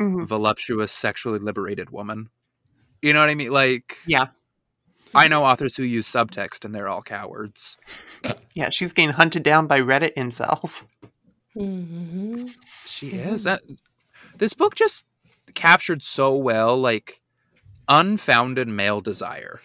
Mhm. 0.00 0.26
voluptuous, 0.26 0.92
sexually 0.92 1.38
liberated 1.38 1.90
woman. 1.90 2.30
You 3.02 3.12
know 3.12 3.20
what 3.20 3.28
I 3.28 3.34
mean? 3.34 3.50
Like, 3.50 3.98
Yeah. 4.06 4.28
I 5.14 5.28
know 5.28 5.44
authors 5.44 5.76
who 5.76 5.82
use 5.82 6.06
subtext 6.08 6.64
and 6.64 6.74
they're 6.74 6.88
all 6.88 7.02
cowards. 7.02 7.76
Yeah, 8.54 8.70
she's 8.70 8.92
getting 8.92 9.14
hunted 9.14 9.42
down 9.42 9.66
by 9.66 9.80
Reddit 9.80 10.14
incels. 10.16 10.84
Mm-hmm. 11.56 12.46
She 12.86 13.10
Mhm. 13.12 13.26
is. 13.32 13.44
That, 13.44 13.62
this 14.36 14.54
book 14.54 14.74
just 14.74 15.06
captured 15.54 16.02
so 16.02 16.34
well, 16.36 16.76
like 16.78 17.20
unfounded 17.88 18.68
male 18.68 19.00
desire. 19.00 19.60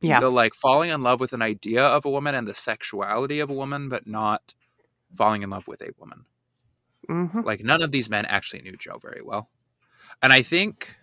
Yeah. 0.00 0.20
the 0.20 0.30
like 0.30 0.54
falling 0.54 0.90
in 0.90 1.02
love 1.02 1.20
with 1.20 1.32
an 1.32 1.42
idea 1.42 1.84
of 1.84 2.04
a 2.04 2.10
woman 2.10 2.34
and 2.34 2.46
the 2.48 2.54
sexuality 2.54 3.40
of 3.40 3.50
a 3.50 3.54
woman, 3.54 3.88
but 3.88 4.06
not 4.06 4.54
falling 5.16 5.42
in 5.42 5.50
love 5.50 5.68
with 5.68 5.82
a 5.82 5.90
woman. 5.98 6.24
hmm 7.08 7.40
Like 7.42 7.62
none 7.64 7.82
of 7.82 7.90
these 7.92 8.08
men 8.08 8.24
actually 8.26 8.62
knew 8.62 8.76
Jo 8.76 8.98
very 8.98 9.22
well. 9.22 9.50
And 10.22 10.32
I 10.32 10.42
think 10.42 10.96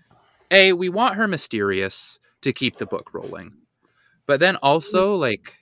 A, 0.51 0.73
we 0.73 0.89
want 0.89 1.15
her 1.15 1.27
mysterious 1.27 2.19
to 2.41 2.53
keep 2.53 2.77
the 2.77 2.85
book 2.85 3.13
rolling. 3.13 3.53
But 4.25 4.39
then 4.39 4.55
also 4.57 5.15
like 5.15 5.55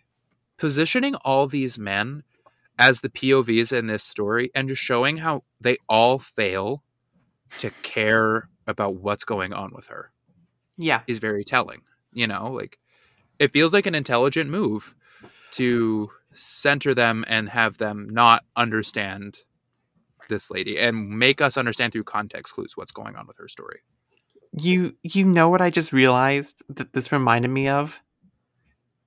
positioning 0.58 1.16
all 1.16 1.48
these 1.48 1.78
men 1.78 2.24
as 2.78 3.02
the 3.02 3.10
POVs 3.10 3.72
in 3.72 3.88
this 3.88 4.04
story 4.04 4.52
and 4.56 4.68
just 4.68 4.82
showing 4.82 5.18
how 5.18 5.44
they 5.62 5.78
all 5.88 6.20
fail 6.20 6.84
to 7.60 7.72
care 7.84 8.50
about 8.68 8.96
what's 8.96 9.24
going 9.24 9.54
on 9.54 9.72
with 9.74 9.88
her 9.88 10.12
Yeah. 10.78 11.02
is 11.08 11.20
very 11.20 11.44
telling. 11.44 11.82
You 12.12 12.28
know, 12.28 12.52
like 12.52 12.78
it 13.40 13.52
feels 13.52 13.74
like 13.74 13.86
an 13.86 13.96
intelligent 13.96 14.50
move 14.50 14.96
to 15.52 16.10
center 16.34 16.94
them 16.94 17.24
and 17.28 17.50
have 17.50 17.78
them 17.78 18.08
not 18.10 18.44
understand 18.56 19.40
this 20.30 20.50
lady 20.50 20.78
and 20.80 21.10
make 21.10 21.42
us 21.42 21.58
understand 21.58 21.94
through 21.94 22.04
context 22.04 22.54
clues 22.54 22.76
what's 22.76 22.92
going 22.92 23.16
on 23.16 23.28
with 23.28 23.38
her 23.38 23.48
story. 23.48 23.80
You 24.58 24.96
you 25.04 25.26
know 25.26 25.50
what 25.50 25.62
I 25.62 25.70
just 25.70 25.94
realized 25.94 26.64
that 26.70 26.94
this 26.94 27.12
reminded 27.12 27.50
me 27.52 27.68
of? 27.68 28.00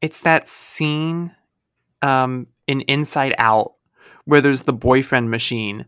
It's 0.01 0.21
that 0.21 0.49
scene 0.49 1.35
um 2.03 2.47
in 2.67 2.83
Inside 2.83 3.35
Out 3.39 3.75
where 4.25 4.41
there's 4.41 4.63
the 4.63 4.73
boyfriend 4.73 5.31
machine 5.31 5.87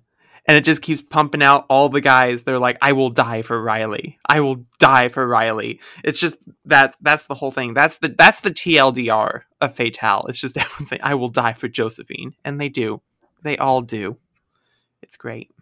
and 0.50 0.56
it 0.56 0.64
just 0.64 0.82
keeps 0.82 1.00
pumping 1.00 1.44
out 1.44 1.64
all 1.70 1.88
the 1.88 2.00
guys 2.00 2.42
they're 2.42 2.58
like 2.58 2.76
I 2.82 2.90
will 2.90 3.10
die 3.10 3.42
for 3.42 3.62
Riley. 3.62 4.18
I 4.28 4.40
will 4.40 4.66
die 4.80 5.08
for 5.08 5.24
Riley. 5.24 5.78
It's 6.02 6.18
just 6.18 6.38
that 6.64 6.96
that's 7.00 7.26
the 7.26 7.36
whole 7.36 7.52
thing. 7.52 7.72
That's 7.72 7.98
the 7.98 8.08
that's 8.08 8.40
the 8.40 8.50
TLDR 8.50 9.42
of 9.60 9.76
Fatale. 9.76 10.26
It's 10.28 10.40
just 10.40 10.56
everyone 10.58 10.86
saying 10.86 11.02
I 11.04 11.14
will 11.14 11.28
die 11.28 11.52
for 11.52 11.68
Josephine 11.68 12.34
and 12.44 12.60
they 12.60 12.68
do. 12.68 13.00
They 13.42 13.56
all 13.58 13.80
do. 13.80 14.16
It's 15.02 15.16
great. 15.16 15.52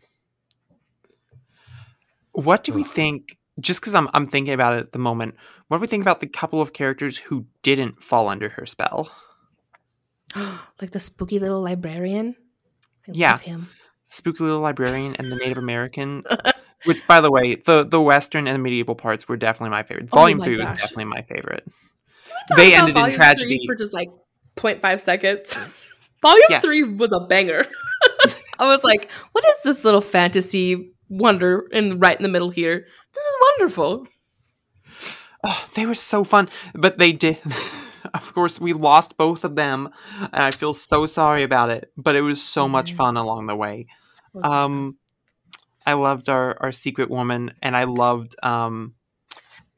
What 2.33 2.65
do 2.65 2.73
we 2.73 2.83
think? 2.83 3.37
Just 3.61 3.83
because 3.83 3.95
I'm 3.95 4.09
I'm 4.15 4.27
thinking 4.27 4.55
about 4.55 4.73
it 4.73 4.79
at 4.81 4.93
the 4.93 4.99
moment, 4.99 5.35
what 5.67 5.77
do 5.77 5.81
we 5.83 5.87
think 5.87 6.03
about 6.03 6.21
the 6.21 6.27
couple 6.29 6.63
of 6.63 6.73
characters 6.73 7.19
who 7.19 7.45
didn't 7.63 8.03
fall 8.03 8.27
under 8.31 8.49
her 8.49 8.65
spell? 8.65 9.11
like 10.81 10.93
the 10.93 11.01
spooky 11.01 11.39
little 11.39 11.61
librarian. 11.61 12.37
I 13.07 13.13
Yeah. 13.13 13.33
love 13.33 13.41
him. 13.43 13.69
Spooky 14.09 14.45
little 14.45 14.61
librarian 14.61 15.15
and 15.17 15.31
the 15.31 15.37
Native 15.37 15.59
American. 15.59 16.25
Which, 16.85 17.07
by 17.07 17.21
the 17.21 17.31
way, 17.31 17.57
the 17.57 17.85
the 17.85 18.01
Western 18.01 18.47
and 18.47 18.63
medieval 18.63 18.95
parts 18.95 19.29
were 19.29 19.37
definitely 19.37 19.71
my 19.71 19.83
favorites. 19.83 20.11
Oh 20.13 20.19
Volume 20.21 20.39
my 20.39 20.45
three 20.45 20.57
was 20.59 20.71
definitely 20.71 21.07
my 21.07 21.23
favorite. 21.23 21.67
They 22.57 22.75
ended 22.75 22.97
in 22.97 23.13
tragedy. 23.13 23.61
for 23.67 23.75
just 23.75 23.93
like 23.93 24.09
0.5 24.57 25.01
seconds. 25.01 25.57
volume 26.23 26.47
Yeah. 26.49 26.61
three 26.61 26.83
was 26.85 27.13
a 27.13 27.21
banger. 27.21 27.65
I 28.59 28.67
was 28.69 28.83
like, 28.85 29.11
what 29.33 29.45
is 29.45 29.59
this 29.65 29.85
little 29.85 30.01
fantasy 30.01 30.93
wonder 31.09 31.67
in 31.73 31.99
right 31.99 32.17
in 32.17 32.23
the 32.23 32.29
middle 32.29 32.51
here? 32.51 32.87
This 33.15 33.25
is 33.25 33.37
wonderful. 33.59 34.07
Oh, 35.45 35.65
they 35.75 35.87
were 35.87 35.95
so 35.95 36.25
fun, 36.25 36.49
but 36.75 36.99
they 36.99 37.13
did. 37.13 37.39
of 38.15 38.33
course, 38.35 38.61
we 38.61 38.73
lost 38.73 39.17
both 39.17 39.45
of 39.45 39.55
them, 39.57 39.89
and 40.21 40.43
I 40.43 40.51
feel 40.51 40.75
so 40.75 41.07
sorry 41.07 41.43
about 41.43 41.71
it. 41.71 41.91
But 41.97 42.17
it 42.17 42.23
was 42.23 42.43
so 42.43 42.69
much 42.69 42.93
Mhm. 42.93 42.97
fun 42.97 43.17
along 43.17 43.47
the 43.47 43.57
way. 43.57 43.87
Um, 44.43 44.97
I 45.87 45.95
loved 45.95 46.29
our 46.29 46.57
our 46.61 46.73
secret 46.73 47.11
woman, 47.11 47.53
and 47.63 47.77
I 47.77 47.85
loved 47.85 48.37
um, 48.43 48.95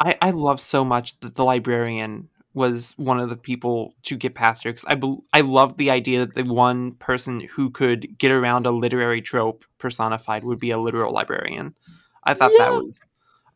I 0.01 0.17
I 0.21 0.31
love 0.31 0.61
so 0.61 0.85
much 0.85 1.19
that 1.21 1.37
the 1.37 1.45
librarian 1.45 2.29
was 2.53 2.95
one 2.97 3.21
of 3.21 3.29
the 3.29 3.37
people 3.37 3.95
to 4.03 4.17
get 4.17 4.35
past 4.35 4.65
her 4.65 4.71
because 4.71 4.85
I 4.85 4.97
bel 4.97 5.23
I 5.33 5.43
loved 5.43 5.79
the 5.79 5.91
idea 5.91 6.27
that 6.27 6.35
the 6.35 6.45
one 6.45 6.93
person 6.93 7.41
who 7.41 7.71
could 7.71 8.19
get 8.19 8.33
around 8.33 8.67
a 8.67 8.73
literary 8.73 9.23
trope 9.23 9.65
personified 9.79 10.43
would 10.45 10.59
be 10.59 10.71
a 10.71 10.79
literal 10.79 11.13
librarian. 11.13 11.75
I 12.25 12.35
thought 12.35 12.53
that 12.59 12.73
was 12.73 13.05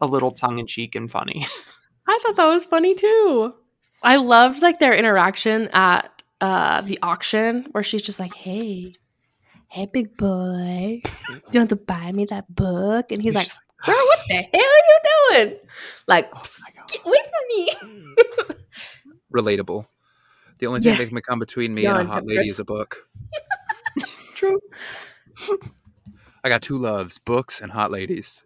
a 0.01 0.07
little 0.07 0.31
tongue 0.31 0.59
in 0.59 0.67
cheek 0.67 0.95
and 0.95 1.11
funny. 1.11 1.45
I 2.07 2.19
thought 2.23 2.37
that 2.37 2.47
was 2.47 2.65
funny 2.65 2.95
too. 2.95 3.55
I 4.03 4.17
loved 4.17 4.63
like 4.63 4.79
their 4.79 4.95
interaction 4.95 5.69
at 5.73 6.23
uh 6.41 6.83
the 6.83 6.99
auction 7.03 7.67
where 7.73 7.83
she's 7.83 8.03
just 8.03 8.21
like, 8.21 8.35
"Hey, 8.35 8.93
hey, 9.69 9.87
big 9.87 10.17
boy, 10.17 11.01
do 11.05 11.11
you 11.53 11.61
want 11.61 11.71
to 11.71 11.77
buy 11.77 12.13
me 12.13 12.25
that 12.27 12.53
book?" 12.55 13.11
And 13.13 13.23
he's 13.23 13.35
like, 13.35 13.49
"Girl, 13.85 13.95
what 13.97 14.21
the 14.29 14.35
hell 14.35 14.49
are 14.55 14.87
you 14.89 14.99
doing? 15.47 15.59
Like, 16.07 16.31
Oh 16.35 16.43
get 16.89 17.01
away 17.07 17.19
from 17.25 17.45
me!" 17.51 18.57
Relatable. 19.35 19.87
The 20.59 20.67
only 20.67 20.81
thing 20.81 20.93
Yeah. 20.93 20.99
that 20.99 21.09
can 21.09 21.21
come 21.23 21.39
between 21.41 21.75
me 21.75 21.85
and 21.87 21.99
a 21.99 22.05
hot 22.07 22.25
lady 22.25 22.49
is 22.49 22.61
a 22.61 22.65
book. 22.65 23.09
True. 24.35 24.61
I 26.45 26.49
got 26.49 26.63
two 26.63 26.79
loves: 26.79 27.19
books 27.19 27.61
and 27.61 27.73
hot 27.73 27.91
ladies. 27.91 28.45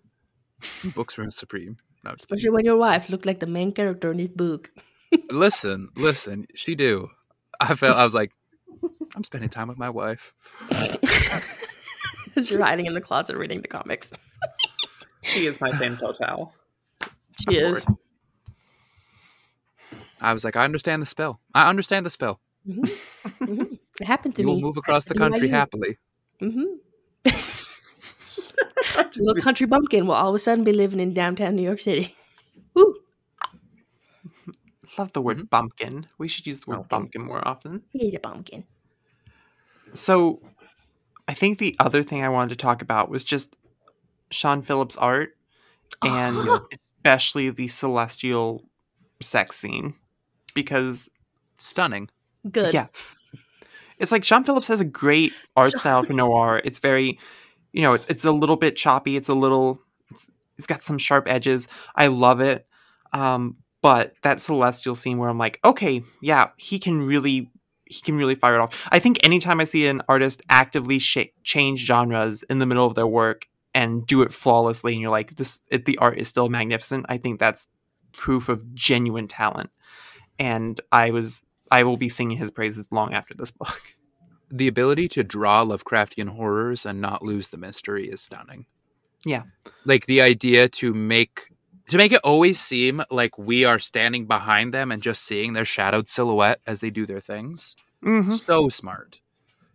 books 0.95 1.19
reign 1.19 1.31
supreme. 1.31 1.77
No, 2.05 2.11
I'm 2.11 2.17
just 2.17 2.29
kidding. 2.29 2.37
Especially 2.39 2.51
when 2.55 2.65
your 2.65 2.77
wife 2.77 3.11
looked 3.11 3.27
like 3.27 3.41
the 3.41 3.47
main 3.47 3.73
character 3.73 4.11
in 4.11 4.17
this 4.19 4.29
book. 4.29 4.71
listen, 5.31 5.89
listen. 5.97 6.47
She 6.55 6.75
do. 6.75 7.09
I 7.61 7.75
felt. 7.75 7.97
I 7.97 8.05
was 8.05 8.15
like, 8.15 8.33
I'm 9.17 9.25
spending 9.25 9.49
time 9.51 9.69
with 9.69 9.79
my 9.79 9.91
wife. 9.91 10.33
As 12.37 12.51
you're 12.51 12.65
hiding 12.65 12.87
in 12.87 12.95
the 12.95 13.01
closet 13.01 13.37
reading 13.37 13.63
the 13.63 13.69
comics. 13.69 14.11
She 15.23 15.47
is 15.47 15.61
my 15.61 15.71
femme 15.71 15.97
fatale. 15.97 16.53
She 17.41 17.57
Of 17.57 17.63
is. 17.63 17.85
course. 17.85 17.97
I 20.21 20.33
was 20.33 20.45
like, 20.45 20.57
I 20.57 20.65
understand 20.65 21.01
the 21.03 21.07
spell. 21.07 21.41
I 21.55 21.69
understand 21.69 22.05
the 22.07 22.11
spell. 22.11 22.41
Mhm. 22.69 22.89
Mhm. 23.43 23.79
It 24.01 24.07
happened 24.07 24.35
to 24.37 24.43
You 24.43 24.49
me. 24.49 24.55
will 24.55 24.61
move 24.61 24.77
across 24.77 25.05
the 25.05 25.15
country 25.15 25.49
NYU. 25.49 25.51
happily. 25.53 25.97
hmm 26.41 26.65
Little 29.17 29.43
country 29.43 29.67
bumpkin 29.67 30.07
will 30.07 30.15
all 30.15 30.29
of 30.29 30.35
a 30.35 30.39
sudden 30.39 30.65
be 30.65 30.73
living 30.73 31.01
in 31.01 31.13
downtown 31.15 31.57
New 31.57 31.63
York 31.63 31.81
City. 31.81 32.17
Woo! 32.75 32.95
Love 34.97 35.13
the 35.13 35.21
word 35.23 35.51
bumpkin. 35.51 36.07
We 36.19 36.29
should 36.29 36.47
use 36.47 36.61
the 36.61 36.71
word 36.71 36.89
Bumpkin. 36.89 36.89
bumpkin 36.89 37.23
more 37.25 37.47
often. 37.47 37.83
He's 37.91 38.15
a 38.15 38.19
pumpkin. 38.21 38.65
So, 39.93 40.41
I 41.27 41.35
think 41.35 41.59
the 41.59 41.77
other 41.79 42.03
thing 42.03 42.25
I 42.25 42.29
wanted 42.29 42.51
to 42.51 42.57
talk 42.57 42.83
about 42.83 43.11
was 43.11 43.25
just 43.25 43.57
Sean 44.31 44.63
Phillips' 44.63 44.97
art 44.97 45.37
and 46.03 46.49
especially 46.73 47.51
the 47.51 47.69
celestial 47.69 48.65
sex 49.21 49.57
scene 49.57 49.95
because 50.55 51.11
Stunning. 51.59 52.09
Good. 52.51 52.73
yeah. 52.73 52.87
It's 53.99 54.13
like 54.13 54.25
Sean 54.25 54.45
Phillips 54.45 54.69
has 54.69 54.81
a 54.81 54.85
great 54.85 55.33
art 55.57 55.77
style 55.77 56.05
for 56.05 56.13
noir. 56.13 56.63
It's 56.65 56.79
very 56.79 57.19
you 57.73 57.83
know, 57.83 57.93
it's 57.93 58.09
it's 58.09 58.25
a 58.25 58.33
little 58.33 58.57
bit 58.57 58.77
choppy, 58.77 59.17
it's 59.17 59.29
a 59.29 59.35
little 59.35 59.81
it's, 60.11 60.31
it's 60.57 60.67
got 60.67 60.83
some 60.83 60.99
sharp 60.99 61.29
edges. 61.29 61.69
I 61.95 62.07
love 62.07 62.41
it. 62.41 62.67
Um 63.13 63.57
but 63.83 64.15
that 64.23 64.41
celestial 64.41 64.95
scene 64.95 65.19
where 65.19 65.29
I'm 65.29 65.39
like, 65.39 65.61
okay, 65.65 66.03
yeah, 66.21 66.51
he 66.57 66.79
can 66.79 67.03
really 67.03 67.51
he 67.89 68.01
can 68.03 68.17
really 68.17 68.35
fire 68.35 68.55
it 68.55 68.61
off. 68.61 68.89
I 68.91 68.99
think 68.99 69.19
anytime 69.25 69.61
I 69.61 69.65
see 69.65 69.87
an 69.87 70.03
artist 70.09 70.43
actively 70.49 70.99
sh- 70.99 71.33
change 71.43 71.81
genres 71.81 72.43
in 72.45 72.59
the 72.59 72.67
middle 72.67 72.87
of 72.87 72.95
their 72.95 73.07
work 73.07 73.47
and 73.75 74.07
do 74.07 74.23
it 74.23 74.33
flawlessly, 74.33 74.93
and 74.93 75.03
you're 75.03 75.11
like, 75.11 75.37
this, 75.37 75.61
it, 75.71 75.85
the 75.85 75.99
art 75.99 76.19
is 76.19 76.29
still 76.29 76.49
magnificent. 76.49 77.07
I 77.09 77.17
think 77.17 77.39
that's 77.39 77.67
proof 78.13 78.49
of 78.49 78.75
genuine 78.75 79.29
talent. 79.29 79.71
And 80.39 80.81
I 80.93 81.11
was, 81.11 81.43
I 81.71 81.83
will 81.85 81.97
be 81.97 82.09
singing 82.09 82.39
his 82.39 82.51
praises 82.51 82.93
long 82.93 83.15
after 83.15 83.35
this 83.35 83.51
book. 83.51 83.95
The 84.51 84.69
ability 84.69 85.09
to 85.09 85.23
draw 85.23 85.65
Lovecraftian 85.65 86.31
horrors 86.31 86.87
and 86.87 87.01
not 87.01 87.23
lose 87.23 87.49
the 87.49 87.59
mystery 87.59 88.09
is 88.09 88.23
stunning. 88.23 88.67
Yeah. 89.27 89.43
Like 89.85 90.07
the 90.07 90.23
idea 90.23 90.69
to 90.69 90.95
make 90.95 91.53
to 91.89 91.97
make 91.97 92.13
it 92.13 92.21
always 92.25 92.61
seem 92.61 93.03
like 93.11 93.39
we 93.39 93.65
are 93.65 93.79
standing 93.79 94.27
behind 94.27 94.73
them 94.75 94.93
and 94.93 95.03
just 95.03 95.25
seeing 95.25 95.53
their 95.53 95.65
shadowed 95.65 96.09
silhouette 96.09 96.61
as 96.67 96.81
they 96.81 96.91
do 96.91 97.07
their 97.07 97.21
things. 97.21 97.75
Mm-hmm. 98.05 98.33
So 98.33 98.69
smart. 98.69 99.21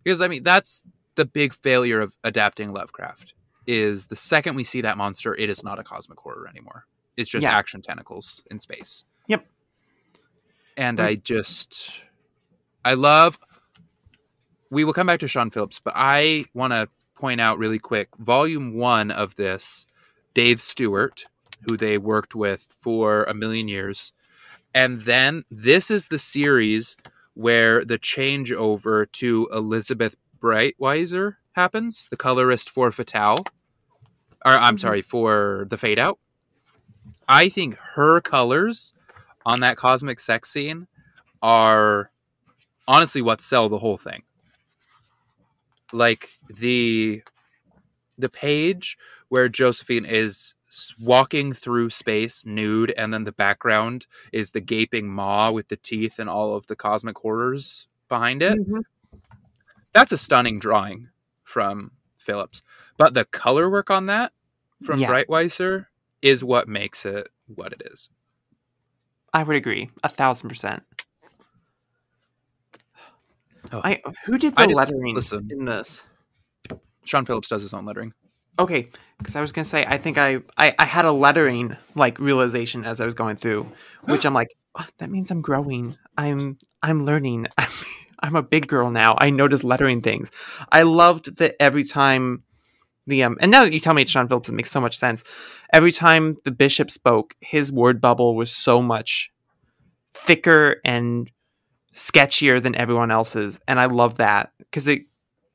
Because 0.02 0.20
I 0.22 0.28
mean 0.28 0.42
that's 0.42 0.82
the 1.16 1.24
big 1.24 1.52
failure 1.54 2.00
of 2.00 2.14
adapting 2.24 2.72
Lovecraft 2.72 3.34
is 3.66 4.06
the 4.06 4.16
second 4.16 4.56
we 4.56 4.64
see 4.64 4.80
that 4.82 4.98
monster, 4.98 5.34
it 5.34 5.48
is 5.48 5.62
not 5.64 5.78
a 5.78 5.84
cosmic 5.84 6.18
horror 6.18 6.46
anymore. 6.48 6.84
It's 7.16 7.30
just 7.30 7.42
Yeah. 7.42 7.56
action 7.56 7.80
tentacles 7.80 8.42
in 8.50 8.58
space. 8.60 9.04
Yep. 9.28 9.46
And 10.76 10.98
Mm. 10.98 11.04
I 11.04 11.14
just 11.16 12.02
I 12.84 12.94
love 12.94 13.38
we 14.70 14.84
will 14.84 14.92
come 14.92 15.06
back 15.06 15.20
to 15.20 15.28
Sean 15.28 15.50
Phillips, 15.50 15.80
but 15.82 15.92
I 15.96 16.46
want 16.52 16.72
to 16.72 16.88
point 17.14 17.40
out 17.40 17.58
really 17.58 17.78
quick 17.78 18.08
volume 18.18 18.74
one 18.74 19.10
of 19.10 19.36
this, 19.36 19.86
Dave 20.34 20.60
Stewart, 20.60 21.24
who 21.68 21.76
they 21.76 21.98
worked 21.98 22.34
with 22.34 22.66
for 22.80 23.24
a 23.24 23.34
million 23.34 23.68
years. 23.68 24.12
And 24.74 25.02
then 25.02 25.44
this 25.50 25.90
is 25.90 26.06
the 26.06 26.18
series 26.18 26.96
where 27.34 27.84
the 27.84 27.98
changeover 27.98 29.10
to 29.12 29.48
Elizabeth 29.52 30.16
Breitweiser 30.40 31.36
happens, 31.52 32.08
the 32.10 32.16
colorist 32.16 32.68
for 32.70 32.90
Fatale. 32.90 33.44
Or 34.44 34.52
I'm 34.52 34.76
Mhm. 34.76 34.80
sorry, 34.80 35.02
for 35.02 35.66
the 35.70 35.78
fade 35.78 35.98
out. 35.98 36.18
I 37.28 37.48
think 37.48 37.76
her 37.94 38.20
colors 38.20 38.92
on 39.46 39.60
that 39.60 39.76
cosmic 39.76 40.20
sex 40.20 40.50
scene 40.50 40.86
are 41.42 42.10
honestly 42.86 43.22
what 43.22 43.40
sell 43.40 43.68
the 43.68 43.78
whole 43.78 43.96
thing. 43.98 44.22
Like 45.92 46.38
the 46.48 47.22
the 48.16 48.28
page 48.28 48.96
where 49.28 49.48
Josephine 49.48 50.04
is 50.04 50.54
walking 51.00 51.52
through 51.52 51.90
space 51.90 52.44
nude 52.46 52.92
and 52.96 53.12
then 53.12 53.24
the 53.24 53.32
background 53.32 54.06
is 54.32 54.50
the 54.50 54.60
gaping 54.60 55.08
maw 55.08 55.50
with 55.50 55.68
the 55.68 55.76
teeth 55.76 56.18
and 56.18 56.28
all 56.28 56.54
of 56.56 56.66
the 56.66 56.76
cosmic 56.76 57.16
horrors 57.18 57.86
behind 58.08 58.42
it. 58.42 58.58
Mm-hmm. 58.58 58.80
That's 59.92 60.12
a 60.12 60.18
stunning 60.18 60.58
drawing 60.58 61.08
from 61.42 61.92
Phillips. 62.18 62.62
But 62.96 63.14
the 63.14 63.24
color 63.26 63.70
work 63.70 63.90
on 63.90 64.06
that 64.06 64.32
from 64.82 64.98
Yeah. 65.00 65.08
Breitweiser 65.08 65.86
is 66.22 66.42
what 66.42 66.68
makes 66.68 67.04
it 67.06 67.28
what 67.46 67.72
it 67.72 67.82
is. 67.92 68.08
I 69.32 69.42
would 69.42 69.56
agree, 69.56 69.90
a 70.02 70.08
thousand 70.08 70.48
percent. 70.48 70.82
Oh. 73.72 73.80
I 73.82 74.02
who 74.26 74.38
did 74.38 74.56
the 74.56 74.66
just- 74.66 74.76
lettering 74.76 75.14
listen. 75.14 75.48
in 75.50 75.64
this? 75.64 76.06
Sean 77.04 77.24
Phillips 77.26 77.48
does 77.48 77.62
his 77.62 77.74
own 77.74 77.84
lettering. 77.84 78.12
Okay, 78.58 78.88
because 79.18 79.36
I 79.36 79.40
was 79.40 79.52
gonna 79.52 79.64
say 79.64 79.84
I 79.86 79.98
think 79.98 80.18
I, 80.18 80.38
I 80.56 80.74
I 80.78 80.84
had 80.84 81.04
a 81.04 81.12
lettering 81.12 81.76
like 81.94 82.18
realization 82.18 82.84
as 82.84 83.00
I 83.00 83.04
was 83.06 83.14
going 83.14 83.36
through, 83.36 83.70
which 84.04 84.24
I'm 84.24 84.34
like 84.34 84.54
"Oh, 84.78 84.86
that 84.98 85.10
means 85.10 85.30
I'm 85.30 85.40
growing. 85.40 85.96
I'm 86.16 86.58
I'm 86.82 87.04
learning. 87.04 87.46
I'm, 87.58 87.68
I'm 88.22 88.36
a 88.36 88.42
big 88.42 88.68
girl 88.68 88.90
now. 88.90 89.16
I 89.18 89.30
notice 89.30 89.64
lettering 89.64 90.00
things. 90.02 90.30
I 90.70 90.82
loved 90.82 91.36
that 91.38 91.56
every 91.60 91.84
time 91.84 92.44
the 93.06 93.24
um 93.24 93.36
and 93.40 93.50
now 93.50 93.64
that 93.64 93.72
you 93.72 93.80
tell 93.80 93.94
me 93.94 94.02
it's 94.02 94.10
Sean 94.10 94.28
Phillips, 94.28 94.48
it 94.48 94.54
makes 94.54 94.70
so 94.70 94.80
much 94.80 94.96
sense. 94.96 95.24
Every 95.72 95.92
time 95.92 96.36
the 96.44 96.52
bishop 96.52 96.90
spoke, 96.90 97.34
his 97.40 97.72
word 97.72 98.00
bubble 98.00 98.36
was 98.36 98.52
so 98.52 98.80
much 98.80 99.32
thicker 100.12 100.76
and 100.84 101.30
sketchier 101.92 102.62
than 102.62 102.76
everyone 102.76 103.10
else's, 103.10 103.58
and 103.66 103.80
I 103.80 103.86
love 103.86 104.18
that 104.18 104.52
because 104.58 104.86
it 104.86 105.02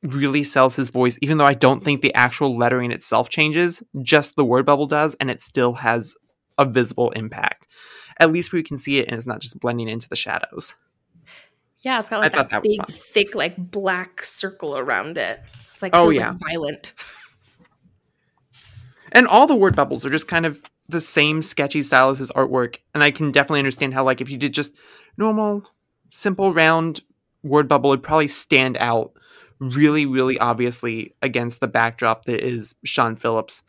really 0.04 0.44
sells 0.44 0.76
his 0.76 0.90
voice, 0.90 1.18
even 1.22 1.38
though 1.38 1.46
I 1.46 1.54
don't 1.54 1.82
think 1.84 2.02
the 2.02 2.14
actual 2.14 2.58
lettering 2.58 2.92
itself 2.92 3.30
changes, 3.30 3.84
just 4.02 4.36
the 4.36 4.46
word 4.46 4.66
bubble 4.66 4.86
does, 4.88 5.16
and 5.20 5.30
it 5.30 5.42
still 5.42 5.74
has 5.74 6.16
a 6.58 6.66
visible 6.66 7.12
impact. 7.12 7.68
At 8.18 8.32
least 8.32 8.52
we 8.52 8.64
can 8.64 8.78
see 8.78 9.00
it 9.00 9.08
and 9.08 9.18
it's 9.18 9.28
not 9.28 9.40
just 9.40 9.60
blending 9.60 9.88
into 9.90 10.10
the 10.10 10.16
shadows. 10.16 10.76
Yeah, 11.82 12.00
it's 12.00 12.10
got 12.10 12.20
like 12.20 12.34
thought 12.34 12.50
that, 12.50 12.64
that 12.64 12.64
big, 12.64 12.86
thick, 12.88 13.36
like 13.36 13.56
black 13.58 14.24
circle 14.26 14.78
around 14.78 15.18
it. 15.18 15.40
It's 15.74 15.82
like 15.82 15.92
Oh, 15.96 16.10
yeah. 16.10 16.32
like 16.32 16.40
violent. 16.40 16.94
And 19.12 19.28
all 19.28 19.48
the 19.48 19.56
word 19.56 19.76
bubbles 19.76 20.06
are 20.06 20.10
just 20.10 20.28
kind 20.28 20.46
of 20.46 20.62
the 20.88 21.00
same 21.02 21.42
sketchy 21.42 21.82
style 21.82 22.10
as 22.10 22.20
his 22.20 22.32
artwork. 22.32 22.78
And 22.94 23.04
I 23.04 23.12
can 23.12 23.32
definitely 23.32 23.60
understand 23.60 23.94
how, 23.94 24.04
like, 24.04 24.22
if 24.22 24.30
you 24.30 24.38
did 24.38 24.54
just 24.54 24.76
normal, 25.18 25.64
simple, 26.10 26.54
round 26.54 27.02
word 27.44 27.68
bubble, 27.68 27.92
it'd 27.92 28.04
probably 28.04 28.28
stand 28.28 28.78
out 28.78 29.14
really, 29.60 30.06
really 30.06 30.38
obviously 30.40 31.14
against 31.22 31.60
the 31.60 31.68
backdrop 31.68 32.26
that 32.26 32.46
is 32.46 32.76
Sean 32.84 33.16
Phillips. 33.16 33.64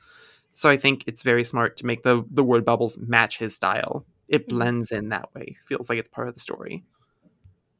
So 0.53 0.69
I 0.71 0.77
think 0.77 1.05
it's 1.07 1.23
very 1.23 1.45
smart 1.45 1.77
to 1.79 1.87
make 1.87 2.03
the, 2.03 2.25
the 2.31 2.43
word 2.45 2.65
bubbles 2.65 2.99
match 2.99 3.39
his 3.39 3.55
style. 3.55 4.05
It 4.29 4.47
Mhm. 4.47 4.51
blends 4.51 4.93
in 4.93 5.09
that 5.11 5.35
way. 5.35 5.57
Feels 5.65 5.89
like 5.89 5.99
it's 5.99 6.09
part 6.09 6.29
of 6.29 6.35
the 6.35 6.41
story. 6.41 6.85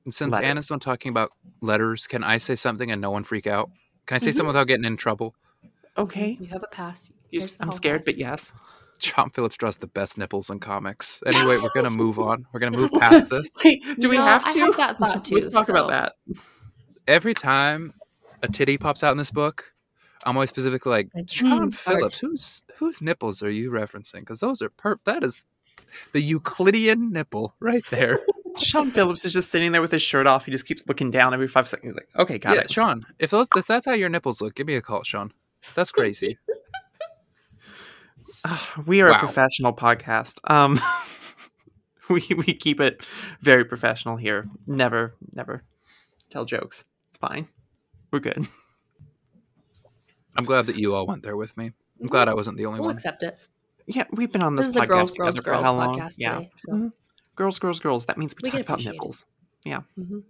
Since 0.09 0.33
Letters. 0.33 0.47
Anne's 0.47 0.71
not 0.71 0.81
talking 0.81 1.11
about 1.11 1.33
letters, 1.61 2.07
can 2.07 2.25
I 2.25 2.39
say 2.39 2.57
something 2.57 2.91
and 2.91 3.01
no 3.03 3.11
one 3.11 3.23
freak 3.23 3.47
out? 3.47 3.71
Can 4.07 4.17
I 4.17 4.19
say 4.19 4.31
Mhm. 4.31 4.35
something 4.35 4.47
without 4.49 4.67
getting 4.67 4.85
in 4.85 4.97
trouble? 4.97 5.35
Okay. 5.99 6.37
You 6.41 6.47
have 6.49 6.63
a 6.63 6.69
pass. 6.69 7.13
You 7.31 7.41
Here's 7.41 7.59
I'm 7.61 7.71
scared, 7.73 8.01
pass. 8.01 8.07
but 8.07 8.17
yes. 8.19 8.53
Sean 8.99 9.31
Phillips 9.31 9.57
draws 9.57 9.77
the 9.79 9.87
best 9.87 10.19
nipples 10.19 10.51
in 10.51 10.59
comics. 10.59 11.23
Anyway, 11.27 11.59
we're 11.59 11.71
gonna 11.75 11.91
move 11.91 12.19
on. 12.19 12.47
We're 12.53 12.61
gonna 12.61 12.77
move 12.77 12.91
past 12.99 13.31
this. 13.31 13.51
Wait, 13.65 13.83
do 13.99 14.09
we 14.09 14.17
No, 14.17 14.25
have 14.25 14.45
I 14.47 14.53
to? 14.55 14.59
had 14.61 14.75
that 14.75 14.99
thought 14.99 15.25
too, 15.25 15.37
Let's 15.37 15.49
talk 15.49 15.69
about 15.69 15.89
that. 15.89 16.15
Every 17.11 17.35
time 17.35 17.93
a 18.41 18.47
titty 18.47 18.79
pops 18.79 19.03
out 19.03 19.11
in 19.11 19.19
this 19.19 19.33
book, 19.33 19.75
I'm 20.25 20.37
always 20.37 20.49
specifically 20.49 20.91
like, 20.91 21.09
Like, 21.13 21.29
Sean 21.29 21.73
mm, 21.73 21.75
Phillips, 21.75 22.15
art. 22.15 22.31
whose 22.31 22.63
whose 22.77 23.03
nipples 23.03 23.43
are 23.43 23.51
you 23.51 23.73
referencing? 23.73 24.21
Because 24.21 24.39
those 24.39 24.63
are 24.63 24.69
per 24.69 24.97
that 25.07 25.25
is 25.25 25.45
the 26.13 26.21
Euclidean 26.21 27.11
nipple 27.11 27.57
right 27.59 27.85
there. 27.91 28.21
Sean 28.57 28.93
Phillips 28.93 29.25
is 29.25 29.33
just 29.33 29.51
sitting 29.51 29.73
there 29.73 29.81
with 29.81 29.91
his 29.91 30.03
shirt 30.03 30.29
off. 30.29 30.45
He 30.45 30.53
just 30.53 30.67
keeps 30.67 30.87
looking 30.87 31.11
down 31.11 31.35
every 31.35 31.49
five 31.49 31.67
seconds. 31.67 31.91
He's 31.91 31.97
like, 31.97 32.09
okay, 32.17 32.39
got 32.39 32.55
yeah, 32.55 32.61
it. 32.63 32.71
Sean. 32.71 33.01
If 33.19 33.31
those 33.31 33.49
if 33.57 33.67
that's 33.67 33.87
how 33.87 33.95
your 33.95 34.09
nipples 34.09 34.41
look, 34.41 34.55
give 34.55 34.69
me 34.69 34.77
a 34.77 34.81
call, 34.81 35.03
Sean. 35.03 35.33
That's 35.75 35.91
crazy. 35.93 36.39
Ah, 38.47 38.83
we 38.87 39.01
are 39.01 39.09
a 39.09 39.19
professional 39.19 39.73
podcast. 39.73 40.39
Um, 40.49 40.79
we 42.11 42.23
we 42.37 42.53
keep 42.53 42.79
it 42.79 43.05
very 43.41 43.65
professional 43.65 44.17
here. 44.17 44.47
Never, 44.67 45.15
never 45.33 45.65
tell 46.29 46.45
jokes. 46.45 46.85
It's 47.23 47.29
fine. 47.29 47.49
We're 48.13 48.21
good. 48.21 48.49
I'm 50.37 50.45
glad 50.47 50.67
that 50.69 50.77
you 50.77 50.95
all 50.95 51.07
went 51.07 51.23
there 51.23 51.37
with 51.37 51.55
me. 51.57 51.73
I'm 52.01 52.07
glad 52.07 52.29
I 52.29 52.35
wasn't 52.35 52.57
the 52.57 52.65
only 52.65 52.81
one. 52.81 52.87
We'll 52.87 52.89
one. 52.89 52.97
accept 52.97 53.23
it. 53.23 53.37
Yeah, 53.87 54.05
we've 54.13 54.33
been 54.33 54.43
on 54.43 54.55
this, 54.55 54.69
This, 54.69 54.77
podcast 54.77 54.89
girls, 54.89 55.17
girls, 55.19 55.37
for 55.37 55.43
girls 55.43 55.65
how 55.67 55.75
long? 55.75 55.99
podcast 55.99 56.15
yeah, 56.17 56.35
today. 56.37 56.51
So 56.57 56.73
Mhm. 56.73 56.93
girls, 57.37 57.59
girls, 57.59 57.79
girls. 57.81 58.07
That 58.07 58.17
means 58.17 58.35
we, 58.35 58.47
We 58.47 58.51
talk 58.53 58.61
about 58.63 58.73
appreciate 58.75 58.93
it. 58.93 58.95
nipples. 58.95 59.27
mhm. 59.67 60.23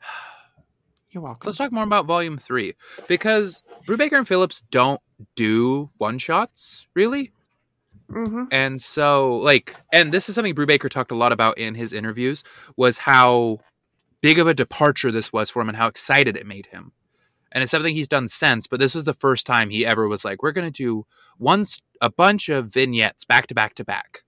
You're 1.10 1.22
welcome. 1.22 1.46
Let's 1.46 1.58
talk 1.58 1.72
more 1.72 1.84
about 1.84 2.06
Volume 2.06 2.38
Three 2.38 2.74
because 3.06 3.62
Brubaker 3.86 4.16
and 4.16 4.26
Phillips 4.26 4.62
don't 4.70 5.00
do 5.36 5.90
one 5.98 6.18
shots 6.18 6.86
really. 6.94 7.32
hmm 8.08 8.44
And 8.50 8.80
so, 8.80 9.36
like, 9.36 9.76
and 9.92 10.10
this 10.12 10.28
is 10.30 10.34
something 10.36 10.54
Brubaker 10.54 10.88
talked 10.88 11.10
a 11.10 11.14
lot 11.16 11.32
about 11.32 11.58
in 11.58 11.74
his 11.74 11.92
interviews 11.92 12.42
was 12.78 12.98
how 12.98 13.58
big 14.24 14.38
of 14.38 14.46
a 14.46 14.54
departure 14.54 15.12
this 15.12 15.34
was 15.34 15.50
for 15.50 15.60
him 15.60 15.68
and 15.68 15.76
how 15.76 15.86
excited 15.86 16.34
it 16.34 16.46
made 16.46 16.64
him. 16.64 16.92
And 17.52 17.62
it's 17.62 17.70
something 17.70 17.94
he's 17.94 18.08
done 18.08 18.26
since, 18.26 18.66
but 18.66 18.80
this 18.80 18.94
was 18.94 19.04
the 19.04 19.12
first 19.12 19.46
time 19.46 19.68
he 19.68 19.84
ever 19.84 20.08
was 20.08 20.24
like, 20.24 20.42
we're 20.42 20.50
going 20.50 20.72
to 20.72 20.82
do 20.82 21.04
once 21.38 21.82
a 22.00 22.08
bunch 22.08 22.48
of 22.48 22.72
vignettes 22.72 23.26
back 23.26 23.48
to 23.48 23.54
back 23.54 23.74
to 23.74 23.84
back. 23.84 24.22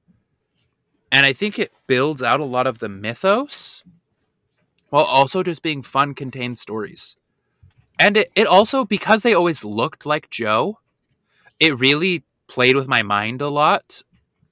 And 1.10 1.24
I 1.24 1.32
think 1.32 1.58
it 1.58 1.72
builds 1.86 2.22
out 2.22 2.40
a 2.40 2.44
lot 2.44 2.66
of 2.66 2.78
the 2.78 2.90
mythos 2.90 3.84
while 4.90 5.06
also 5.06 5.42
just 5.42 5.62
being 5.62 5.82
fun, 5.82 6.12
contained 6.12 6.58
stories. 6.58 7.16
And 7.98 8.18
it, 8.18 8.30
it 8.36 8.46
also, 8.46 8.84
because 8.84 9.22
they 9.22 9.32
always 9.32 9.64
looked 9.64 10.04
like 10.04 10.28
Joe, 10.28 10.78
it 11.58 11.78
really 11.78 12.22
played 12.48 12.76
with 12.76 12.86
my 12.86 13.02
mind 13.02 13.40
a 13.40 13.48
lot 13.48 14.02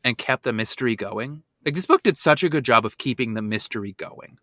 and 0.03 0.16
kept 0.16 0.45
the 0.45 0.55
mystery 0.55 0.97
going. 0.97 1.42
Like 1.66 1.74
this 1.74 1.84
book 1.84 2.03
did 2.03 2.16
such 2.16 2.42
a 2.42 2.49
good 2.49 2.64
job 2.64 2.86
of 2.86 2.97
keeping 2.97 3.34
the 3.34 3.42
mystery 3.42 3.92
going. 3.92 4.38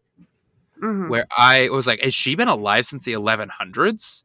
Hmm 0.82 1.10
Where 1.10 1.26
I 1.38 1.70
was 1.70 1.86
like, 1.88 2.00
has 2.02 2.14
she 2.14 2.36
been 2.36 2.48
alive 2.48 2.86
since 2.88 3.06
the 3.06 3.14
1100s? 3.14 4.24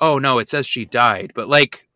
Oh 0.00 0.18
no, 0.18 0.38
it 0.38 0.48
says 0.48 0.66
she 0.66 0.84
died, 0.84 1.32
but 1.34 1.48
like, 1.48 1.88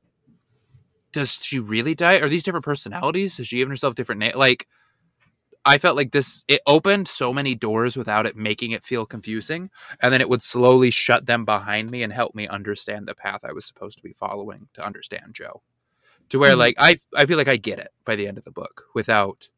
does 1.12 1.38
she 1.42 1.58
really 1.58 1.94
die? 1.94 2.16
Are 2.20 2.28
these 2.28 2.42
different 2.42 2.64
personalities? 2.64 3.36
Has 3.36 3.48
she 3.48 3.58
given 3.58 3.70
herself 3.70 3.94
different 3.94 4.18
name? 4.20 4.32
Like, 4.34 4.66
I 5.64 5.78
felt 5.78 5.96
like 5.96 6.12
this. 6.12 6.44
It 6.48 6.60
opened 6.66 7.06
so 7.08 7.32
many 7.32 7.54
doors 7.54 7.96
without 7.96 8.26
it 8.26 8.36
making 8.36 8.72
it 8.72 8.84
feel 8.84 9.06
confusing, 9.06 9.70
and 10.00 10.12
then 10.12 10.20
it 10.20 10.28
would 10.28 10.42
slowly 10.42 10.90
shut 10.90 11.26
them 11.26 11.44
behind 11.44 11.90
me 11.90 12.02
and 12.02 12.12
help 12.12 12.34
me 12.34 12.48
understand 12.48 13.06
the 13.06 13.14
path 13.14 13.40
I 13.44 13.52
was 13.52 13.66
supposed 13.66 13.98
to 13.98 14.02
be 14.04 14.12
following 14.14 14.68
to 14.74 14.84
understand 14.84 15.34
Jo 15.34 15.62
to 16.30 16.38
where 16.38 16.54
Mhm. 16.54 16.58
like 16.58 16.76
I 16.78 16.96
I 17.16 17.26
feel 17.26 17.38
like 17.38 17.48
I 17.48 17.56
get 17.56 17.78
it 17.80 17.92
by 18.04 18.16
the 18.16 18.28
end 18.28 18.38
of 18.38 18.44
the 18.44 18.50
book 18.52 18.86
without 18.94 19.48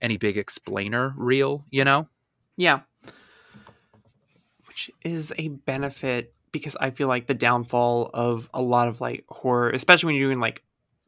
any 0.00 0.16
big 0.16 0.36
explainer 0.36 1.14
reel, 1.16 1.64
you 1.70 1.84
know? 1.84 2.08
Yeah. 2.56 2.80
Which 4.68 4.90
is 5.02 5.32
a 5.36 5.48
benefit 5.48 6.34
because 6.52 6.76
I 6.76 6.90
feel 6.90 7.08
like 7.08 7.26
the 7.26 7.34
downfall 7.34 8.10
of 8.14 8.48
a 8.54 8.62
lot 8.62 8.88
of 8.88 9.00
like 9.00 9.24
horror, 9.28 9.70
especially 9.70 10.08
when 10.08 10.16
you're 10.16 10.28
doing 10.28 10.40
like 10.40 10.62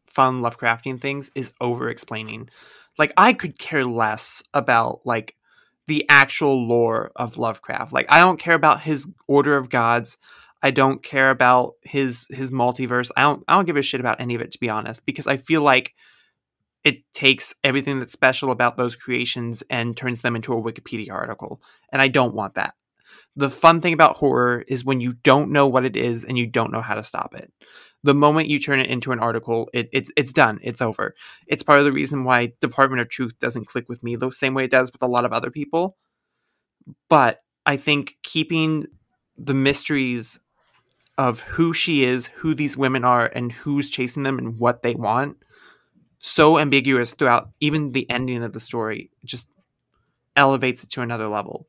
fun 0.06 0.40
Lovecraftian 0.40 0.98
things, 0.98 1.30
is 1.34 1.52
over 1.60 1.88
explaining. 1.88 2.48
Like 2.98 3.12
I 3.16 3.32
could 3.32 3.58
care 3.58 3.84
less 3.84 4.42
about 4.52 5.00
like 5.04 5.36
the 5.86 6.04
actual 6.08 6.66
lore 6.66 7.12
of 7.16 7.38
Lovecraft. 7.38 7.92
Like 7.92 8.06
I 8.08 8.20
don't 8.20 8.38
care 8.38 8.54
about 8.54 8.82
his 8.82 9.08
order 9.26 9.56
of 9.56 9.70
gods. 9.70 10.18
I 10.62 10.70
don't 10.70 11.02
care 11.02 11.30
about 11.30 11.74
his 11.82 12.26
his 12.30 12.50
multiverse. 12.50 13.10
I 13.16 13.22
don't 13.22 13.44
I 13.48 13.54
don't 13.54 13.66
give 13.66 13.76
a 13.76 13.82
shit 13.82 14.00
about 14.00 14.20
any 14.20 14.34
of 14.34 14.40
it 14.40 14.52
to 14.52 14.60
be 14.60 14.68
honest 14.68 15.06
because 15.06 15.26
I 15.26 15.36
feel 15.36 15.62
like 15.62 15.94
it 16.84 17.02
takes 17.12 17.54
everything 17.62 17.98
that's 17.98 18.12
special 18.12 18.50
about 18.50 18.76
those 18.76 18.96
creations 18.96 19.62
and 19.68 19.96
turns 19.96 20.22
them 20.22 20.34
into 20.34 20.54
a 20.54 20.62
Wikipedia 20.62 21.12
article. 21.12 21.60
And 21.90 22.00
I 22.00 22.08
don't 22.08 22.34
want 22.34 22.54
that. 22.54 22.74
The 23.36 23.50
fun 23.50 23.80
thing 23.80 23.92
about 23.92 24.16
horror 24.16 24.64
is 24.68 24.84
when 24.84 25.00
you 25.00 25.12
don't 25.12 25.50
know 25.52 25.66
what 25.66 25.84
it 25.84 25.96
is 25.96 26.24
and 26.24 26.36
you 26.38 26.46
don't 26.46 26.72
know 26.72 26.82
how 26.82 26.94
to 26.94 27.02
stop 27.02 27.34
it. 27.34 27.52
The 28.02 28.14
moment 28.14 28.48
you 28.48 28.58
turn 28.58 28.80
it 28.80 28.88
into 28.90 29.12
an 29.12 29.20
article, 29.20 29.68
it, 29.74 29.88
it's 29.92 30.10
it's 30.16 30.32
done. 30.32 30.58
It's 30.62 30.80
over. 30.82 31.14
It's 31.46 31.62
part 31.62 31.78
of 31.78 31.84
the 31.84 31.92
reason 31.92 32.24
why 32.24 32.52
Department 32.60 33.00
of 33.00 33.08
Truth 33.08 33.38
doesn't 33.38 33.66
click 33.66 33.88
with 33.88 34.02
me 34.02 34.16
the 34.16 34.30
same 34.32 34.54
way 34.54 34.64
it 34.64 34.70
does 34.70 34.92
with 34.92 35.02
a 35.02 35.06
lot 35.06 35.24
of 35.24 35.32
other 35.32 35.50
people. 35.50 35.96
But 37.08 37.42
I 37.66 37.76
think 37.76 38.16
keeping 38.22 38.86
the 39.36 39.54
mysteries 39.54 40.40
of 41.18 41.40
who 41.40 41.72
she 41.72 42.04
is, 42.04 42.28
who 42.28 42.54
these 42.54 42.76
women 42.76 43.04
are, 43.04 43.26
and 43.26 43.52
who's 43.52 43.90
chasing 43.90 44.22
them 44.22 44.38
and 44.38 44.56
what 44.58 44.82
they 44.82 44.94
want 44.94 45.36
so 46.20 46.58
ambiguous 46.58 47.14
throughout 47.14 47.50
even 47.60 47.92
the 47.92 48.08
ending 48.10 48.42
of 48.42 48.52
the 48.52 48.60
story 48.60 49.10
just 49.24 49.48
elevates 50.36 50.84
it 50.84 50.90
to 50.90 51.02
another 51.02 51.28
level. 51.28 51.66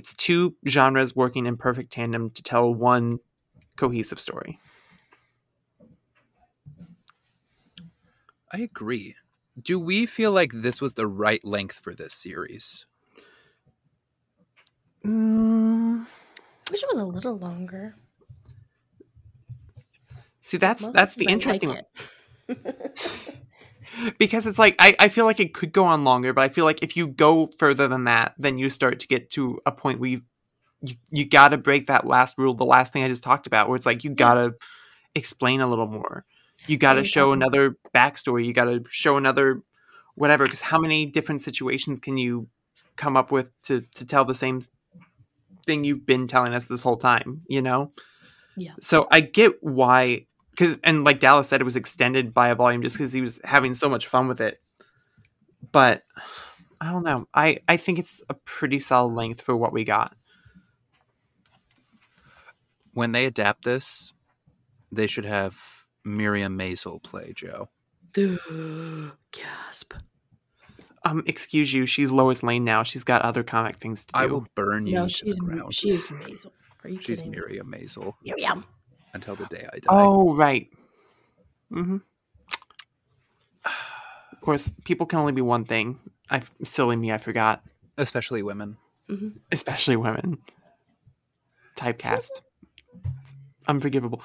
It's 0.00 0.14
two 0.14 0.56
genres 0.66 1.14
working 1.14 1.44
in 1.44 1.58
perfect 1.58 1.92
tandem 1.92 2.30
to 2.30 2.42
tell 2.42 2.72
one 2.72 3.18
cohesive 3.76 4.18
story. 4.18 4.58
I 8.50 8.60
agree. 8.60 9.14
Do 9.60 9.78
we 9.78 10.06
feel 10.06 10.32
like 10.32 10.52
this 10.54 10.80
was 10.80 10.94
the 10.94 11.06
right 11.06 11.44
length 11.44 11.76
for 11.76 11.94
this 11.94 12.14
series? 12.14 12.86
Mm, 15.04 16.06
I 16.06 16.70
wish 16.70 16.82
it 16.82 16.88
was 16.88 16.96
a 16.96 17.04
little 17.04 17.36
longer. 17.36 17.94
see, 20.40 20.56
that's 20.56 20.84
Mostly 20.84 20.98
that's 20.98 21.14
the 21.16 21.26
interesting 21.26 21.68
like 21.68 21.76
one 21.76 21.84
it. 22.48 23.36
because 24.18 24.46
it's 24.46 24.58
like 24.58 24.76
I, 24.78 24.94
I 24.98 25.08
feel 25.08 25.24
like 25.24 25.40
it 25.40 25.54
could 25.54 25.72
go 25.72 25.84
on 25.84 26.04
longer, 26.04 26.32
but 26.32 26.42
I 26.42 26.48
feel 26.48 26.64
like 26.64 26.82
if 26.82 26.96
you 26.96 27.06
go 27.06 27.50
further 27.58 27.88
than 27.88 28.04
that, 28.04 28.34
then 28.38 28.58
you 28.58 28.68
start 28.68 29.00
to 29.00 29.08
get 29.08 29.30
to 29.30 29.60
a 29.66 29.72
point 29.72 30.00
where 30.00 30.10
you 30.10 30.20
you, 30.82 30.94
you 31.10 31.28
got 31.28 31.48
to 31.48 31.58
break 31.58 31.88
that 31.88 32.06
last 32.06 32.38
rule, 32.38 32.54
the 32.54 32.64
last 32.64 32.92
thing 32.92 33.04
I 33.04 33.08
just 33.08 33.22
talked 33.22 33.46
about, 33.46 33.68
where 33.68 33.76
it's 33.76 33.86
like 33.86 34.04
you 34.04 34.10
got 34.10 34.34
to 34.34 34.54
explain 35.14 35.60
a 35.60 35.66
little 35.66 35.86
more. 35.86 36.24
You 36.66 36.76
got 36.76 36.94
to 36.94 37.04
show 37.04 37.32
another 37.32 37.76
backstory. 37.94 38.44
You 38.44 38.52
got 38.52 38.66
to 38.66 38.82
show 38.88 39.16
another 39.16 39.62
whatever. 40.14 40.44
Because 40.44 40.60
how 40.60 40.78
many 40.78 41.06
different 41.06 41.40
situations 41.40 41.98
can 41.98 42.16
you 42.18 42.48
come 42.96 43.16
up 43.16 43.32
with 43.32 43.50
to 43.62 43.82
to 43.94 44.04
tell 44.04 44.24
the 44.24 44.34
same 44.34 44.60
thing 45.66 45.84
you've 45.84 46.06
been 46.06 46.26
telling 46.26 46.54
us 46.54 46.66
this 46.66 46.82
whole 46.82 46.96
time? 46.96 47.42
You 47.48 47.62
know. 47.62 47.92
Yeah. 48.56 48.72
So 48.80 49.06
I 49.10 49.20
get 49.20 49.62
why, 49.62 50.26
because 50.50 50.76
and 50.84 51.04
like 51.04 51.20
Dallas 51.20 51.48
said, 51.48 51.60
it 51.60 51.64
was 51.64 51.76
extended 51.76 52.32
by 52.34 52.48
a 52.48 52.54
volume 52.54 52.82
just 52.82 52.96
because 52.96 53.12
he 53.12 53.20
was 53.20 53.40
having 53.44 53.74
so 53.74 53.88
much 53.88 54.06
fun 54.06 54.28
with 54.28 54.40
it. 54.40 54.60
But 55.72 56.02
I 56.80 56.90
don't 56.90 57.04
know. 57.04 57.26
I 57.34 57.58
I 57.68 57.76
think 57.76 57.98
it's 57.98 58.22
a 58.28 58.34
pretty 58.34 58.78
solid 58.78 59.14
length 59.14 59.40
for 59.42 59.56
what 59.56 59.72
we 59.72 59.84
got. 59.84 60.14
When 62.94 63.12
they 63.12 63.24
adapt 63.26 63.64
this, 63.64 64.12
they 64.90 65.06
should 65.06 65.24
have 65.24 65.56
Miriam 66.04 66.58
Maisel 66.58 67.02
play 67.02 67.32
Jo. 67.34 67.68
Gasp. 69.32 69.94
Um, 71.04 71.22
excuse 71.26 71.72
you. 71.72 71.86
She's 71.86 72.10
Lois 72.10 72.42
Lane 72.42 72.64
now. 72.64 72.82
She's 72.82 73.04
got 73.04 73.22
other 73.22 73.42
comic 73.42 73.76
things 73.76 74.04
to 74.06 74.12
do. 74.12 74.18
I 74.18 74.26
will 74.26 74.46
burn 74.54 74.86
you 74.86 74.96
No, 74.96 75.04
to 75.04 75.08
she's 75.08 75.36
the 75.36 75.44
ground. 75.44 75.72
she's 75.72 76.06
Maisel. 76.08 76.50
Are 76.84 76.90
you 76.90 77.00
She's 77.00 77.18
kidding? 77.20 77.30
Miriam 77.30 77.70
Maisel 77.72 78.14
Miriam. 78.24 78.64
Until 79.14 79.36
the 79.36 79.46
day 79.46 79.66
I 79.72 79.78
die. 79.78 79.88
Oh 79.88 80.34
right. 80.34 80.68
Mm-hmm. 81.72 81.98
Of 83.64 84.40
course, 84.40 84.72
people 84.84 85.06
can 85.06 85.18
only 85.18 85.32
be 85.32 85.42
one 85.42 85.64
thing. 85.64 85.98
I 86.30 86.42
silly 86.62 86.96
me. 86.96 87.12
I 87.12 87.18
forgot. 87.18 87.62
Especially 87.98 88.42
women. 88.42 88.76
Mhm. 89.08 89.38
Especially 89.52 89.96
women. 89.96 90.38
Typecast. 91.76 92.30
It's 93.22 93.34
unforgivable. 93.68 94.22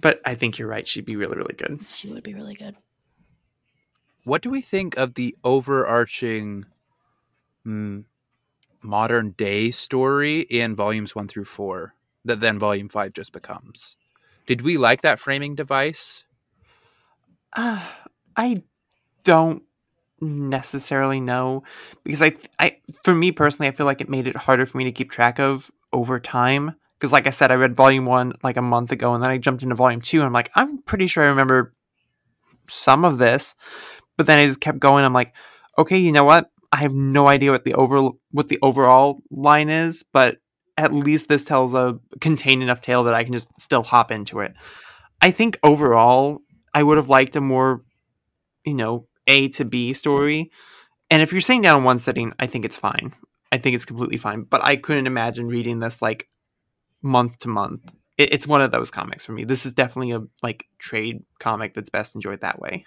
But 0.00 0.20
I 0.24 0.34
think 0.34 0.58
you're 0.58 0.68
right. 0.68 0.86
She'd 0.86 1.04
be 1.04 1.16
really, 1.16 1.36
really 1.36 1.54
good. 1.54 1.86
She 1.88 2.08
would 2.08 2.22
be 2.22 2.34
really 2.34 2.54
good. 2.54 2.76
What 4.24 4.42
do 4.42 4.50
we 4.50 4.60
think 4.60 4.96
of 4.96 5.14
the 5.14 5.36
overarching 5.44 6.66
mm, 7.66 8.04
modern 8.80 9.30
day 9.32 9.70
story 9.70 10.40
in 10.40 10.74
volumes 10.74 11.14
one 11.14 11.28
through 11.28 11.44
four 11.44 11.94
that 12.24 12.40
then 12.40 12.58
volume 12.58 12.88
five 12.88 13.12
just 13.12 13.32
becomes. 13.32 13.96
Did 14.46 14.62
we 14.62 14.76
like 14.76 15.02
that 15.02 15.20
framing 15.20 15.54
device? 15.54 16.24
Uh, 17.52 17.84
I 18.36 18.62
don't 19.24 19.62
necessarily 20.20 21.20
know 21.20 21.64
because 22.04 22.22
I, 22.22 22.32
I, 22.58 22.78
for 23.02 23.14
me 23.14 23.32
personally, 23.32 23.68
I 23.68 23.72
feel 23.72 23.86
like 23.86 24.00
it 24.00 24.08
made 24.08 24.26
it 24.26 24.36
harder 24.36 24.66
for 24.66 24.78
me 24.78 24.84
to 24.84 24.92
keep 24.92 25.10
track 25.10 25.38
of 25.38 25.70
over 25.92 26.18
time. 26.18 26.76
Because, 26.98 27.12
like 27.12 27.26
I 27.26 27.30
said, 27.30 27.50
I 27.50 27.54
read 27.54 27.74
volume 27.74 28.06
one 28.06 28.32
like 28.44 28.56
a 28.56 28.62
month 28.62 28.92
ago, 28.92 29.12
and 29.12 29.24
then 29.24 29.30
I 29.30 29.36
jumped 29.36 29.64
into 29.64 29.74
volume 29.74 30.00
two, 30.00 30.18
and 30.18 30.26
I'm 30.26 30.32
like, 30.32 30.52
I'm 30.54 30.78
pretty 30.82 31.08
sure 31.08 31.24
I 31.24 31.28
remember 31.28 31.74
some 32.68 33.04
of 33.04 33.18
this, 33.18 33.56
but 34.16 34.26
then 34.26 34.38
I 34.38 34.46
just 34.46 34.60
kept 34.60 34.78
going. 34.78 35.04
I'm 35.04 35.12
like, 35.12 35.34
okay, 35.76 35.98
you 35.98 36.12
know 36.12 36.22
what? 36.22 36.48
I 36.70 36.76
have 36.76 36.94
no 36.94 37.26
idea 37.26 37.50
what 37.50 37.64
the 37.64 37.74
over 37.74 38.10
what 38.30 38.48
the 38.48 38.60
overall 38.62 39.20
line 39.30 39.68
is, 39.68 40.04
but 40.12 40.38
at 40.76 40.92
least 40.92 41.28
this 41.28 41.44
tells 41.44 41.74
a 41.74 41.98
contained 42.20 42.62
enough 42.62 42.80
tale 42.80 43.04
that 43.04 43.14
I 43.14 43.24
can 43.24 43.32
just 43.32 43.48
still 43.60 43.82
hop 43.82 44.10
into 44.10 44.40
it. 44.40 44.54
I 45.20 45.30
think 45.30 45.58
overall, 45.62 46.38
I 46.74 46.82
would 46.82 46.96
have 46.96 47.08
liked 47.08 47.36
a 47.36 47.40
more, 47.40 47.82
you 48.64 48.74
know, 48.74 49.06
A 49.26 49.48
to 49.50 49.64
B 49.64 49.92
story. 49.92 50.50
And 51.10 51.22
if 51.22 51.32
you're 51.32 51.40
sitting 51.40 51.62
down 51.62 51.78
in 51.78 51.84
one 51.84 51.98
sitting, 51.98 52.32
I 52.38 52.46
think 52.46 52.64
it's 52.64 52.76
fine. 52.76 53.14
I 53.52 53.58
think 53.58 53.76
it's 53.76 53.84
completely 53.84 54.16
fine. 54.16 54.42
But 54.42 54.64
I 54.64 54.76
couldn't 54.76 55.06
imagine 55.06 55.48
reading 55.48 55.80
this 55.80 56.00
like 56.00 56.28
month 57.02 57.38
to 57.40 57.48
month. 57.48 57.92
It, 58.16 58.32
it's 58.32 58.46
one 58.46 58.62
of 58.62 58.70
those 58.70 58.90
comics 58.90 59.24
for 59.24 59.32
me. 59.32 59.44
This 59.44 59.66
is 59.66 59.74
definitely 59.74 60.12
a 60.12 60.22
like 60.42 60.66
trade 60.78 61.22
comic 61.38 61.74
that's 61.74 61.90
best 61.90 62.14
enjoyed 62.14 62.40
that 62.40 62.58
way. 62.58 62.86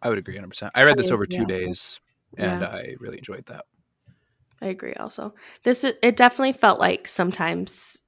I 0.00 0.08
would 0.08 0.18
agree 0.18 0.36
100%. 0.36 0.70
I 0.74 0.84
read 0.84 0.96
this 0.96 1.10
I 1.10 1.14
over 1.14 1.26
two 1.26 1.42
also. 1.42 1.52
days 1.52 2.00
and 2.38 2.62
Yeah. 2.62 2.68
I 2.68 2.94
really 3.00 3.18
enjoyed 3.18 3.46
that. 3.46 3.64
I 4.62 4.66
agree 4.66 4.94
also. 4.94 5.34
This 5.64 5.84
it 5.84 6.16
definitely 6.16 6.52
felt 6.52 6.80
like 6.80 7.08
sometimes 7.08 8.02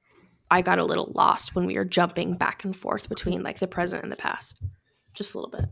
I 0.50 0.62
got 0.62 0.78
a 0.78 0.84
little 0.84 1.12
lost 1.14 1.54
when 1.54 1.66
we 1.66 1.76
were 1.76 1.84
jumping 1.84 2.34
back 2.34 2.64
and 2.64 2.74
forth 2.74 3.08
between 3.08 3.42
like 3.42 3.58
the 3.58 3.66
present 3.66 4.02
and 4.02 4.10
the 4.10 4.16
past. 4.16 4.60
Just 5.12 5.34
a 5.34 5.38
little 5.38 5.50
bit. 5.50 5.68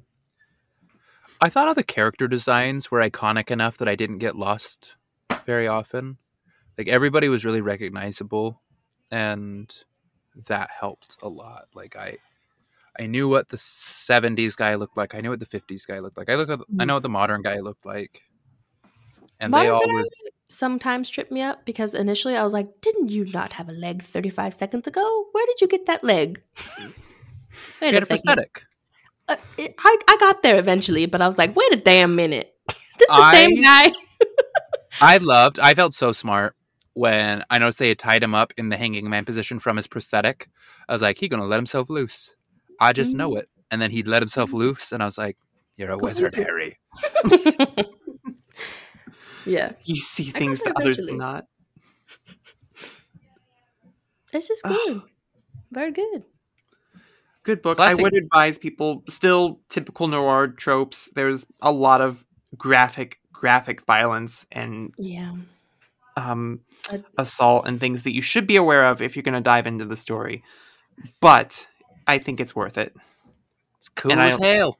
I 1.40 1.48
thought 1.48 1.68
all 1.68 1.74
the 1.74 1.82
character 1.82 2.28
designs 2.28 2.90
were 2.90 3.00
iconic 3.00 3.50
enough 3.50 3.78
that 3.78 3.88
I 3.88 3.94
didn't 3.94 4.18
get 4.18 4.36
lost 4.36 4.94
very 5.44 5.66
often. 5.66 6.18
Like 6.76 6.88
everybody 6.88 7.28
was 7.28 7.44
really 7.44 7.60
recognizable 7.60 8.62
and 9.10 9.74
that 10.48 10.70
helped 10.70 11.16
a 11.22 11.28
lot. 11.28 11.66
Like 11.74 11.96
I 11.96 12.16
I 12.98 13.06
knew 13.06 13.28
what 13.28 13.50
the 13.50 13.58
70s 13.58 14.56
guy 14.56 14.74
looked 14.74 14.96
like. 14.96 15.14
I 15.14 15.20
knew 15.20 15.30
what 15.30 15.40
the 15.40 15.46
50s 15.46 15.86
guy 15.86 15.98
looked 15.98 16.16
like. 16.16 16.30
I 16.30 16.34
look 16.34 16.50
at 16.50 16.60
I 16.60 16.84
mm. 16.84 16.86
know 16.86 16.94
what 16.94 17.02
the 17.02 17.08
modern 17.08 17.42
guy 17.42 17.60
looked 17.60 17.86
like. 17.86 18.22
And 19.38 19.52
they 19.52 19.68
Modern 19.68 19.72
all 19.72 19.86
guy 19.86 19.92
were 19.92 20.04
Sometimes 20.48 21.10
trip 21.10 21.30
me 21.32 21.42
up 21.42 21.64
because 21.64 21.94
initially 21.94 22.36
I 22.36 22.42
was 22.44 22.52
like, 22.52 22.68
"Didn't 22.80 23.08
you 23.08 23.24
not 23.32 23.54
have 23.54 23.68
a 23.68 23.72
leg 23.72 24.02
35 24.02 24.54
seconds 24.54 24.86
ago? 24.86 25.26
Where 25.32 25.46
did 25.46 25.60
you 25.60 25.66
get 25.68 25.86
that 25.86 26.04
leg?" 26.04 26.40
Wait 27.80 27.94
had 27.94 28.02
a 28.02 28.06
prosthetic. 28.06 28.62
Uh, 29.28 29.36
it- 29.58 29.74
I, 29.78 29.98
I 30.08 30.16
got 30.18 30.42
there 30.42 30.58
eventually, 30.58 31.06
but 31.06 31.20
I 31.20 31.26
was 31.26 31.36
like, 31.38 31.56
wait 31.56 31.72
a 31.72 31.76
damn 31.76 32.14
minute. 32.14 32.54
this 32.68 32.76
the 32.98 33.06
I- 33.10 33.34
same 33.34 33.60
guy. 33.62 33.92
I 35.00 35.16
loved 35.18 35.58
I 35.58 35.74
felt 35.74 35.92
so 35.94 36.12
smart 36.12 36.54
when 36.94 37.42
I 37.50 37.58
noticed 37.58 37.78
they 37.78 37.88
had 37.88 37.98
tied 37.98 38.22
him 38.22 38.34
up 38.34 38.52
in 38.56 38.68
the 38.70 38.76
hanging 38.76 39.10
man 39.10 39.24
position 39.24 39.58
from 39.58 39.76
his 39.76 39.86
prosthetic. 39.86 40.48
I 40.88 40.92
was 40.92 41.02
like, 41.02 41.18
he 41.18 41.28
gonna 41.28 41.44
let 41.44 41.56
himself 41.58 41.90
loose. 41.90 42.34
I 42.80 42.92
just 42.92 43.14
know 43.16 43.36
it. 43.36 43.48
And 43.70 43.82
then 43.82 43.90
he 43.90 44.02
let 44.02 44.22
himself 44.22 44.52
loose 44.52 44.92
and 44.92 45.02
I 45.02 45.06
was 45.06 45.18
like, 45.18 45.36
You're 45.76 45.90
a 45.90 45.96
Go 45.98 46.06
wizard. 46.06 46.34
Harry. 46.34 46.78
Yeah. 49.46 49.72
You 49.84 49.96
see 49.96 50.24
things 50.24 50.60
there 50.60 50.72
that 50.72 50.82
others 50.82 50.98
do 50.98 51.16
not. 51.16 51.46
It's 54.32 54.48
just 54.48 54.62
good. 54.64 55.02
Very 55.72 55.92
good. 55.92 56.24
Good 57.42 57.62
book. 57.62 57.76
Classic. 57.76 57.98
I 57.98 58.02
would 58.02 58.14
advise 58.14 58.58
people 58.58 59.04
still 59.08 59.60
typical 59.68 60.08
noir 60.08 60.48
tropes. 60.48 61.10
There's 61.14 61.46
a 61.60 61.72
lot 61.72 62.00
of 62.00 62.24
graphic 62.56 63.18
graphic 63.32 63.82
violence 63.82 64.46
and 64.50 64.92
Yeah. 64.98 65.32
um, 66.16 66.60
I- 66.90 67.04
assault 67.18 67.66
and 67.66 67.78
things 67.78 68.02
that 68.04 68.14
you 68.14 68.22
should 68.22 68.46
be 68.46 68.56
aware 68.56 68.86
of 68.86 69.02
if 69.02 69.14
you're 69.14 69.22
going 69.22 69.34
to 69.34 69.40
dive 69.42 69.66
into 69.66 69.84
the 69.84 69.96
story. 69.96 70.42
But 71.20 71.68
I 72.06 72.18
think 72.18 72.40
it's 72.40 72.56
worth 72.56 72.78
it. 72.78 72.96
It's 73.78 73.90
cool 73.90 74.12
And 74.12 74.20
as 74.22 74.38
don't- 74.38 74.42
hell. 74.46 74.78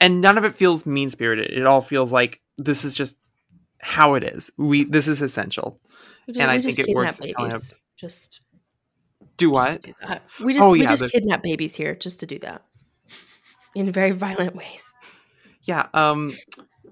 And 0.00 0.20
none 0.20 0.38
of 0.38 0.44
it 0.44 0.54
feels 0.54 0.86
mean 0.86 1.10
spirited. 1.10 1.50
It 1.52 1.66
all 1.66 1.80
feels 1.80 2.10
like 2.12 2.40
this 2.56 2.84
is 2.84 2.94
just 2.94 3.16
how 3.80 4.14
it 4.14 4.24
is. 4.24 4.50
We 4.56 4.84
this 4.84 5.08
is 5.08 5.22
essential. 5.22 5.80
And 6.28 6.50
I 6.50 6.60
think 6.60 6.78
it 6.78 6.94
works 6.94 7.18
babies. 7.18 7.74
Just, 7.96 8.40
Do 9.36 9.50
what? 9.50 9.82
to 9.82 9.88
do. 9.92 9.94
We 10.44 10.54
just 10.54 10.64
Oh, 10.64 10.70
we 10.72 10.82
yeah, 10.82 10.88
just 10.90 11.02
the- 11.02 11.10
kidnap 11.10 11.42
babies 11.42 11.74
here 11.74 11.94
just 11.94 12.20
to 12.20 12.26
do 12.26 12.38
that. 12.40 12.64
In 13.74 13.90
very 13.92 14.10
violent 14.12 14.54
ways. 14.56 14.84
Yeah. 15.62 15.88
Um, 15.92 16.34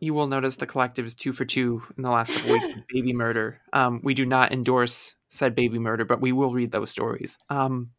you 0.01 0.13
will 0.15 0.27
notice 0.27 0.57
the 0.57 0.67
collective 0.67 1.07
is 1.07 1.15
two 1.15 1.33
for 1.33 1.45
two 1.45 1.83
in 1.97 2.03
the 2.03 2.11
last 2.11 2.33
couple 2.35 2.53
weeks 2.53 2.67
with 2.75 2.85
baby 2.93 3.13
murder. 3.13 3.61
Um, 3.73 4.01
we 4.05 4.15
do 4.15 4.27
not 4.27 4.53
endorse 4.53 5.15
said 5.29 5.55
baby 5.55 5.79
murder, 5.79 6.05
but 6.05 6.21
we 6.21 6.33
will 6.33 6.53
read 6.53 6.71
those 6.73 6.91
stories. 6.91 7.39
Um, 7.49 7.91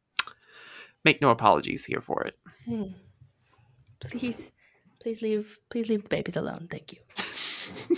make 1.03 1.21
no 1.21 1.29
apologies 1.31 1.85
here 1.85 2.01
for 2.01 2.23
it. 2.23 2.37
Hmm. 2.65 2.83
Please, 4.01 4.51
please 5.01 5.21
leave, 5.21 5.59
please 5.69 5.89
leave 5.89 6.03
the 6.03 6.09
babies 6.09 6.37
alone. 6.37 6.67
Thank 6.71 6.93
you. 6.93 7.97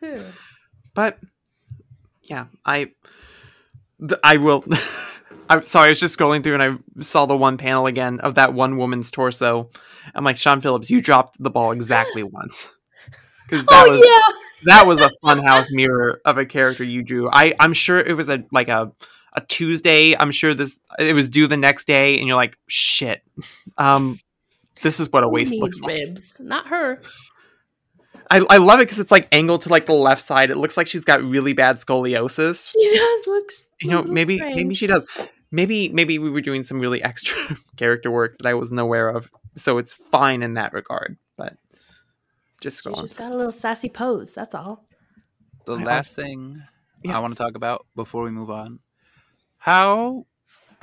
Phew. 0.00 0.22
But 0.94 1.18
yeah, 2.22 2.46
I 2.64 2.88
I 4.22 4.36
will. 4.36 4.64
I'm 5.50 5.62
sorry, 5.62 5.86
I 5.86 5.88
was 5.90 6.00
just 6.00 6.18
scrolling 6.18 6.42
through 6.42 6.54
and 6.60 6.62
I 6.62 7.02
saw 7.02 7.24
the 7.24 7.36
one 7.36 7.56
panel 7.56 7.86
again 7.86 8.20
of 8.20 8.34
that 8.34 8.52
one 8.52 8.76
woman's 8.76 9.10
torso. 9.10 9.70
I'm 10.14 10.22
like, 10.22 10.36
Sean 10.36 10.60
Phillips, 10.60 10.90
you 10.90 11.00
dropped 11.00 11.42
the 11.42 11.48
ball 11.50 11.72
exactly 11.72 12.22
once. 12.22 12.68
Because 13.44 13.64
that 13.66 13.86
oh 13.86 13.90
was 13.90 14.04
yeah, 14.06 14.36
that 14.64 14.86
was 14.86 15.00
a 15.00 15.10
funhouse 15.24 15.68
mirror 15.70 16.20
of 16.26 16.36
a 16.36 16.44
character 16.44 16.84
you 16.84 17.02
drew. 17.02 17.30
I 17.30 17.54
I'm 17.58 17.72
sure 17.72 17.98
it 17.98 18.14
was 18.14 18.28
a 18.28 18.44
like 18.52 18.68
a 18.68 18.92
a 19.32 19.40
Tuesday. 19.40 20.14
I'm 20.16 20.30
sure 20.32 20.52
this 20.54 20.80
it 20.98 21.14
was 21.14 21.30
due 21.30 21.46
the 21.46 21.56
next 21.56 21.86
day, 21.86 22.18
and 22.18 22.26
you're 22.26 22.36
like, 22.36 22.58
shit. 22.66 23.22
Um, 23.78 24.20
this 24.82 25.00
is 25.00 25.10
what 25.10 25.24
a 25.24 25.28
Who 25.28 25.32
waist 25.32 25.52
needs 25.52 25.62
looks 25.62 25.80
like. 25.80 25.92
ribs, 25.94 26.40
not 26.40 26.68
her. 26.68 27.00
I 28.30 28.44
I 28.50 28.56
love 28.58 28.80
it 28.80 28.84
because 28.84 28.98
it's 28.98 29.10
like 29.10 29.28
angled 29.32 29.62
to 29.62 29.68
like 29.68 29.86
the 29.86 29.92
left 29.94 30.20
side. 30.20 30.50
It 30.50 30.56
looks 30.56 30.76
like 30.76 30.86
she's 30.86 31.04
got 31.04 31.22
really 31.22 31.52
bad 31.52 31.76
scoliosis. 31.76 32.72
She 32.72 32.96
does 32.96 33.26
look. 33.26 33.50
You 33.80 33.90
know, 33.90 34.00
look 34.00 34.08
maybe 34.10 34.38
maybe 34.38 34.74
she 34.74 34.86
does. 34.86 35.06
Maybe 35.50 35.88
maybe 35.88 36.18
we 36.18 36.30
were 36.30 36.40
doing 36.40 36.62
some 36.62 36.78
really 36.80 37.02
extra 37.10 37.56
character 37.76 38.10
work 38.10 38.36
that 38.38 38.46
I 38.46 38.54
wasn't 38.54 38.80
aware 38.80 39.08
of. 39.08 39.30
So 39.56 39.78
it's 39.78 39.92
fine 39.92 40.42
in 40.42 40.54
that 40.54 40.72
regard. 40.72 41.16
But 41.36 41.54
just 42.60 42.82
She's 42.82 42.92
scrolling. 42.92 43.02
just 43.02 43.16
got 43.16 43.32
a 43.32 43.36
little 43.36 43.52
sassy 43.52 43.88
pose. 43.88 44.34
That's 44.34 44.54
all. 44.54 44.84
The 45.64 45.74
I 45.76 45.82
last 45.82 46.14
thing 46.16 46.62
Yeah. 47.02 47.16
I 47.16 47.20
want 47.20 47.36
to 47.36 47.42
talk 47.42 47.54
about 47.56 47.86
before 47.96 48.24
we 48.24 48.30
move 48.30 48.50
on. 48.50 48.80
How 49.58 50.26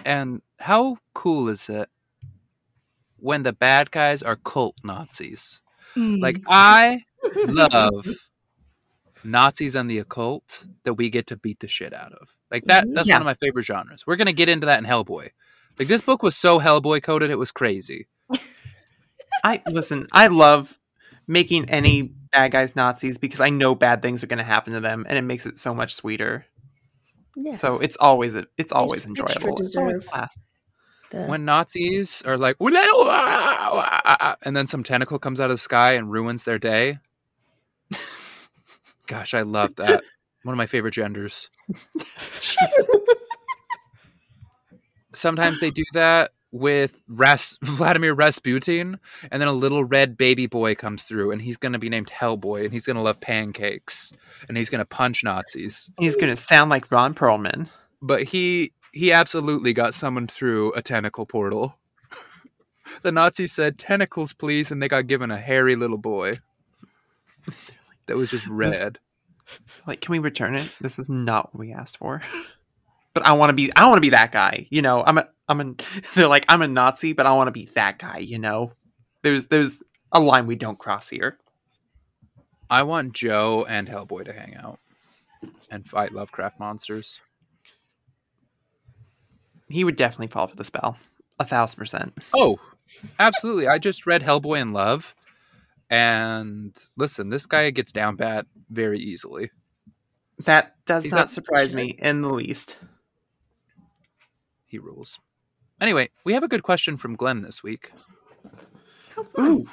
and 0.06 0.42
how 0.60 0.98
cool 1.14 1.48
is 1.48 1.70
it 1.70 1.90
when 3.18 3.44
the 3.44 3.54
bad 3.54 3.92
guys 3.92 4.22
are 4.24 4.36
cult 4.36 4.76
Nazis? 4.84 5.62
Hmm. 5.94 6.16
Like 6.16 6.42
I 6.48 7.04
love 7.48 8.06
Nazis 9.24 9.76
and 9.76 9.90
the 9.90 10.00
occult 10.00 10.66
that 10.84 10.94
we 10.96 11.10
get 11.10 11.28
to 11.28 11.38
beat 11.38 11.60
the 11.60 11.68
shit 11.68 11.94
out 11.94 12.14
of. 12.14 12.36
Like 12.52 12.66
that 12.66 12.88
that's 12.94 13.08
Yeah. 13.08 13.16
one 13.16 13.22
of 13.24 13.26
my 13.26 13.34
favorite 13.36 13.64
genres. 13.66 14.06
We're 14.06 14.16
going 14.18 14.28
to 14.28 14.34
get 14.34 14.50
into 14.50 14.66
that 14.68 14.80
in 14.80 14.86
Hellboy. 14.86 15.30
Like 15.80 15.88
this 15.88 16.02
book 16.02 16.22
was 16.24 16.36
so 16.38 16.60
Hellboy 16.60 17.02
coded 17.04 17.30
it 17.32 17.38
was 17.38 17.52
crazy. 17.52 18.08
I 19.44 19.62
listen. 19.68 20.08
I 20.12 20.28
love 20.28 20.80
making 21.28 21.70
any 21.70 22.04
bad 22.32 22.52
guys 22.52 22.76
Nazis 22.76 23.18
because 23.18 23.42
I 23.42 23.50
know 23.50 23.76
bad 23.76 24.02
things 24.02 24.24
are 24.24 24.28
going 24.28 24.38
to 24.38 24.44
happen 24.44 24.74
to 24.74 24.80
them, 24.80 25.06
and 25.08 25.18
it 25.18 25.22
makes 25.24 25.46
it 25.46 25.58
so 25.58 25.74
much 25.74 25.94
sweeter. 25.94 26.46
yes. 27.36 27.60
So 27.60 27.80
it's 27.80 27.98
always 27.98 28.36
a, 28.36 28.46
it's 28.58 28.72
always 28.72 29.06
just 29.06 29.10
enjoyable. 29.10 29.58
It's 29.60 29.76
always 29.76 29.98
a 29.98 30.02
blast. 30.02 30.40
The- 31.12 31.26
When 31.26 31.46
Nazis 31.46 32.22
are 32.26 32.38
like 32.38 32.56
and 34.46 34.56
then 34.56 34.68
some 34.68 34.84
tentacle 34.84 35.20
comes 35.20 35.40
out 35.40 35.46
of 35.52 35.56
the 35.56 35.58
sky 35.58 35.94
and 35.94 36.12
ruins 36.12 36.44
their 36.46 36.58
day. 36.60 37.00
Gosh, 39.08 39.34
I 39.34 39.42
love 39.42 39.76
that. 39.76 40.04
One 40.44 40.54
of 40.54 40.58
my 40.58 40.68
favorite 40.68 40.94
genders. 40.94 41.50
Sometimes 45.14 45.60
they 45.60 45.72
do 45.72 45.84
that 45.94 46.32
with 46.52 47.02
Ras- 47.08 47.58
Vladimir 47.64 48.14
Rasputin, 48.14 49.00
and 49.32 49.42
then 49.42 49.48
a 49.48 49.54
little 49.54 49.84
red 49.84 50.18
baby 50.18 50.48
boy 50.48 50.76
comes 50.76 51.04
through, 51.04 51.32
and 51.32 51.42
he's 51.42 51.58
going 51.58 51.74
to 51.74 51.80
be 51.80 51.90
named 51.90 52.08
Hellboy, 52.08 52.64
and 52.64 52.74
he's 52.74 52.86
going 52.86 52.96
to 52.96 53.02
love 53.02 53.20
pancakes, 53.20 54.12
and 54.48 54.58
he's 54.58 54.70
going 54.70 54.80
to 54.80 54.86
punch 54.86 55.24
Nazis. 55.24 55.92
He's 56.00 56.16
going 56.16 56.34
to 56.34 56.42
sound 56.42 56.70
like 56.70 56.92
Ron 56.92 57.14
Perlman. 57.14 57.70
But 58.02 58.24
he 58.24 58.72
he 58.92 59.12
absolutely 59.12 59.74
got 59.74 59.94
summoned 59.94 60.32
through 60.32 60.72
a 60.74 60.82
tentacle 60.82 61.26
portal. 61.26 61.76
the 63.02 63.12
Nazis 63.12 63.52
said, 63.52 63.78
"Tentacles, 63.78 64.34
please," 64.34 64.72
and 64.72 64.82
they 64.82 64.88
got 64.88 65.08
given 65.08 65.32
a 65.32 65.38
hairy 65.38 65.76
little 65.76 65.98
boy. 65.98 66.34
That 68.08 68.18
was 68.18 68.32
just 68.32 68.48
red. 68.48 69.00
Like, 69.86 70.02
can 70.02 70.12
we 70.12 70.20
return 70.20 70.56
it? 70.56 70.76
This 70.82 71.00
is 71.00 71.10
not 71.10 71.54
what 71.54 71.60
we 71.60 71.74
asked 71.74 71.98
for. 71.98 72.22
But 73.14 73.26
I 73.26 73.32
want 73.32 73.50
to 73.50 73.56
be. 73.56 73.72
I 73.78 73.88
want 73.88 73.96
to 73.96 74.02
be 74.02 74.10
that 74.10 74.34
guy. 74.34 74.68
You 74.70 74.82
know, 74.82 75.02
I'm 75.02 75.18
a. 75.18 75.30
I'm 75.48 75.62
a. 75.62 75.74
They're 76.16 76.28
like 76.28 76.46
I'm 76.50 76.62
a 76.62 76.68
Nazi, 76.68 77.14
but 77.14 77.26
I 77.26 77.34
want 77.34 77.48
to 77.48 77.54
be 77.54 77.64
that 77.74 77.98
guy. 77.98 78.18
You 78.18 78.38
know, 78.38 78.74
there's 79.24 79.48
there's 79.48 79.82
a 80.12 80.20
line 80.20 80.48
we 80.48 80.58
don't 80.58 80.78
cross 80.78 81.08
here. 81.08 81.38
I 82.70 82.84
want 82.84 83.14
Jo 83.14 83.66
and 83.70 83.88
Hellboy 83.88 84.26
to 84.26 84.34
hang 84.34 84.58
out 84.58 84.80
and 85.72 85.88
fight 85.88 86.12
Lovecraft 86.12 86.60
monsters. 86.60 87.22
He 89.70 89.86
would 89.86 89.96
definitely 89.96 90.28
fall 90.28 90.48
for 90.48 90.58
the 90.58 90.66
spell. 90.66 90.98
A 91.40 91.46
thousand 91.46 91.78
percent. 91.78 92.26
Oh, 92.34 92.60
absolutely. 93.18 93.70
I 93.70 93.78
just 93.78 94.06
read 94.06 94.24
Hellboy 94.24 94.60
in 94.60 94.74
Love. 94.74 95.16
And 95.90 96.76
listen, 96.98 97.30
this 97.30 97.46
guy 97.46 97.70
gets 97.70 97.92
down 97.92 98.16
bad 98.16 98.46
very 98.70 99.00
easily. 99.00 99.52
That 100.46 100.76
does 100.86 101.04
He's 101.04 101.12
not 101.12 101.18
got- 101.18 101.30
surprise 101.32 101.74
me 101.76 101.96
in 102.00 102.22
the 102.22 102.30
least. 102.34 102.78
He 104.66 104.80
rules. 104.80 105.20
Anyway, 105.80 106.10
we 106.24 106.34
have 106.34 106.44
a 106.44 106.48
good 106.48 106.64
question 106.64 106.98
from 106.98 107.16
Glenn 107.16 107.42
this 107.42 107.62
week. 107.64 107.92
How 109.16 109.24
fun. 109.24 109.46
Ooh. 109.52 109.66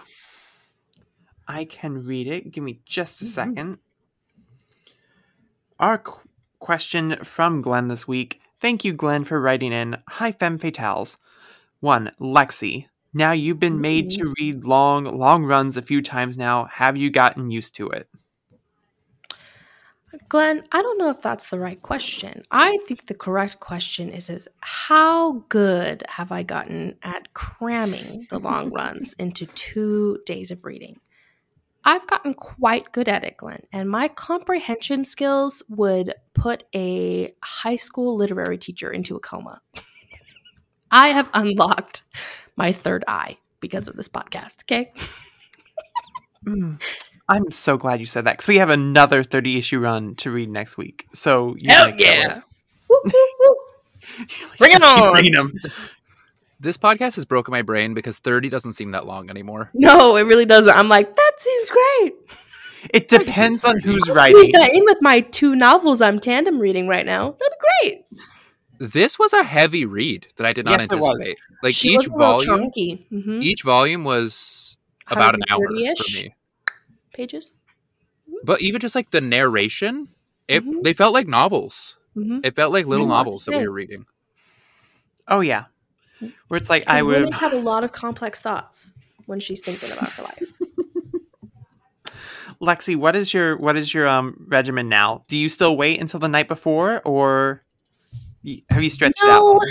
I 1.49 1.65
can 1.65 2.05
read 2.05 2.27
it. 2.29 2.51
Give 2.53 2.63
me 2.63 2.81
just 2.85 3.21
a 3.23 3.25
Mhm. 3.25 3.29
second. 3.29 3.79
Our 5.81 5.99
qu- 5.99 6.21
question 6.61 7.17
from 7.25 7.61
Glenn 7.61 7.89
this 7.89 8.07
week. 8.07 8.41
Thank 8.57 8.85
you, 8.85 8.93
Glenn, 8.93 9.25
for 9.25 9.41
writing 9.41 9.73
in. 9.73 10.01
Hi, 10.09 10.31
Femme 10.31 10.59
Fatales. 10.59 11.19
One, 11.81 12.13
Lexi. 12.21 12.87
Now 13.15 13.33
you've 13.33 13.61
been 13.61 13.81
made 13.81 14.11
mm-hmm. 14.11 14.23
to 14.23 14.35
read 14.39 14.65
long, 14.65 15.05
long 15.05 15.45
runs 15.45 15.77
a 15.77 15.83
few 15.83 16.03
times 16.03 16.39
now. 16.39 16.67
Have 16.67 16.97
you 16.97 17.11
gotten 17.11 17.51
used 17.51 17.75
to 17.77 17.91
it? 17.91 18.09
Glenn, 20.29 20.65
I 20.73 20.83
don't 20.83 20.99
know 20.99 21.11
if 21.11 21.23
that's 21.23 21.51
the 21.51 21.59
right 21.59 21.81
question. 21.81 22.43
I 22.51 22.79
think 22.87 23.07
the 23.07 23.15
correct 23.15 23.61
question 23.61 24.11
is 24.11 24.29
is 24.29 24.49
how 24.61 25.45
good 25.49 26.03
have 26.09 26.33
I 26.33 26.43
gotten 26.43 26.97
at 27.03 27.33
cramming 27.35 28.27
the 28.29 28.39
long 28.39 28.71
runs 28.71 29.13
into 29.19 29.47
2 29.47 30.21
days 30.27 30.51
of 30.51 30.65
reading? 30.65 31.01
I've 31.85 32.07
gotten 32.07 32.35
quite 32.35 32.93
good 32.93 33.09
at 33.09 33.25
it, 33.25 33.39
Glenn, 33.39 33.63
and 33.73 33.91
my 33.91 34.07
comprehension 34.07 35.05
skills 35.05 35.63
would 35.69 36.15
put 36.33 36.65
a 36.75 37.35
high 37.43 37.77
school 37.77 38.17
literary 38.17 38.59
teacher 38.59 38.91
into 38.91 39.17
a 39.17 39.21
coma. 39.21 39.61
I 40.91 41.09
have 41.09 41.31
unlocked 41.35 42.03
my 42.57 42.73
third 42.73 43.05
eye 43.09 43.39
because 43.61 43.89
of 43.89 43.97
this 43.97 44.09
podcast, 44.09 44.65
okay? 44.65 44.93
Mm. 46.47 46.81
I'm 47.29 47.51
so 47.51 47.77
glad 47.77 48.01
you 48.01 48.07
said 48.07 48.25
that 48.25 48.33
because 48.33 48.49
we 48.49 48.57
have 48.57 48.71
another 48.71 49.23
30 49.23 49.57
issue 49.57 49.79
run 49.79 50.15
to 50.17 50.31
read 50.31 50.51
next 50.51 50.77
week. 50.77 51.07
So, 51.13 51.55
you 51.57 51.71
Hell 51.71 51.95
yeah. 51.97 52.41
Bring 54.59 54.73
it 54.73 54.83
on. 54.83 55.53
This 56.61 56.77
podcast 56.77 57.17
has 57.17 57.25
broken 57.25 57.51
my 57.53 57.63
brain 57.63 57.95
because 57.95 58.19
30 58.19 58.49
doesn't 58.49 58.75
seem 58.75 58.91
that 58.93 59.07
long 59.07 59.31
anymore. 59.31 59.71
No, 59.75 60.17
it 60.17 60.23
really 60.23 60.45
doesn't. 60.45 60.77
I'm 60.77 60.89
like, 60.89 61.15
that 61.15 61.33
seems 61.39 61.71
great. 61.71 62.15
It 62.93 63.09
depends 63.09 63.65
on 63.65 63.81
who's 63.81 64.09
writing. 64.11 64.53
that 64.53 64.73
in 64.73 64.85
with 64.85 64.99
my 65.01 65.21
two 65.21 65.55
novels 65.55 66.01
I'm 66.01 66.19
tandem 66.19 66.59
reading 66.59 66.89
right 66.89 67.07
now. 67.07 67.33
That'd 67.33 67.53
be 67.53 67.67
great. 67.83 68.05
This 68.79 69.19
was 69.19 69.33
a 69.33 69.45
heavy 69.45 69.85
read 69.85 70.27
that 70.37 70.47
I 70.47 70.53
did 70.53 70.65
not 70.65 70.81
Yes, 70.81 70.91
it 70.91 70.97
was. 70.99 71.11
anticipate. 71.13 71.39
Like 71.63 71.75
she 71.75 71.91
each 71.91 71.99
was 71.99 72.07
a 72.09 72.19
volume, 72.19 72.61
chunky. 72.61 73.07
hmm 73.11 73.41
each 73.43 73.63
volume 73.63 74.05
was 74.05 74.77
about 75.09 75.35
an 75.35 75.43
hour 75.51 75.67
for 75.69 76.05
me. 76.15 76.35
Pages. 77.15 77.51
But 78.45 78.61
even 78.63 78.81
just 78.81 78.95
like 78.95 79.11
the 79.11 79.21
narration, 79.21 80.09
it 80.49 80.65
Mhm. 80.65 80.83
they 80.83 80.93
felt 80.93 81.13
like 81.13 81.29
novels. 81.29 81.97
Mm-hmm. 82.17 82.41
It 82.43 82.57
felt 82.57 82.73
like 82.73 82.87
little 82.87 83.07
Very 83.07 83.17
novels 83.17 83.45
that 83.45 83.57
we 83.57 83.67
were 83.69 83.73
reading. 83.73 84.07
Oh, 85.29 85.41
yeah. 85.41 85.65
Where 86.49 86.59
it's 86.59 86.71
like, 86.71 86.85
I 86.89 87.03
would. 87.03 87.15
Women 87.23 87.33
have 87.33 87.53
a 87.53 87.57
lot 87.59 87.85
of 87.85 87.93
complex 87.93 88.41
thoughts 88.41 88.93
when 89.27 89.41
she's 89.41 89.61
thinking 89.61 89.91
about 89.93 90.11
her 90.13 90.23
life. 90.25 90.53
Lexi, 92.61 92.97
what 92.97 93.17
is 93.17 93.33
your 93.33 93.57
what 93.57 93.77
is 93.77 93.93
your 93.95 94.07
um 94.07 94.45
regimen 94.49 94.89
now? 94.89 95.23
Do 95.29 95.37
you 95.37 95.49
still 95.49 95.77
wait 95.77 96.01
until 96.01 96.21
the 96.21 96.29
night 96.29 96.49
before, 96.49 97.01
or 97.05 97.63
y- 97.65 97.72
have 98.71 98.83
you 98.83 98.91
stretched 98.91 99.23
it 99.23 99.29
No, 99.29 99.61
out? 99.61 99.63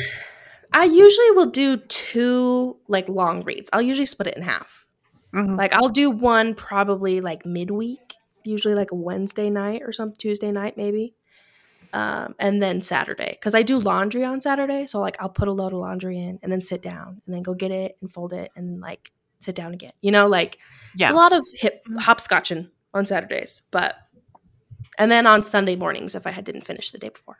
I 0.74 0.86
usually 0.86 1.32
will 1.32 1.48
do 1.52 1.78
two 1.78 2.78
like 2.88 3.10
long 3.10 3.44
reads. 3.44 3.70
I'll 3.74 3.82
usually 3.82 4.06
split 4.06 4.28
it 4.28 4.38
in 4.38 4.44
half. 4.44 4.86
Mhm. 5.34 5.58
Like 5.58 5.74
I'll 5.74 5.90
do 5.90 6.10
one 6.10 6.56
probably 6.56 7.22
like 7.22 7.46
midweek, 7.46 8.16
usually 8.44 8.76
like 8.76 8.92
a 8.92 8.96
Wednesday 8.96 9.50
night 9.50 9.82
or 9.84 9.92
some 9.92 10.14
Tuesday 10.14 10.52
night 10.52 10.78
maybe. 10.78 11.16
Um, 11.94 12.36
and 12.40 12.62
then 12.62 12.80
Saturday 12.82 13.32
because 13.32 13.54
I 13.54 13.64
do 13.64 13.78
laundry 13.78 14.24
on 14.24 14.40
Saturday, 14.40 14.88
so 14.88 15.00
like 15.02 15.18
I'll 15.20 15.30
put 15.30 15.50
a 15.50 15.52
load 15.52 15.74
of 15.74 15.80
laundry 15.80 16.18
in 16.18 16.40
and 16.42 16.50
then 16.52 16.62
sit 16.62 16.82
down 16.82 17.22
and 17.26 17.36
then 17.36 17.42
go 17.42 17.54
get 17.54 17.72
it 17.72 17.98
and 18.02 18.12
fold 18.12 18.32
it 18.32 18.52
and 18.56 18.80
like 18.80 19.12
sit 19.40 19.56
down 19.56 19.74
again. 19.74 19.92
You 20.02 20.12
know, 20.12 20.28
like 20.28 20.58
it's 21.02 21.02
Yeah, 21.02 21.12
a 21.12 21.16
lot 21.16 21.34
of 21.34 21.46
hip 21.54 21.82
hopscotching 22.00 22.70
on 22.94 23.06
Saturdays, 23.06 23.62
but 23.72 23.96
and 24.98 25.12
then 25.12 25.28
on 25.28 25.44
Sunday 25.44 25.76
mornings 25.76 26.16
if 26.16 26.26
I 26.26 26.32
had 26.32 26.46
didn't 26.46 26.62
finish 26.62 26.92
the 26.92 26.98
day 26.98 27.10
before. 27.10 27.40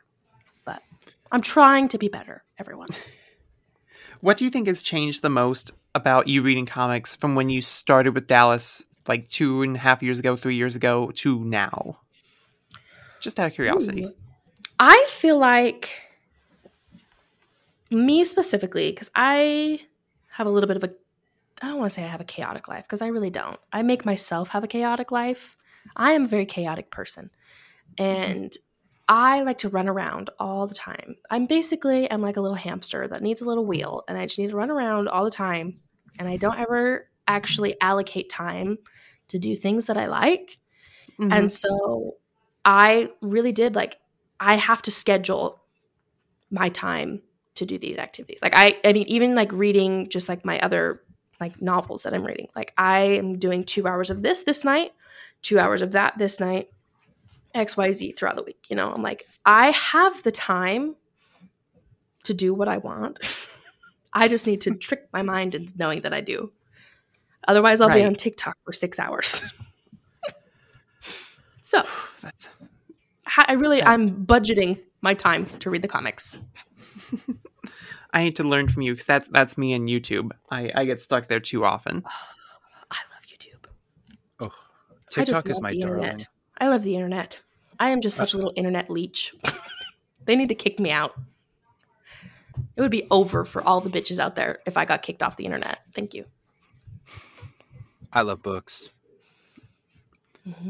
I'm 1.32 1.40
trying 1.40 1.88
to 1.88 1.98
be 1.98 2.08
better, 2.08 2.44
everyone. 2.58 2.88
What 4.22 4.38
do 4.38 4.44
you 4.44 4.52
think 4.52 4.68
has 4.68 4.82
changed 4.82 5.22
the 5.22 5.28
most 5.28 5.72
about 5.96 6.28
you 6.28 6.42
reading 6.42 6.64
comics 6.64 7.16
from 7.16 7.34
when 7.34 7.50
you 7.50 7.60
started 7.60 8.14
with 8.14 8.28
Dallas, 8.28 8.86
like 9.08 9.28
two 9.28 9.62
and 9.62 9.74
a 9.74 9.80
half 9.80 10.00
years 10.00 10.20
ago, 10.20 10.36
three 10.36 10.54
years 10.54 10.76
ago, 10.76 11.10
to 11.16 11.40
now? 11.42 11.98
Just 13.20 13.40
out 13.40 13.48
of 13.48 13.54
curiosity. 13.54 14.04
Ooh. 14.04 14.14
I 14.78 15.06
feel 15.08 15.38
like 15.38 16.02
me 17.90 18.22
specifically, 18.22 18.92
because 18.92 19.10
I 19.16 19.80
have 20.30 20.46
a 20.46 20.50
little 20.50 20.68
bit 20.68 20.76
of 20.76 20.84
a, 20.84 20.94
I 21.60 21.66
don't 21.66 21.80
want 21.80 21.90
to 21.90 21.94
say 21.94 22.04
I 22.04 22.06
have 22.06 22.20
a 22.20 22.24
chaotic 22.24 22.68
life, 22.68 22.84
because 22.84 23.02
I 23.02 23.08
really 23.08 23.30
don't. 23.30 23.58
I 23.72 23.82
make 23.82 24.06
myself 24.06 24.50
have 24.50 24.62
a 24.62 24.68
chaotic 24.68 25.10
life. 25.10 25.56
I 25.96 26.12
am 26.12 26.26
a 26.26 26.28
very 26.28 26.46
chaotic 26.46 26.92
person. 26.92 27.30
Mm-hmm. 27.98 28.30
And 28.30 28.56
I 29.08 29.42
like 29.42 29.58
to 29.58 29.68
run 29.68 29.88
around 29.88 30.30
all 30.38 30.66
the 30.66 30.74
time. 30.74 31.16
I'm 31.30 31.46
basically, 31.46 32.10
I'm 32.10 32.22
like 32.22 32.36
a 32.36 32.40
little 32.40 32.56
hamster 32.56 33.08
that 33.08 33.22
needs 33.22 33.40
a 33.42 33.44
little 33.44 33.66
wheel, 33.66 34.04
and 34.08 34.16
I 34.16 34.26
just 34.26 34.38
need 34.38 34.50
to 34.50 34.56
run 34.56 34.70
around 34.70 35.08
all 35.08 35.24
the 35.24 35.30
time. 35.30 35.80
And 36.18 36.28
I 36.28 36.36
don't 36.36 36.58
ever 36.58 37.08
actually 37.26 37.74
allocate 37.80 38.28
time 38.30 38.78
to 39.28 39.38
do 39.38 39.56
things 39.56 39.86
that 39.86 39.96
I 39.96 40.06
like. 40.06 40.58
Mhm. 41.20 41.32
And 41.32 41.52
so 41.52 42.16
I 42.64 43.10
really 43.20 43.52
did 43.52 43.74
like 43.74 43.98
I 44.40 44.56
have 44.56 44.82
to 44.82 44.90
schedule 44.90 45.62
my 46.50 46.68
time 46.68 47.22
to 47.54 47.66
do 47.66 47.78
these 47.78 47.98
activities. 47.98 48.40
Like 48.42 48.54
I 48.56 48.78
I 48.84 48.92
mean 48.92 49.06
even 49.08 49.34
like 49.34 49.52
reading 49.52 50.08
just 50.08 50.28
like 50.28 50.44
my 50.44 50.58
other 50.60 51.02
like 51.40 51.60
novels 51.62 52.04
that 52.04 52.14
I'm 52.14 52.24
reading. 52.24 52.48
Like 52.56 52.72
I 52.78 53.00
am 53.00 53.38
doing 53.38 53.64
2 53.64 53.86
hours 53.86 54.10
of 54.10 54.22
this 54.22 54.44
this 54.44 54.64
night, 54.64 54.92
2 55.42 55.58
hours 55.58 55.82
of 55.82 55.92
that 55.92 56.18
this 56.18 56.40
night, 56.40 56.70
XYZ 57.54 58.16
throughout 58.16 58.36
the 58.36 58.42
week, 58.42 58.66
you 58.68 58.76
know. 58.76 58.92
I'm 58.92 59.02
like 59.02 59.26
I 59.44 59.70
have 59.70 60.22
the 60.22 60.32
time 60.32 60.96
to 62.24 62.34
do 62.34 62.54
what 62.54 62.68
I 62.68 62.78
want. 62.78 63.20
I 64.12 64.28
just 64.28 64.46
need 64.46 64.60
to 64.62 64.74
trick 64.74 65.08
my 65.12 65.22
mind 65.22 65.54
into 65.54 65.72
knowing 65.76 66.00
that 66.02 66.12
I 66.12 66.20
do. 66.20 66.52
Otherwise 67.48 67.80
I'll 67.80 67.92
be 67.92 68.04
on 68.04 68.14
TikTok 68.14 68.56
for 68.64 68.72
6 68.72 68.98
hours. 69.00 69.42
so, 71.60 71.84
That's 72.20 72.48
I 73.48 73.54
really 73.54 73.78
Yeah. 73.78 73.90
I'm 73.90 74.26
budgeting 74.26 74.78
my 75.00 75.14
time 75.14 75.46
to 75.60 75.70
read 75.70 75.82
the 75.82 75.88
comics. 75.88 76.38
I 78.12 78.24
need 78.24 78.36
to 78.36 78.44
learn 78.44 78.68
from 78.68 78.82
you 78.82 78.92
because 78.92 79.06
that's 79.06 79.28
that's 79.28 79.56
me 79.56 79.72
and 79.72 79.88
YouTube. 79.88 80.32
I, 80.50 80.70
I 80.74 80.84
get 80.84 81.00
stuck 81.00 81.28
there 81.28 81.40
too 81.40 81.64
often. 81.64 82.02
Oh, 82.04 82.10
I 82.90 82.98
love 83.10 83.22
YouTube. 83.26 83.64
Oh, 84.38 84.52
I 85.16 85.24
just 85.24 85.44
TikTok 85.44 85.46
is 85.46 85.56
love 85.56 85.62
my 85.62 85.70
the 85.70 85.80
darling. 85.80 86.02
internet. 86.04 86.28
I 86.58 86.68
love 86.68 86.82
the 86.82 86.94
internet. 86.94 87.42
I 87.80 87.90
am 87.90 88.00
just 88.00 88.16
such 88.16 88.34
a 88.34 88.36
little 88.36 88.52
internet 88.56 88.88
leech. 88.90 89.34
they 90.24 90.36
need 90.36 90.48
to 90.50 90.54
kick 90.54 90.78
me 90.78 90.90
out. 90.90 91.14
It 92.76 92.80
would 92.80 92.90
be 92.90 93.06
over 93.10 93.44
for 93.44 93.62
all 93.62 93.80
the 93.80 93.90
bitches 93.90 94.18
out 94.18 94.36
there 94.36 94.60
if 94.66 94.76
I 94.76 94.84
got 94.84 95.02
kicked 95.02 95.22
off 95.22 95.36
the 95.36 95.44
internet. 95.44 95.80
Thank 95.92 96.14
you. 96.14 96.26
I 98.12 98.22
love 98.22 98.42
books. 98.42 98.90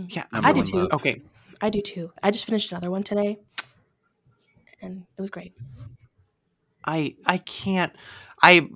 Yeah, 0.08 0.24
Number 0.32 0.48
I 0.48 0.52
do 0.52 0.64
too. 0.64 0.76
love. 0.78 0.92
Okay, 0.92 1.22
I 1.60 1.70
do 1.70 1.80
too. 1.80 2.12
I 2.22 2.30
just 2.30 2.44
finished 2.44 2.70
another 2.72 2.90
one 2.90 3.02
today, 3.02 3.38
and 4.80 5.04
it 5.16 5.20
was 5.20 5.30
great. 5.30 5.54
I 6.84 7.16
I 7.26 7.38
can't. 7.38 7.92
I 8.42 8.68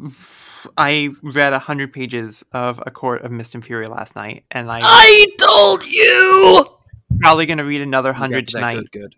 I 0.76 1.11
read 1.22 1.52
a 1.52 1.59
hundred 1.59 1.92
pages 1.92 2.44
of 2.52 2.82
A 2.86 2.90
Court 2.90 3.22
of 3.22 3.30
Mist 3.30 3.54
and 3.54 3.64
Fury 3.64 3.86
last 3.88 4.16
night, 4.16 4.44
and 4.50 4.70
I'm 4.70 4.80
I 4.82 5.26
told 5.38 5.84
you. 5.84 6.66
Probably 7.20 7.46
going 7.46 7.59
to 7.59 7.64
read 7.64 7.80
another 7.80 8.12
hundred 8.12 8.48
to 8.48 8.54
tonight. 8.57 8.74
Good, 8.76 8.92
good. 8.92 9.14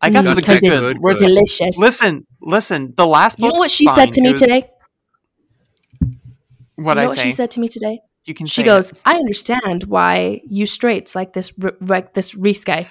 I 0.00 0.10
got 0.10 0.26
to 0.26 0.34
the 0.34 0.40
to 0.42 0.46
that 0.46 0.60
good, 0.60 0.70
good, 0.70 0.80
good. 0.94 0.96
Where 1.00 1.12
it's 1.12 1.22
good. 1.22 1.30
like, 1.32 1.44
delicious. 1.46 1.76
listen, 1.78 2.26
listen. 2.40 2.94
The 2.96 3.06
last 3.06 3.38
You 3.38 3.48
know 3.48 3.58
what 3.58 3.70
she 3.70 3.86
fine. 3.86 3.94
said 3.96 4.12
to 4.12 4.20
me 4.20 4.32
was- 4.32 4.40
today? 4.40 4.70
What 6.76 6.90
you 6.92 6.94
know 6.94 7.00
I 7.02 7.06
what 7.06 7.18
say? 7.18 7.24
she 7.24 7.32
said 7.32 7.50
to 7.52 7.60
me 7.60 7.68
today? 7.68 8.00
You 8.24 8.34
can. 8.34 8.46
She 8.46 8.60
say 8.62 8.66
goes, 8.66 8.92
it. 8.92 8.98
"I 9.04 9.14
understand 9.16 9.84
why 9.84 10.40
you 10.48 10.66
straights 10.66 11.14
like 11.16 11.32
this 11.32 11.52
like 11.80 12.14
this 12.14 12.34
Rhys 12.34 12.64
guy. 12.64 12.88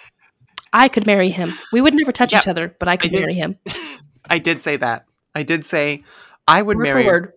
I 0.73 0.89
could 0.89 1.05
marry 1.05 1.29
him. 1.29 1.53
We 1.71 1.79
would 1.79 1.93
never 1.93 2.11
touch 2.11 2.33
Yep. 2.33 2.41
each 2.43 2.47
other, 2.49 2.75
but 2.79 2.87
I 2.89 2.97
could 2.97 3.11
did. 3.11 3.21
marry 3.21 3.33
him. 3.35 3.57
I 4.29 4.39
did 4.39 4.61
say 4.61 4.75
that. 4.77 5.05
I 5.33 5.43
did 5.43 5.65
say 5.65 6.03
I 6.47 6.61
would 6.61 6.77
Word 6.77 6.83
marry. 6.83 7.27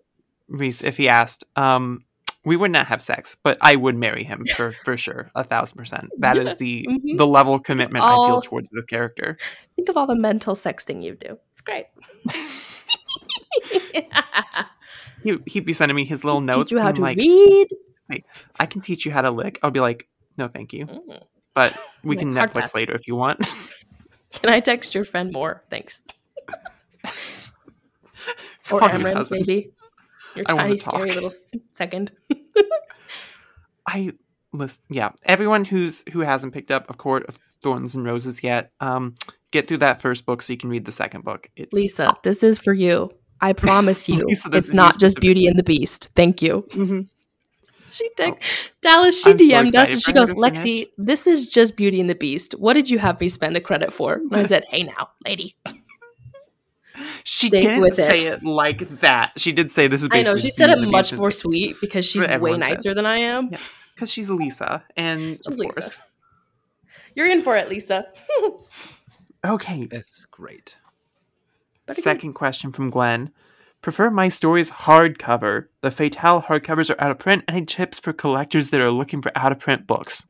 Rhys 0.49 0.81
if 0.83 0.97
he 0.97 1.07
asked. 1.07 1.45
Um, 1.55 2.03
we 2.43 2.55
would 2.55 2.71
not 2.71 2.87
have 2.87 3.01
sex, 3.01 3.35
but 3.43 3.57
I 3.61 3.75
would 3.75 3.95
marry 3.95 4.23
him 4.23 4.45
for 4.45 4.71
for 4.85 4.97
sure, 4.97 5.29
a 5.35 5.43
thousand 5.43 5.77
percent. 5.77 6.09
That 6.19 6.37
is 6.37 6.49
Yeah. 6.49 6.55
the 6.55 6.87
Mhm. 6.89 7.17
the 7.17 7.27
level 7.27 7.53
of 7.53 7.63
commitment 7.63 8.03
I 8.03 8.15
feel 8.27 8.41
towards 8.41 8.69
the 8.69 8.83
character. 8.83 9.37
Think 9.75 9.89
of 9.89 9.97
all 9.97 10.07
the 10.07 10.15
mental 10.15 10.55
sexting 10.55 11.03
you 11.03 11.15
do. 11.15 11.37
It's 11.53 11.61
great. 11.61 11.87
He 15.23 15.37
he'd 15.45 15.65
be 15.65 15.73
sending 15.73 15.95
me 15.95 16.03
his 16.03 16.23
little 16.23 16.41
notes. 16.41 16.69
Teach 16.69 16.77
you 16.77 16.79
how 16.79 16.91
to 16.91 16.99
like, 17.01 17.15
read. 17.17 17.67
I 18.59 18.65
can 18.65 18.81
teach 18.81 19.05
you 19.05 19.11
how 19.11 19.21
to 19.21 19.29
lick. 19.29 19.59
I'll 19.61 19.69
be 19.69 19.79
like, 19.79 20.07
no, 20.37 20.47
thank 20.47 20.73
you, 20.73 20.87
Mm. 20.87 21.21
but 21.53 21.77
we 22.03 22.15
can 22.15 22.33
Netflix 22.33 22.53
pass. 22.53 22.75
later 22.75 22.95
if 22.95 23.07
you 23.07 23.15
want. 23.15 23.45
Can 24.33 24.49
I 24.49 24.59
text 24.61 24.95
your 24.95 25.03
friend 25.03 25.31
more? 25.31 25.63
Thanks. 25.69 26.01
or 28.71 28.79
Emran, 28.81 29.29
maybe. 29.31 29.71
Your 30.35 30.45
I 30.49 30.53
tiny, 30.55 30.77
scary 30.77 31.07
talk. 31.11 31.15
little 31.15 31.31
second. 31.71 32.11
I 33.87 34.13
listen. 34.53 34.81
Yeah, 34.89 35.11
everyone 35.25 35.65
who's 35.65 36.03
who 36.11 36.21
hasn't 36.21 36.53
picked 36.53 36.71
up 36.71 36.89
A 36.89 36.93
Court 36.93 37.25
of 37.27 37.39
Thorns 37.63 37.95
and 37.95 38.05
Roses 38.05 38.43
yet, 38.43 38.71
um, 38.79 39.15
get 39.51 39.67
through 39.67 39.77
that 39.77 40.01
first 40.01 40.25
book 40.25 40.41
so 40.41 40.53
you 40.53 40.57
can 40.57 40.69
read 40.69 40.85
the 40.85 40.91
second 40.91 41.23
book. 41.23 41.49
It's 41.55 41.73
Lisa, 41.73 42.15
this 42.23 42.43
is 42.43 42.59
for 42.59 42.73
you. 42.73 43.11
I 43.41 43.53
promise 43.67 44.07
you, 44.07 44.23
Lisa, 44.25 44.49
it's 44.53 44.73
not 44.73 44.99
just 44.99 45.19
Beauty 45.19 45.47
and 45.47 45.57
the 45.57 45.63
Beast. 45.63 46.09
Thank 46.15 46.41
you. 46.41 46.65
Mhm. 46.71 47.07
She 47.89 48.09
did. 48.15 48.35
Dallas, 48.81 49.21
she 49.21 49.31
I'm 49.31 49.37
DM'd 49.37 49.75
us 49.75 49.91
and 49.91 50.01
she 50.01 50.13
goes, 50.13 50.31
Lexi, 50.31 50.87
this 50.97 51.27
is 51.27 51.49
just 51.49 51.75
Beauty 51.75 51.99
and 51.99 52.09
the 52.09 52.15
Beast. 52.15 52.53
What 52.53 52.71
did 52.71 52.89
you 52.89 52.97
have 52.99 53.19
me 53.19 53.27
spend 53.27 53.57
a 53.57 53.59
credit 53.59 53.91
for? 53.91 54.13
And 54.13 54.33
I 54.33 54.45
said, 54.45 54.63
hey 54.69 54.83
now, 54.83 55.09
lady. 55.25 55.57
She 57.23 57.49
didn't 57.49 57.93
say 57.93 58.25
it. 58.27 58.33
it 58.41 58.43
like 58.43 58.87
that. 59.01 59.33
She 59.37 59.51
did 59.51 59.71
say 59.71 59.87
this 59.87 60.03
is. 60.03 60.09
I 60.11 60.23
know, 60.23 60.37
she 60.37 60.49
said 60.49 60.69
it 60.69 60.79
much 60.89 61.11
Beast. 61.11 61.19
more 61.21 61.31
sweet 61.31 61.75
because 61.81 62.05
she's 62.05 62.25
way 62.27 62.57
nicer 62.57 62.81
says. 62.81 62.95
than 62.95 63.05
I 63.05 63.17
am. 63.17 63.49
Yeah. 63.51 63.57
because 63.95 64.11
she's 64.11 64.29
Lisa, 64.29 64.83
and 64.97 65.37
She's 65.37 65.47
of 65.47 65.57
Lisa. 65.59 65.73
course, 65.73 66.01
You're 67.15 67.27
in 67.29 67.41
for 67.43 67.55
it, 67.57 67.69
Lisa. 67.69 68.05
okay. 69.45 69.87
It's 69.91 70.25
great. 70.25 70.77
But 71.85 71.97
again- 71.97 72.03
Second 72.03 72.33
question 72.33 72.71
from 72.71 72.89
Glenn. 72.89 73.31
Prefer 73.81 74.11
my 74.11 74.29
stories 74.29 74.69
hardcover. 74.69 75.65
The 75.81 75.89
Fatale 75.89 76.43
hardcovers 76.43 76.89
are 76.91 77.01
out 77.01 77.09
of 77.11 77.17
print. 77.17 77.43
Any 77.47 77.65
tips 77.65 77.97
for 77.97 78.13
collectors 78.13 78.69
that 78.69 78.79
are 78.79 78.91
looking 78.91 79.21
for 79.23 79.31
out 79.35 79.51
of 79.51 79.57
print 79.59 79.87
books? 79.87 80.27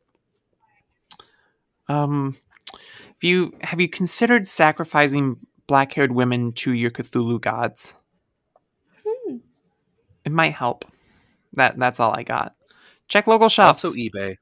Um, 1.90 2.38
if 2.74 3.24
you 3.24 3.54
have 3.62 3.82
you 3.82 3.90
considered 3.90 4.48
sacrificing 4.48 5.36
black 5.68 5.94
haired 5.94 6.12
women 6.12 6.52
to 6.52 6.74
your 6.74 6.92
Cthulhu 6.92 7.40
gods? 7.42 7.96
Hmm. 9.06 9.38
It 10.26 10.32
might 10.32 10.54
help. 10.54 10.86
That 11.54 11.78
that's 11.78 12.00
all 12.00 12.14
I 12.16 12.24
got. 12.24 12.56
Check 13.08 13.28
local 13.28 13.50
shops. 13.50 13.84
Also 13.86 13.98
eBay, 13.98 14.38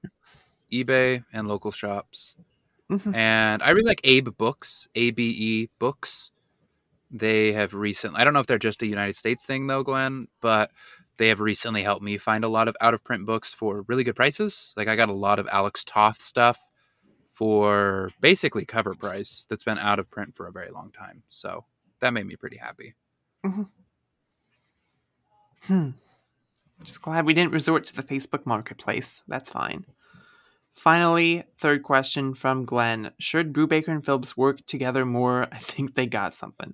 eBay 0.72 1.24
and 1.34 1.48
local 1.48 1.72
shops. 1.72 2.36
Mhm. 2.92 3.16
And 3.16 3.64
I 3.64 3.72
really 3.72 3.88
like 3.88 4.02
Abe 4.04 4.30
Books, 4.38 4.88
A 4.96 5.12
B 5.12 5.30
E 5.30 5.70
Books. 5.80 6.32
They 7.12 7.54
have 7.54 7.74
recently, 7.74 8.20
I 8.22 8.24
don't 8.24 8.34
know 8.34 8.40
if 8.40 8.48
they're 8.48 8.60
just 8.60 8.84
a 8.84 8.88
United 8.88 9.16
States 9.16 9.46
thing 9.46 9.68
though, 9.68 9.84
Glenn, 9.84 10.28
but 10.42 10.72
they 11.18 11.28
have 11.30 11.40
recently 11.40 11.84
helped 11.84 12.04
me 12.04 12.18
find 12.18 12.44
a 12.44 12.48
lot 12.50 12.68
of 12.68 12.76
out 12.82 12.94
of 12.94 13.04
print 13.04 13.26
books 13.26 13.54
for 13.54 13.84
really 13.88 14.04
good 14.04 14.16
prices. 14.16 14.74
Like 14.78 14.88
I 14.88 14.96
got 14.96 15.10
a 15.10 15.14
lot 15.14 15.40
of 15.40 15.48
Alex 15.52 15.84
Toth 15.84 16.22
stuff 16.22 16.60
for 17.40 18.12
basically 18.20 18.66
cover 18.66 18.94
price 18.94 19.48
that's 19.50 19.64
been 19.64 19.78
out 19.78 19.98
of 19.98 20.12
print 20.12 20.36
for 20.36 20.46
a 20.46 20.52
very 20.52 20.70
long 20.70 20.92
time. 20.92 21.24
So 21.30 21.64
that 22.02 22.12
made 22.12 22.26
me 22.26 22.36
pretty 22.36 22.58
happy. 22.58 22.96
Hmm. 25.62 25.92
Just 26.84 27.02
glad 27.02 27.26
we 27.26 27.34
didn't 27.34 27.54
resort 27.54 27.86
to 27.86 27.96
the 27.96 28.04
Facebook 28.04 28.46
marketplace. 28.46 29.24
That's 29.30 29.50
fine. 29.50 29.86
Finally, 30.74 31.46
third 31.58 31.82
question 31.84 32.34
from 32.34 32.66
Glenn. 32.66 33.12
Should 33.20 33.54
Brubaker 33.54 33.88
and 33.88 34.04
Phillips 34.04 34.36
work 34.36 34.66
together 34.66 35.06
more? 35.06 35.44
I 35.54 35.60
think 35.60 35.96
they 35.96 36.08
got 36.08 36.34
something. 36.34 36.74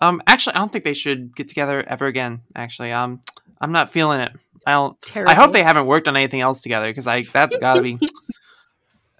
Um, 0.00 0.20
actually, 0.26 0.56
I 0.56 0.58
don't 0.58 0.72
think 0.72 0.82
they 0.82 0.92
should 0.92 1.36
get 1.36 1.46
together 1.46 1.84
ever 1.86 2.06
again. 2.06 2.40
Actually, 2.56 2.90
um, 2.90 3.20
I'm 3.60 3.70
not 3.70 3.92
feeling 3.92 4.22
it. 4.22 4.32
I 4.66 4.72
don't. 4.72 5.00
Terrible. 5.02 5.30
I 5.30 5.36
hope 5.36 5.52
they 5.52 5.62
haven't 5.62 5.86
worked 5.86 6.08
on 6.08 6.16
anything 6.16 6.40
else 6.40 6.62
together 6.62 6.88
because 6.88 7.06
I 7.06 7.22
that's 7.22 7.56
got 7.58 7.74
to 7.74 7.82
be. 7.82 8.00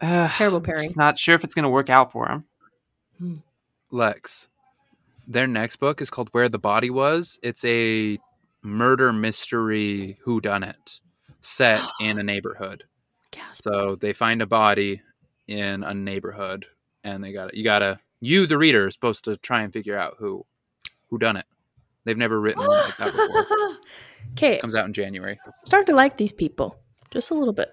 Uh, 0.01 0.29
Terrible 0.29 0.61
pairing. 0.61 0.85
Just 0.85 0.97
not 0.97 1.19
sure 1.19 1.35
if 1.35 1.45
it's 1.45 1.55
gonna 1.55 1.69
work 1.71 1.91
out 1.91 2.11
for 2.13 2.29
him. 2.29 3.43
Lex, 3.91 4.49
their 5.27 5.47
next 5.47 5.77
book 5.77 6.01
is 6.01 6.11
called 6.11 6.29
Where 6.33 6.49
the 6.49 6.59
Body 6.59 6.91
Was. 6.91 7.39
It's 7.43 7.65
a 7.65 8.19
murder 8.63 9.13
mystery 9.13 10.19
whodunit 10.27 11.01
set 11.41 11.83
in 12.01 12.19
a 12.19 12.23
neighborhood. 12.23 12.85
Gasp. 13.31 13.63
So 13.63 13.97
they 13.97 14.13
find 14.13 14.41
a 14.43 14.47
body 14.47 15.03
in 15.49 15.83
a 15.85 15.93
neighborhood, 15.95 16.67
and 17.05 17.23
they 17.23 17.33
got 17.33 17.51
to 17.51 17.57
You 17.59 17.65
gotta 17.65 18.01
you, 18.21 18.47
the 18.47 18.59
reader, 18.59 18.87
is 18.87 18.95
supposed 18.95 19.25
to 19.25 19.37
try 19.37 19.63
and 19.63 19.73
figure 19.73 19.97
out 19.99 20.17
who 20.19 20.45
who 21.09 21.19
done 21.19 21.37
it. 21.37 21.47
They've 22.05 22.17
never 22.17 22.41
written 22.41 22.65
like 22.67 22.97
that 22.97 23.13
before. 23.13 23.77
Okay, 24.33 24.59
Comes 24.59 24.75
out 24.77 24.87
in 24.87 24.93
January. 24.93 25.41
starting 25.65 25.87
to 25.87 25.97
like 25.97 26.17
these 26.17 26.33
people 26.33 26.77
just 27.11 27.31
a 27.31 27.35
little 27.35 27.53
bit. 27.55 27.71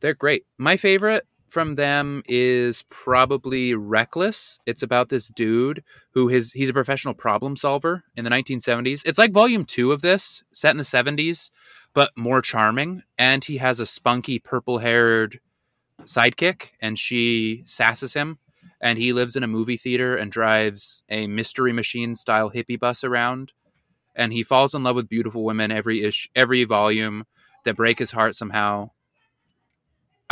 They're 0.00 0.14
great. 0.14 0.46
My 0.56 0.76
favorite 0.78 1.26
from 1.52 1.74
them 1.74 2.22
is 2.26 2.82
probably 2.88 3.74
Reckless. 3.74 4.58
It's 4.64 4.82
about 4.82 5.10
this 5.10 5.28
dude 5.28 5.84
who 6.12 6.28
his 6.28 6.54
he's 6.54 6.70
a 6.70 6.72
professional 6.72 7.12
problem 7.12 7.56
solver 7.56 8.04
in 8.16 8.24
the 8.24 8.30
1970s. 8.30 9.02
It's 9.04 9.18
like 9.18 9.32
volume 9.32 9.66
2 9.66 9.92
of 9.92 10.00
this, 10.00 10.42
set 10.50 10.70
in 10.70 10.78
the 10.78 10.82
70s, 10.82 11.50
but 11.92 12.10
more 12.16 12.40
charming 12.40 13.02
and 13.18 13.44
he 13.44 13.58
has 13.58 13.80
a 13.80 13.86
spunky 13.86 14.38
purple-haired 14.38 15.40
sidekick 16.04 16.70
and 16.80 16.98
she 16.98 17.64
sasses 17.66 18.14
him 18.14 18.38
and 18.80 18.98
he 18.98 19.12
lives 19.12 19.36
in 19.36 19.42
a 19.42 19.46
movie 19.46 19.76
theater 19.76 20.16
and 20.16 20.32
drives 20.32 21.04
a 21.10 21.26
mystery 21.26 21.74
machine 21.74 22.14
style 22.14 22.50
hippie 22.50 22.80
bus 22.80 23.04
around 23.04 23.52
and 24.16 24.32
he 24.32 24.42
falls 24.42 24.74
in 24.74 24.84
love 24.84 24.96
with 24.96 25.06
beautiful 25.06 25.44
women 25.44 25.70
every 25.70 26.02
ish 26.02 26.30
every 26.34 26.64
volume 26.64 27.26
that 27.64 27.76
break 27.76 27.98
his 27.98 28.12
heart 28.12 28.34
somehow 28.34 28.88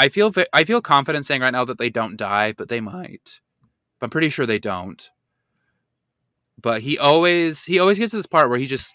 I 0.01 0.09
feel 0.09 0.33
I 0.55 0.65
feel 0.65 0.81
confident 0.81 1.27
saying 1.27 1.43
right 1.43 1.51
now 1.51 1.67
that 1.67 1.77
they 1.77 1.91
don't 1.91 2.17
die, 2.17 2.53
but 2.53 2.71
they 2.71 2.81
might. 2.81 3.41
But 3.99 4.07
I'm 4.07 4.11
pretty 4.11 4.31
sure 4.31 4.47
they 4.47 4.59
don't. 4.59 5.11
But 6.59 6.81
he 6.81 6.99
always 6.99 7.65
he 7.65 7.79
always 7.79 7.99
gets 7.99 8.13
to 8.13 8.17
this 8.17 8.27
part 8.27 8.49
where 8.49 8.59
he 8.59 8.65
just 8.65 8.95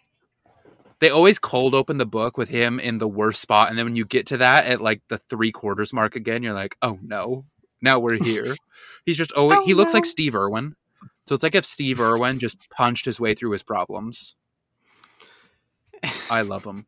they 0.98 1.10
always 1.10 1.38
cold 1.38 1.76
open 1.76 2.00
the 2.00 2.08
book 2.08 2.40
with 2.40 2.50
him 2.50 2.80
in 2.80 2.98
the 2.98 3.08
worst 3.08 3.40
spot, 3.40 3.70
and 3.70 3.78
then 3.78 3.86
when 3.86 3.96
you 3.96 4.04
get 4.04 4.26
to 4.28 4.38
that 4.38 4.66
at 4.66 4.82
like 4.82 5.04
the 5.08 5.20
three 5.20 5.52
quarters 5.52 5.94
mark 5.94 6.16
again, 6.16 6.42
you're 6.42 6.54
like, 6.54 6.76
oh 6.82 6.98
no, 7.04 7.46
now 7.84 8.00
we're 8.00 8.16
here. 8.24 8.56
He's 9.06 9.18
just 9.18 9.32
always 9.34 9.60
Oh, 9.60 9.66
he 9.66 9.76
looks 9.76 9.94
like. 9.94 10.06
Steve 10.06 10.36
Irwin. 10.36 10.76
So 11.28 11.36
it's 11.36 11.44
like 11.44 11.54
if 11.54 11.68
Steve 11.68 12.00
Irwin 12.00 12.40
just 12.40 12.68
punched 12.72 13.06
his 13.06 13.20
way 13.20 13.36
through 13.36 13.52
his 13.52 13.64
problems. 13.64 14.36
I 16.32 16.42
love 16.42 16.66
him. 16.66 16.88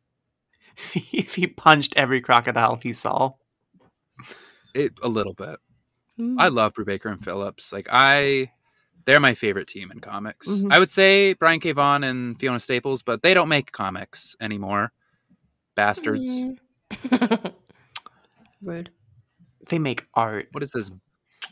if 1.14 1.36
he 1.36 1.46
punched 1.46 1.94
every 1.96 2.20
crocodile 2.20 2.80
he 2.82 2.94
saw. 2.94 3.34
It 4.78 4.94
a 5.02 5.08
little 5.10 5.34
bit. 5.34 5.58
Mm. 6.20 6.36
I 6.38 6.48
love 6.50 6.74
Brubaker 6.74 7.12
and 7.12 7.24
Phillips. 7.24 7.72
Like 7.74 7.88
I, 7.92 8.52
they're 9.06 9.20
my 9.20 9.34
favorite 9.34 9.68
team 9.68 9.92
in 9.92 10.00
comics. 10.00 10.48
Mhm. 10.48 10.72
I 10.72 10.80
would 10.80 10.92
say 10.92 11.34
Brian 11.34 11.60
K. 11.60 11.72
Vaughan 11.72 12.04
and 12.04 12.40
Fiona 12.40 12.60
Staples, 12.60 13.02
but 13.04 13.22
they 13.22 13.34
don't 13.34 13.50
make 13.50 13.72
comics 13.72 14.36
anymore. 14.40 14.92
Bastards. 15.76 16.42
Mm. 16.42 17.54
Rude. 18.64 18.92
They 19.70 19.80
make 19.80 20.08
art. 20.14 20.48
What 20.52 20.64
is 20.64 20.72
this? 20.72 20.92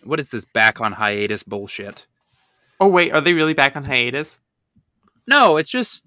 What 0.03 0.19
is 0.19 0.29
this 0.29 0.45
back 0.45 0.81
on 0.81 0.93
hiatus 0.93 1.43
bullshit? 1.43 2.07
Oh 2.79 2.87
wait, 2.87 3.11
are 3.11 3.21
they 3.21 3.33
really 3.33 3.53
back 3.53 3.75
on 3.75 3.85
hiatus? 3.85 4.39
No, 5.27 5.57
it's 5.57 5.69
just 5.69 6.05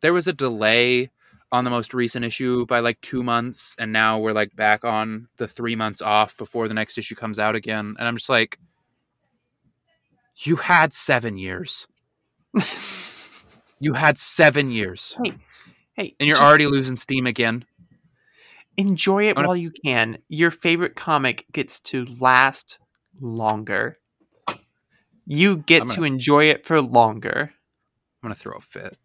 there 0.00 0.12
was 0.12 0.26
a 0.28 0.32
delay 0.32 1.10
on 1.52 1.64
the 1.64 1.70
most 1.70 1.92
recent 1.94 2.24
issue 2.24 2.64
by 2.66 2.80
like 2.80 3.00
two 3.00 3.22
months, 3.22 3.74
and 3.78 3.92
now 3.92 4.18
we're 4.18 4.32
like 4.32 4.54
back 4.54 4.84
on 4.84 5.28
the 5.36 5.48
three 5.48 5.74
months 5.76 6.00
off 6.00 6.36
before 6.36 6.68
the 6.68 6.74
next 6.74 6.96
issue 6.98 7.14
comes 7.14 7.38
out 7.38 7.54
again. 7.56 7.96
And 7.98 8.06
I'm 8.08 8.16
just 8.16 8.28
like, 8.28 8.58
you 10.36 10.56
had 10.56 10.92
seven 10.92 11.36
years. 11.36 11.86
you 13.80 13.94
had 13.94 14.18
seven 14.18 14.70
years. 14.70 15.16
Hey, 15.96 16.04
hey, 16.06 16.14
and 16.20 16.26
you're 16.28 16.36
just 16.36 16.46
already 16.48 16.66
losing 16.66 16.96
steam 16.96 17.26
again. 17.26 17.64
enjoy 18.76 19.28
it 19.28 19.34
gonna- 19.36 19.48
while 19.48 19.56
you 19.56 19.70
can. 19.84 20.18
Your 20.28 20.50
favorite 20.50 20.94
comic 20.96 21.44
gets 21.52 21.78
to 21.80 22.06
last 22.20 22.78
longer. 23.20 23.96
You 25.26 25.58
get 25.58 25.82
I'm 25.82 25.88
to 25.88 25.94
gonna- 25.96 26.06
enjoy 26.06 26.44
it 26.44 26.64
for 26.64 26.80
longer. 26.80 27.52
I'm 28.22 28.28
gonna 28.28 28.34
throw 28.34 28.56
a 28.56 28.60
fit. 28.60 28.96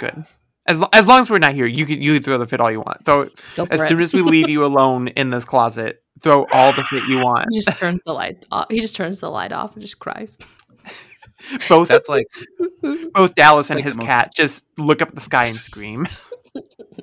Good. 0.00 0.24
As, 0.66 0.80
as 0.92 1.06
long 1.06 1.20
as 1.20 1.30
we're 1.30 1.38
not 1.38 1.54
here, 1.54 1.66
you 1.66 1.86
can 1.86 2.02
you 2.02 2.14
can 2.14 2.22
throw 2.22 2.38
the 2.38 2.46
fit 2.46 2.60
all 2.60 2.70
you 2.70 2.80
want. 2.80 3.04
Throw 3.04 3.28
Go 3.54 3.66
for 3.66 3.72
as 3.72 3.80
it. 3.82 3.88
soon 3.88 4.00
as 4.00 4.12
we 4.12 4.22
leave 4.22 4.48
you 4.48 4.64
alone 4.64 5.08
in 5.08 5.30
this 5.30 5.44
closet, 5.44 6.02
throw 6.20 6.46
all 6.52 6.72
the 6.72 6.82
fit 6.82 7.04
you 7.08 7.16
want. 7.24 7.46
he 7.50 7.60
just 7.60 7.76
turns 7.78 8.00
the 8.04 8.12
light 8.12 8.44
off. 8.50 8.66
He 8.70 8.80
just 8.80 8.96
turns 8.96 9.20
the 9.20 9.30
light 9.30 9.52
off 9.52 9.74
and 9.74 9.82
just 9.82 9.98
cries. 10.00 10.36
Both 11.68 11.88
That's 11.88 12.08
like 12.08 12.26
both 13.14 13.34
Dallas 13.34 13.70
and 13.70 13.76
like 13.78 13.84
his 13.84 13.96
most- 13.96 14.06
cat 14.06 14.32
just 14.36 14.66
look 14.76 15.00
up 15.00 15.08
at 15.08 15.14
the 15.14 15.20
sky 15.22 15.46
and 15.46 15.58
scream. 15.60 16.06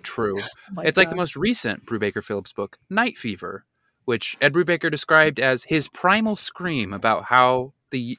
true. 0.04 0.38
Oh 0.40 0.48
my 0.74 0.84
it's 0.84 0.98
like 0.98 1.10
the 1.10 1.16
most 1.16 1.36
recent 1.36 1.86
Brubaker 1.86 2.24
Phillips 2.24 2.54
book, 2.54 2.78
Night 2.90 3.18
Fever, 3.18 3.66
which 4.06 4.38
Ed 4.42 4.54
Brubaker 4.54 4.92
described 4.92 5.40
as 5.40 5.64
his 5.64 5.88
primal 5.88 6.36
scream 6.36 6.94
about 6.94 7.26
how 7.26 7.74
the 7.90 8.18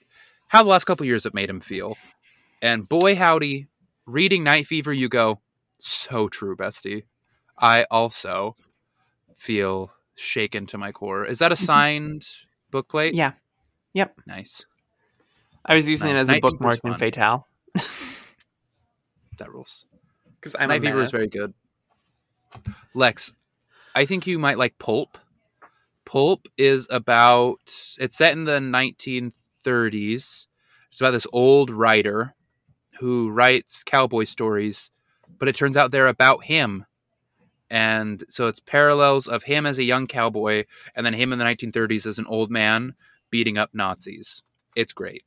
how 0.48 0.62
the 0.64 0.68
last 0.68 0.84
couple 0.84 1.06
years 1.06 1.24
have 1.24 1.34
made 1.34 1.48
him 1.50 1.60
feel. 1.60 1.96
And 2.60 2.88
boy 2.88 3.14
howdy, 3.14 3.68
reading 4.08 4.42
Night 4.42 4.66
Fever, 4.66 4.92
you 4.92 5.08
go, 5.08 5.40
so 5.78 6.28
true, 6.28 6.56
bestie. 6.56 7.04
I 7.58 7.84
also 7.90 8.56
feel 9.36 9.92
shaken 10.16 10.66
to 10.66 10.78
my 10.78 10.90
core. 10.92 11.24
Is 11.24 11.38
that 11.38 11.52
a 11.52 11.54
mm-hmm. 11.54 11.64
signed 11.64 12.26
book 12.70 12.88
plate? 12.88 13.14
Yeah. 13.14 13.32
Yep. 13.92 14.20
Nice. 14.26 14.66
I 15.64 15.74
was 15.74 15.88
using 15.88 16.12
Nice. 16.12 16.28
it 16.28 16.30
as 16.30 16.30
a 16.30 16.40
bookmark 16.40 16.80
in 16.84 16.92
fun. 16.92 16.98
Fatale 16.98 17.46
That 19.38 19.52
rules. 19.52 19.84
because 20.40 20.56
I'm 20.58 20.70
Night 20.70 20.82
a 20.82 20.86
Fever 20.86 21.00
is 21.00 21.10
very 21.10 21.28
good. 21.28 21.52
Lex, 22.94 23.34
I 23.94 24.06
think 24.06 24.26
you 24.26 24.38
might 24.38 24.58
like 24.58 24.78
Pulp. 24.78 25.18
Pulp 26.06 26.48
is 26.56 26.86
about 26.90 27.60
it's 27.98 28.16
set 28.16 28.32
in 28.32 28.44
the 28.44 28.58
1930s. 28.58 30.46
It's 30.90 31.00
about 31.00 31.10
this 31.10 31.26
old 31.32 31.70
writer 31.70 32.34
who 32.98 33.30
writes 33.30 33.82
cowboy 33.84 34.24
stories, 34.24 34.90
but 35.38 35.48
it 35.48 35.54
turns 35.54 35.76
out 35.76 35.90
they're 35.90 36.06
about 36.06 36.44
him. 36.44 36.84
And 37.70 38.24
so 38.28 38.46
it's 38.48 38.60
parallels 38.60 39.28
of 39.28 39.42
him 39.44 39.66
as 39.66 39.78
a 39.78 39.84
young 39.84 40.06
cowboy 40.06 40.64
and 40.94 41.04
then 41.04 41.12
him 41.14 41.32
in 41.32 41.38
the 41.38 41.44
1930s 41.44 42.06
as 42.06 42.18
an 42.18 42.26
old 42.26 42.50
man 42.50 42.94
beating 43.30 43.58
up 43.58 43.70
Nazis. 43.74 44.42
It's 44.74 44.92
great. 44.92 45.24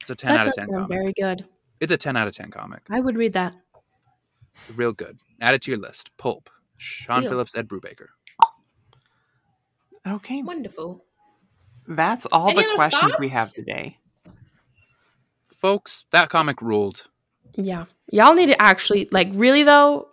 It's 0.00 0.10
a 0.10 0.14
10 0.14 0.32
that 0.34 0.40
out 0.40 0.46
of 0.48 0.54
10 0.54 0.66
sound 0.66 0.76
comic. 0.86 0.88
very 0.88 1.12
good. 1.12 1.44
It's 1.80 1.92
a 1.92 1.96
10 1.98 2.16
out 2.16 2.28
of 2.28 2.34
10 2.34 2.50
comic. 2.50 2.80
I 2.90 3.00
would 3.00 3.16
read 3.16 3.34
that. 3.34 3.54
Real 4.74 4.92
good. 4.92 5.18
Add 5.40 5.54
it 5.54 5.62
to 5.62 5.70
your 5.70 5.80
list. 5.80 6.10
Pulp. 6.16 6.48
Sean 6.78 7.22
Deal. 7.22 7.30
Phillips, 7.30 7.56
Ed 7.56 7.68
Brubaker. 7.68 8.06
Okay, 10.06 10.42
Wonderful. 10.42 11.04
that's 11.88 12.26
all 12.26 12.48
Any 12.48 12.60
the 12.62 12.66
other 12.68 12.74
questions 12.76 13.12
we 13.18 13.28
have 13.30 13.52
today. 13.52 13.98
Folks, 15.66 16.04
that 16.12 16.30
comic 16.30 16.62
ruled. 16.62 17.08
Yeah. 17.56 17.86
Y'all 18.12 18.34
need 18.34 18.46
to 18.46 18.62
actually 18.62 19.08
like 19.10 19.30
really 19.32 19.64
though, 19.64 20.06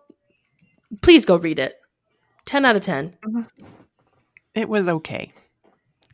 please 1.04 1.26
go 1.26 1.36
read 1.36 1.60
it. 1.60 1.80
10 2.46 2.66
out 2.66 2.76
of 2.76 2.82
10. 2.82 3.16
Mm-hmm. 3.22 3.42
It 4.56 4.68
was 4.68 4.88
okay. 4.88 5.32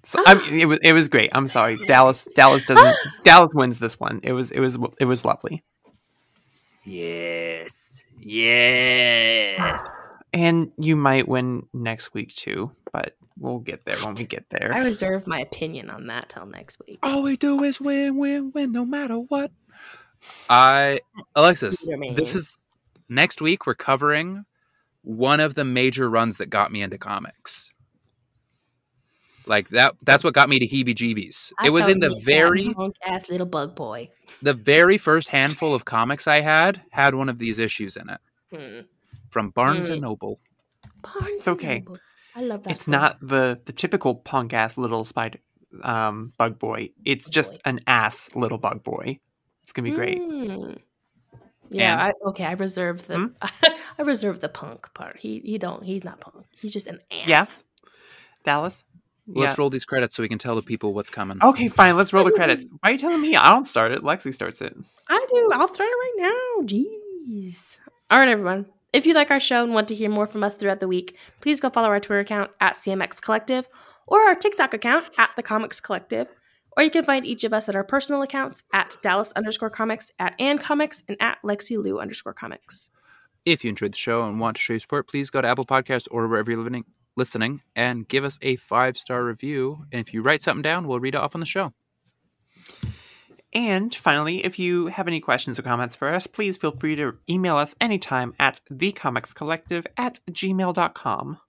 So, 0.03 0.21
ah. 0.27 0.31
I 0.31 0.33
mean, 0.51 0.59
it 0.59 0.65
was 0.65 0.79
it 0.83 0.91
was 0.91 1.07
great. 1.07 1.31
I'm 1.33 1.47
sorry, 1.47 1.77
Dallas. 1.85 2.27
Dallas 2.35 2.65
doesn't. 2.65 2.85
Ah. 2.85 3.11
Dallas 3.23 3.53
wins 3.53 3.79
this 3.79 3.97
one. 3.97 4.19
It 4.23 4.33
was 4.33 4.51
it 4.51 4.59
was 4.59 4.77
it 4.99 5.05
was 5.05 5.23
lovely. 5.23 5.63
Yes. 6.83 8.03
Yes. 8.19 9.81
And 10.33 10.71
you 10.77 10.95
might 10.95 11.27
win 11.27 11.65
next 11.73 12.13
week 12.13 12.33
too, 12.35 12.71
but 12.91 13.15
we'll 13.37 13.59
get 13.59 13.85
there 13.85 13.97
when 13.97 14.13
we 14.15 14.25
get 14.25 14.49
there. 14.49 14.71
I 14.73 14.79
reserve 14.83 15.25
my 15.25 15.39
opinion 15.39 15.89
on 15.89 16.07
that 16.07 16.29
till 16.29 16.45
next 16.45 16.79
week. 16.87 16.99
All 17.01 17.23
we 17.23 17.35
do 17.37 17.63
is 17.63 17.81
win, 17.81 18.17
win, 18.17 18.51
win, 18.53 18.71
no 18.71 18.85
matter 18.85 19.15
what. 19.15 19.51
I, 20.49 20.99
Alexis, 21.35 21.87
this 22.15 22.35
is 22.35 22.55
next 23.07 23.41
week. 23.41 23.65
We're 23.65 23.73
covering 23.73 24.45
one 25.01 25.39
of 25.39 25.55
the 25.55 25.63
major 25.65 26.09
runs 26.09 26.37
that 26.37 26.49
got 26.49 26.71
me 26.71 26.81
into 26.81 26.97
comics. 26.97 27.71
Like 29.47 29.69
that. 29.69 29.95
That's 30.03 30.23
what 30.23 30.35
got 30.35 30.47
me 30.49 30.59
to 30.59 30.67
heebie-jeebies. 30.67 31.53
It 31.65 31.71
was 31.71 31.87
in 31.87 31.99
the 31.99 32.15
very 32.23 32.71
ass 33.03 33.29
little 33.29 33.47
bug 33.47 33.75
boy. 33.75 34.09
the 34.43 34.53
very 34.53 34.99
first 34.99 35.29
handful 35.29 35.73
of 35.73 35.85
comics 35.85 36.27
I 36.27 36.41
had 36.41 36.81
had 36.91 37.15
one 37.15 37.29
of 37.29 37.39
these 37.39 37.57
issues 37.57 37.95
in 37.97 38.09
it 38.09 38.19
Hmm. 38.53 38.79
From 39.29 39.49
Barnes 39.51 39.89
Mm. 39.89 39.93
and 39.93 40.01
Noble. 40.01 40.39
Barnes 41.01 41.27
It's 41.37 41.47
okay. 41.47 41.79
Noble. 41.79 41.97
I 42.35 42.41
love 42.41 42.63
that. 42.63 42.71
it's 42.75 42.85
book. 42.85 42.91
not 42.91 43.17
the 43.21 43.59
the 43.65 43.73
typical 43.73 44.15
punk 44.15 44.53
ass 44.53 44.77
little 44.77 45.03
spider 45.05 45.39
um, 45.83 46.31
bug 46.37 46.57
boy. 46.59 46.89
It's 47.05 47.27
Bug 47.27 47.33
just 47.33 47.51
boy. 47.53 47.59
an 47.65 47.79
ass 47.87 48.29
little 48.35 48.57
bug 48.57 48.83
boy. 48.83 49.19
It's 49.63 49.73
gonna 49.73 49.89
be 49.89 49.95
great. 49.95 50.19
Mm. 50.19 50.77
Yeah, 51.69 51.93
And- 51.93 52.01
I, 52.01 52.13
okay. 52.29 52.45
I 52.45 52.53
reserve 52.53 53.05
the 53.07 53.17
Hmm? 53.17 53.25
I 53.99 54.01
reserve 54.03 54.39
the 54.39 54.49
punk 54.49 54.91
part. 54.93 55.17
He 55.19 55.39
he 55.45 55.57
don't 55.57 55.83
he's 55.83 56.03
not 56.03 56.19
punk. 56.19 56.45
He's 56.59 56.73
just 56.73 56.87
an 56.87 56.99
ass. 57.11 57.27
Yeah, 57.27 57.45
Dallas. 58.43 58.85
Let's 59.31 59.59
roll 59.59 59.69
these 59.69 59.85
credits 59.85 60.15
so 60.15 60.23
we 60.23 60.29
can 60.29 60.39
tell 60.39 60.55
the 60.55 60.63
people 60.63 60.91
what's 60.95 61.11
coming. 61.11 61.37
Okay, 61.43 61.67
fine. 61.67 61.95
Let's 61.95 62.13
roll 62.13 62.23
the 62.23 62.31
credits. 62.31 62.65
Why 62.79 62.89
are 62.89 62.91
you 62.93 62.97
telling 62.97 63.21
me? 63.21 63.35
I 63.35 63.49
don't 63.51 63.65
start 63.67 63.91
it. 63.91 64.01
Lexi 64.01 64.33
starts 64.33 64.59
it. 64.59 64.75
I 65.07 65.23
do. 65.31 65.49
I'll 65.53 65.67
start 65.71 65.87
it 65.87 65.93
right 65.93 66.15
now. 66.17 66.65
Jeez. 66.65 67.77
All 68.09 68.17
right, 68.17 68.27
everyone. 68.27 68.65
If 68.91 69.05
you 69.05 69.13
like 69.13 69.29
our 69.29 69.39
show 69.39 69.63
and 69.63 69.73
want 69.73 69.87
to 69.89 69.95
hear 69.95 70.09
more 70.09 70.25
from 70.25 70.43
us 70.43 70.55
throughout 70.55 70.79
the 70.79 70.87
week, 70.87 71.15
please 71.41 71.59
go 71.59 71.69
follow 71.69 71.89
our 71.89 71.99
Twitter 71.99 72.21
account 72.21 72.49
at 72.59 72.73
CMX 72.73 73.21
Collective 73.21 73.67
or 74.07 74.21
our 74.21 74.33
TikTok 74.33 74.73
account 74.73 75.05
at 75.15 75.29
The 75.35 75.43
Comics 75.43 75.79
Collective. 75.79 76.27
Or 76.75 76.81
you 76.81 76.89
can 76.89 77.05
find 77.05 77.23
each 77.23 77.43
of 77.43 77.53
us 77.53 77.69
at 77.69 77.75
our 77.75 77.83
personal 77.83 78.23
accounts 78.23 78.63
at 78.73 78.97
Dallas 79.03 79.31
underscore 79.33 79.69
comics, 79.69 80.11
at 80.17 80.33
Ann 80.39 80.57
Comics, 80.57 81.03
and 81.07 81.17
at 81.21 81.37
Lexi 81.43 81.77
Lou 81.77 81.99
underscore 81.99 82.33
comics. 82.33 82.89
If 83.45 83.63
you 83.63 83.69
enjoyed 83.69 83.93
the 83.93 83.97
show 83.97 84.23
and 84.23 84.39
want 84.39 84.57
to 84.57 84.61
show 84.61 84.73
your 84.73 84.79
support, 84.79 85.07
please 85.07 85.29
go 85.29 85.41
to 85.41 85.47
Apple 85.47 85.65
Podcasts 85.65 86.07
or 86.09 86.27
wherever 86.27 86.49
you're 86.49 86.63
living, 86.63 86.85
listening 87.15 87.61
and 87.75 88.07
give 88.07 88.23
us 88.23 88.39
a 88.41 88.55
five 88.55 88.97
star 88.97 89.23
review. 89.23 89.85
And 89.91 90.01
if 90.01 90.15
you 90.15 90.23
write 90.23 90.41
something 90.41 90.63
down, 90.63 90.87
we'll 90.87 90.99
read 90.99 91.13
it 91.13 91.21
off 91.21 91.35
on 91.35 91.41
the 91.41 91.45
show. 91.45 91.73
And 93.53 93.93
finally, 93.95 94.45
if 94.45 94.59
you 94.59 94.87
have 94.87 95.07
any 95.07 95.19
questions 95.19 95.57
or 95.57 95.63
comments 95.63 95.95
for 95.95 96.13
us, 96.13 96.27
please 96.27 96.55
feel 96.55 96.71
free 96.71 96.95
to 96.95 97.17
email 97.27 97.57
us 97.57 97.75
anytime 97.81 98.33
at 98.39 98.61
thecomicscollective 98.71 99.87
at 99.97 100.19
gmail.com. 100.29 101.39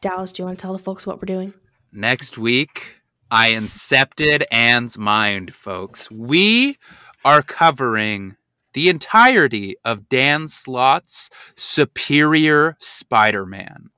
Dallas, 0.00 0.32
do 0.32 0.42
you 0.42 0.46
want 0.46 0.58
to 0.58 0.62
tell 0.62 0.72
the 0.72 0.78
folks 0.78 1.06
what 1.06 1.20
we're 1.20 1.26
doing? 1.26 1.52
Next 1.92 2.38
week, 2.38 2.96
I 3.30 3.50
incepted 3.50 4.44
Anne's 4.50 4.96
mind, 4.96 5.54
folks. 5.54 6.10
We 6.10 6.78
are 7.24 7.42
covering 7.42 8.36
the 8.72 8.88
entirety 8.88 9.76
of 9.84 10.08
Dan 10.08 10.46
Slott's 10.46 11.30
Superior 11.56 12.76
Spider 12.78 13.44
Man. 13.46 13.90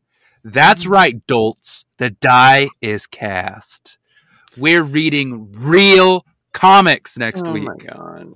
That's 0.44 0.84
mm-hmm. 0.84 0.92
right, 0.92 1.26
dolts. 1.26 1.84
The 1.98 2.10
die 2.10 2.68
is 2.80 3.06
cast. 3.06 3.98
We're 4.56 4.82
reading 4.82 5.52
real 5.52 6.24
comics 6.52 7.16
next 7.18 7.46
oh 7.46 7.52
week. 7.52 7.68
Oh 7.68 7.74
my 7.78 7.84
god. 7.84 8.34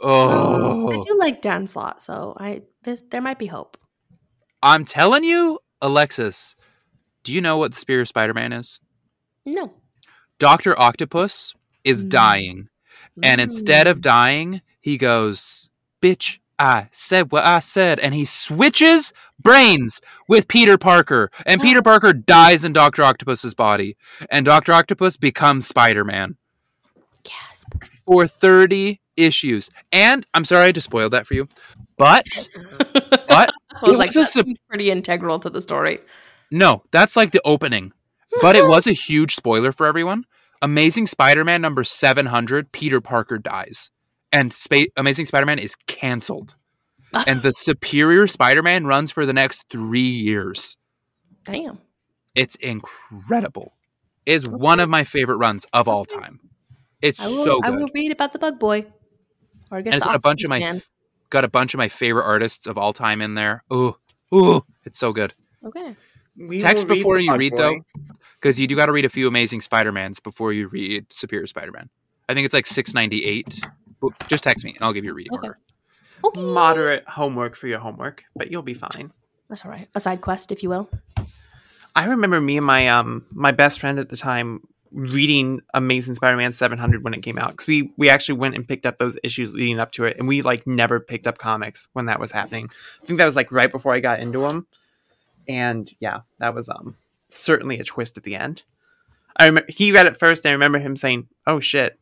Oh. 0.00 0.92
I 0.92 1.00
do 1.06 1.18
like 1.18 1.42
Dan 1.42 1.66
Slott, 1.66 2.02
so 2.02 2.34
I 2.38 2.62
this, 2.82 3.02
there 3.10 3.20
might 3.20 3.38
be 3.38 3.46
hope. 3.46 3.76
I'm 4.62 4.84
telling 4.84 5.24
you, 5.24 5.58
Alexis, 5.82 6.56
do 7.24 7.32
you 7.32 7.40
know 7.40 7.56
what 7.58 7.72
the 7.72 7.78
Superior 7.80 8.04
Spider 8.06 8.34
Man 8.34 8.52
is? 8.52 8.80
No. 9.44 9.72
Dr. 10.38 10.78
Octopus 10.80 11.54
is 11.84 12.04
Mm. 12.04 12.08
dying. 12.08 12.68
And 13.22 13.40
instead 13.40 13.86
of 13.86 14.00
dying, 14.00 14.62
he 14.80 14.96
goes, 14.96 15.68
Bitch, 16.00 16.38
I 16.60 16.88
said 16.92 17.32
what 17.32 17.44
I 17.44 17.58
said. 17.60 17.98
And 17.98 18.14
he 18.14 18.24
switches 18.24 19.12
brains 19.40 20.00
with 20.28 20.46
Peter 20.46 20.76
Parker. 20.78 21.30
And 21.46 21.60
oh. 21.60 21.64
Peter 21.64 21.82
Parker 21.82 22.12
dies 22.12 22.64
in 22.64 22.72
Dr. 22.72 23.02
Octopus's 23.02 23.54
body. 23.54 23.96
And 24.30 24.44
Dr. 24.44 24.72
Octopus 24.72 25.16
becomes 25.16 25.66
Spider 25.66 26.04
Man 26.04 26.36
Gasp. 27.24 27.84
for 28.06 28.26
30 28.26 29.00
issues. 29.16 29.70
And 29.90 30.26
I'm 30.34 30.44
sorry 30.44 30.66
I 30.66 30.72
just 30.72 30.84
spoiled 30.84 31.12
that 31.12 31.26
for 31.26 31.34
you. 31.34 31.48
But, 31.96 32.26
but, 32.92 33.08
I 33.28 33.48
was 33.82 33.94
It 33.94 33.98
like, 33.98 34.14
was 34.14 34.36
a 34.36 34.44
pretty 34.68 34.90
integral 34.90 35.38
to 35.40 35.50
the 35.50 35.60
story. 35.62 35.98
no, 36.50 36.82
that's 36.90 37.16
like 37.16 37.30
the 37.32 37.40
opening. 37.44 37.92
But 38.40 38.54
it 38.54 38.66
was 38.68 38.86
a 38.86 38.92
huge 38.92 39.34
spoiler 39.34 39.72
for 39.72 39.86
everyone. 39.86 40.24
Amazing 40.62 41.06
Spider 41.08 41.44
Man 41.44 41.60
number 41.62 41.82
700, 41.84 42.70
Peter 42.70 43.00
Parker 43.00 43.38
dies. 43.38 43.90
And 44.32 44.52
Spa- 44.52 44.86
Amazing 44.96 45.26
Spider 45.26 45.46
Man 45.46 45.58
is 45.58 45.74
canceled. 45.86 46.54
and 47.26 47.42
the 47.42 47.52
Superior 47.52 48.26
Spider 48.26 48.62
Man 48.62 48.86
runs 48.86 49.10
for 49.10 49.26
the 49.26 49.32
next 49.32 49.64
three 49.70 50.00
years. 50.02 50.76
Damn. 51.44 51.78
It's 52.34 52.54
incredible. 52.56 53.74
It's 54.26 54.46
one 54.46 54.78
of 54.78 54.88
my 54.88 55.02
favorite 55.02 55.38
runs 55.38 55.66
of 55.72 55.88
all 55.88 56.04
time. 56.04 56.38
It's 57.02 57.20
I 57.20 57.26
will, 57.26 57.44
so 57.44 57.60
I 57.64 57.70
will 57.70 57.88
read 57.94 58.12
about 58.12 58.32
the 58.32 58.38
bug 58.38 58.60
boy. 58.60 58.86
Or 59.70 59.78
I 59.78 59.82
guess 59.82 59.94
And 59.94 59.96
it's 59.96 60.04
the 60.04 60.08
got 60.10 60.16
a 60.16 60.20
bunch 60.20 60.44
of 60.44 60.50
my 60.50 60.60
Man. 60.60 60.82
got 61.30 61.44
a 61.44 61.48
bunch 61.48 61.74
of 61.74 61.78
my 61.78 61.88
favorite 61.88 62.24
artists 62.24 62.66
of 62.66 62.78
all 62.78 62.92
time 62.92 63.20
in 63.22 63.34
there. 63.34 63.64
Ooh, 63.72 63.96
ooh, 64.34 64.64
it's 64.84 64.98
so 64.98 65.12
good. 65.12 65.34
Okay. 65.66 65.96
We 66.36 66.60
Text 66.60 66.84
will 66.84 66.90
read 66.90 66.98
before 66.98 67.18
you 67.18 67.34
read 67.34 67.52
Boy. 67.52 67.56
though, 67.56 67.76
because 68.40 68.60
you 68.60 68.66
do 68.68 68.76
got 68.76 68.86
to 68.86 68.92
read 68.92 69.04
a 69.04 69.08
few 69.10 69.26
Amazing 69.26 69.62
Spider 69.62 69.90
Mans 69.90 70.20
before 70.20 70.52
you 70.52 70.68
read 70.68 71.12
Superior 71.12 71.46
Spider 71.48 71.72
Man. 71.72 71.88
I 72.28 72.34
think 72.34 72.44
it's 72.44 72.54
like 72.54 72.66
six 72.66 72.94
ninety 72.94 73.24
eight 73.24 73.58
Well, 73.64 73.72
Just 74.28 74.44
text 74.44 74.64
me 74.64 74.72
and 74.74 74.84
I'll 74.84 74.92
give 74.92 75.04
you 75.04 75.10
a 75.12 75.14
reading 75.14 75.32
Okay. 75.34 75.48
order. 75.48 75.58
Okay. 76.24 76.40
Moderate 76.40 77.08
homework 77.08 77.56
for 77.56 77.66
your 77.66 77.78
homework, 77.78 78.24
but 78.36 78.50
you'll 78.50 78.62
be 78.62 78.74
fine. 78.74 79.12
That's 79.48 79.64
all 79.64 79.70
right. 79.70 79.88
A 79.94 80.00
side 80.00 80.20
quest, 80.20 80.52
if 80.52 80.62
you 80.62 80.68
will. 80.68 80.88
I 81.96 82.06
remember 82.06 82.40
me 82.40 82.56
and 82.56 82.66
my 82.66 82.88
um 82.88 83.26
my 83.32 83.50
best 83.52 83.80
friend 83.80 83.98
at 83.98 84.08
the 84.08 84.16
time 84.16 84.60
reading 84.92 85.60
Amazing 85.72 86.16
Spider-Man 86.16 86.52
700 86.52 87.04
when 87.04 87.14
it 87.14 87.22
came 87.22 87.38
out 87.38 87.50
because 87.52 87.66
we 87.66 87.92
we 87.96 88.08
actually 88.08 88.38
went 88.38 88.54
and 88.54 88.66
picked 88.66 88.86
up 88.86 88.98
those 88.98 89.16
issues 89.24 89.54
leading 89.54 89.78
up 89.80 89.92
to 89.92 90.04
it, 90.04 90.16
and 90.18 90.28
we 90.28 90.42
like 90.42 90.66
never 90.66 91.00
picked 91.00 91.26
up 91.26 91.38
comics 91.38 91.88
when 91.92 92.06
that 92.06 92.20
was 92.20 92.30
happening. 92.32 92.68
I 93.02 93.06
think 93.06 93.18
that 93.18 93.24
was 93.24 93.36
like 93.36 93.50
right 93.50 93.70
before 93.70 93.94
I 93.94 94.00
got 94.00 94.20
into 94.20 94.40
them, 94.40 94.66
and 95.48 95.88
yeah, 96.00 96.20
that 96.38 96.54
was 96.54 96.68
um 96.68 96.96
certainly 97.28 97.80
a 97.80 97.84
twist 97.84 98.16
at 98.16 98.22
the 98.24 98.36
end. 98.36 98.62
I 99.36 99.46
remember 99.46 99.70
he 99.72 99.92
read 99.92 100.06
it 100.06 100.16
first, 100.16 100.44
and 100.44 100.50
I 100.50 100.52
remember 100.52 100.78
him 100.78 100.96
saying, 100.96 101.28
"Oh 101.46 101.60
shit." 101.60 101.98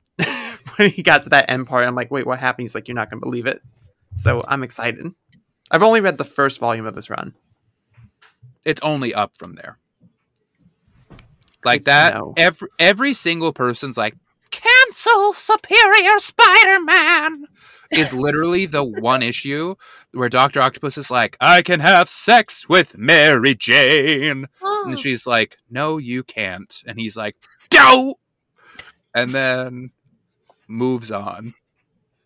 when 0.86 0.90
he 0.90 1.02
got 1.02 1.24
to 1.24 1.30
that 1.30 1.50
end 1.50 1.66
part, 1.66 1.86
I'm 1.86 1.94
like, 1.94 2.10
"Wait, 2.10 2.26
what 2.26 2.38
happened?" 2.38 2.64
He's 2.64 2.74
like, 2.74 2.88
"You're 2.88 2.94
not 2.94 3.10
gonna 3.10 3.20
believe 3.20 3.46
it." 3.46 3.60
So 4.14 4.44
I'm 4.46 4.62
excited. 4.62 5.12
I've 5.70 5.82
only 5.82 6.00
read 6.00 6.18
the 6.18 6.24
first 6.24 6.60
volume 6.60 6.86
of 6.86 6.94
this 6.94 7.10
run. 7.10 7.34
It's 8.64 8.80
only 8.82 9.14
up 9.14 9.32
from 9.38 9.54
there. 9.54 9.78
Like 11.64 11.84
that, 11.84 12.14
know. 12.14 12.34
every 12.36 12.68
every 12.78 13.12
single 13.12 13.52
person's 13.52 13.98
like, 13.98 14.14
cancel 14.50 15.32
Superior 15.32 16.18
Spider-Man 16.18 17.46
is 17.90 18.12
literally 18.12 18.66
the 18.66 18.84
one 18.84 19.22
issue 19.22 19.74
where 20.12 20.28
Doctor 20.28 20.60
Octopus 20.60 20.98
is 20.98 21.10
like, 21.10 21.36
I 21.40 21.62
can 21.62 21.80
have 21.80 22.08
sex 22.08 22.68
with 22.68 22.96
Mary 22.96 23.54
Jane, 23.54 24.46
Oh, 24.62 24.84
and 24.86 24.98
she's 24.98 25.26
like, 25.26 25.56
No, 25.68 25.98
you 25.98 26.22
can't, 26.22 26.82
and 26.86 26.98
he's 26.98 27.16
like, 27.16 27.36
Do, 27.70 28.14
and 29.14 29.34
then 29.34 29.90
moves 30.68 31.10
on, 31.10 31.54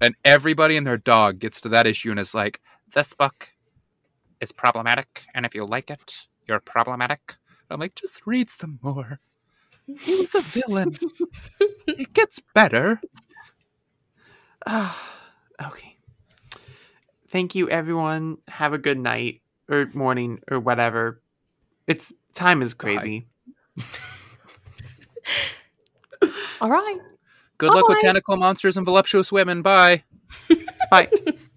and 0.01 0.15
everybody 0.25 0.77
and 0.77 0.87
their 0.87 0.97
dog 0.99 1.39
gets 1.39 1.61
to 1.63 1.69
that 1.71 1.87
issue 1.87 2.11
and 2.11 2.21
is 2.21 2.35
like, 2.35 2.61
This 2.93 3.15
book 3.15 3.53
is 4.41 4.53
problematic, 4.53 5.25
and 5.35 5.47
if 5.47 5.55
you 5.55 5.65
like 5.65 5.91
it, 5.91 6.27
you're 6.47 6.61
problematic. 6.61 7.37
I'm 7.71 7.81
like, 7.81 7.95
just 7.95 8.27
read 8.27 8.51
some 8.51 8.79
more. 8.83 9.21
He 9.87 10.15
was 10.17 10.35
a 10.35 10.41
villain. 10.41 10.93
it 11.87 12.13
gets 12.15 12.41
better. 12.55 13.01
Ah, 14.67 15.13
okay. 15.65 15.97
Thank 17.29 17.55
you, 17.55 17.69
everyone. 17.71 18.39
Have 18.49 18.73
a 18.75 18.79
good 18.79 18.99
night 18.99 19.41
or 19.69 19.89
morning 19.95 20.39
or 20.51 20.61
whatever. 20.61 21.23
It's 21.87 22.13
time 22.35 22.63
is 22.63 22.75
crazy. 22.75 23.27
all 26.61 26.71
right. 26.71 27.01
Good 27.63 27.75
luck 27.75 27.87
with 27.87 27.99
Bye. 27.99 28.09
tentacle 28.09 28.37
monsters 28.37 28.77
and 28.77 28.85
voluptuous 28.85 29.31
women. 29.31 29.63
Bye. 29.63 30.03
Bye. 30.91 31.09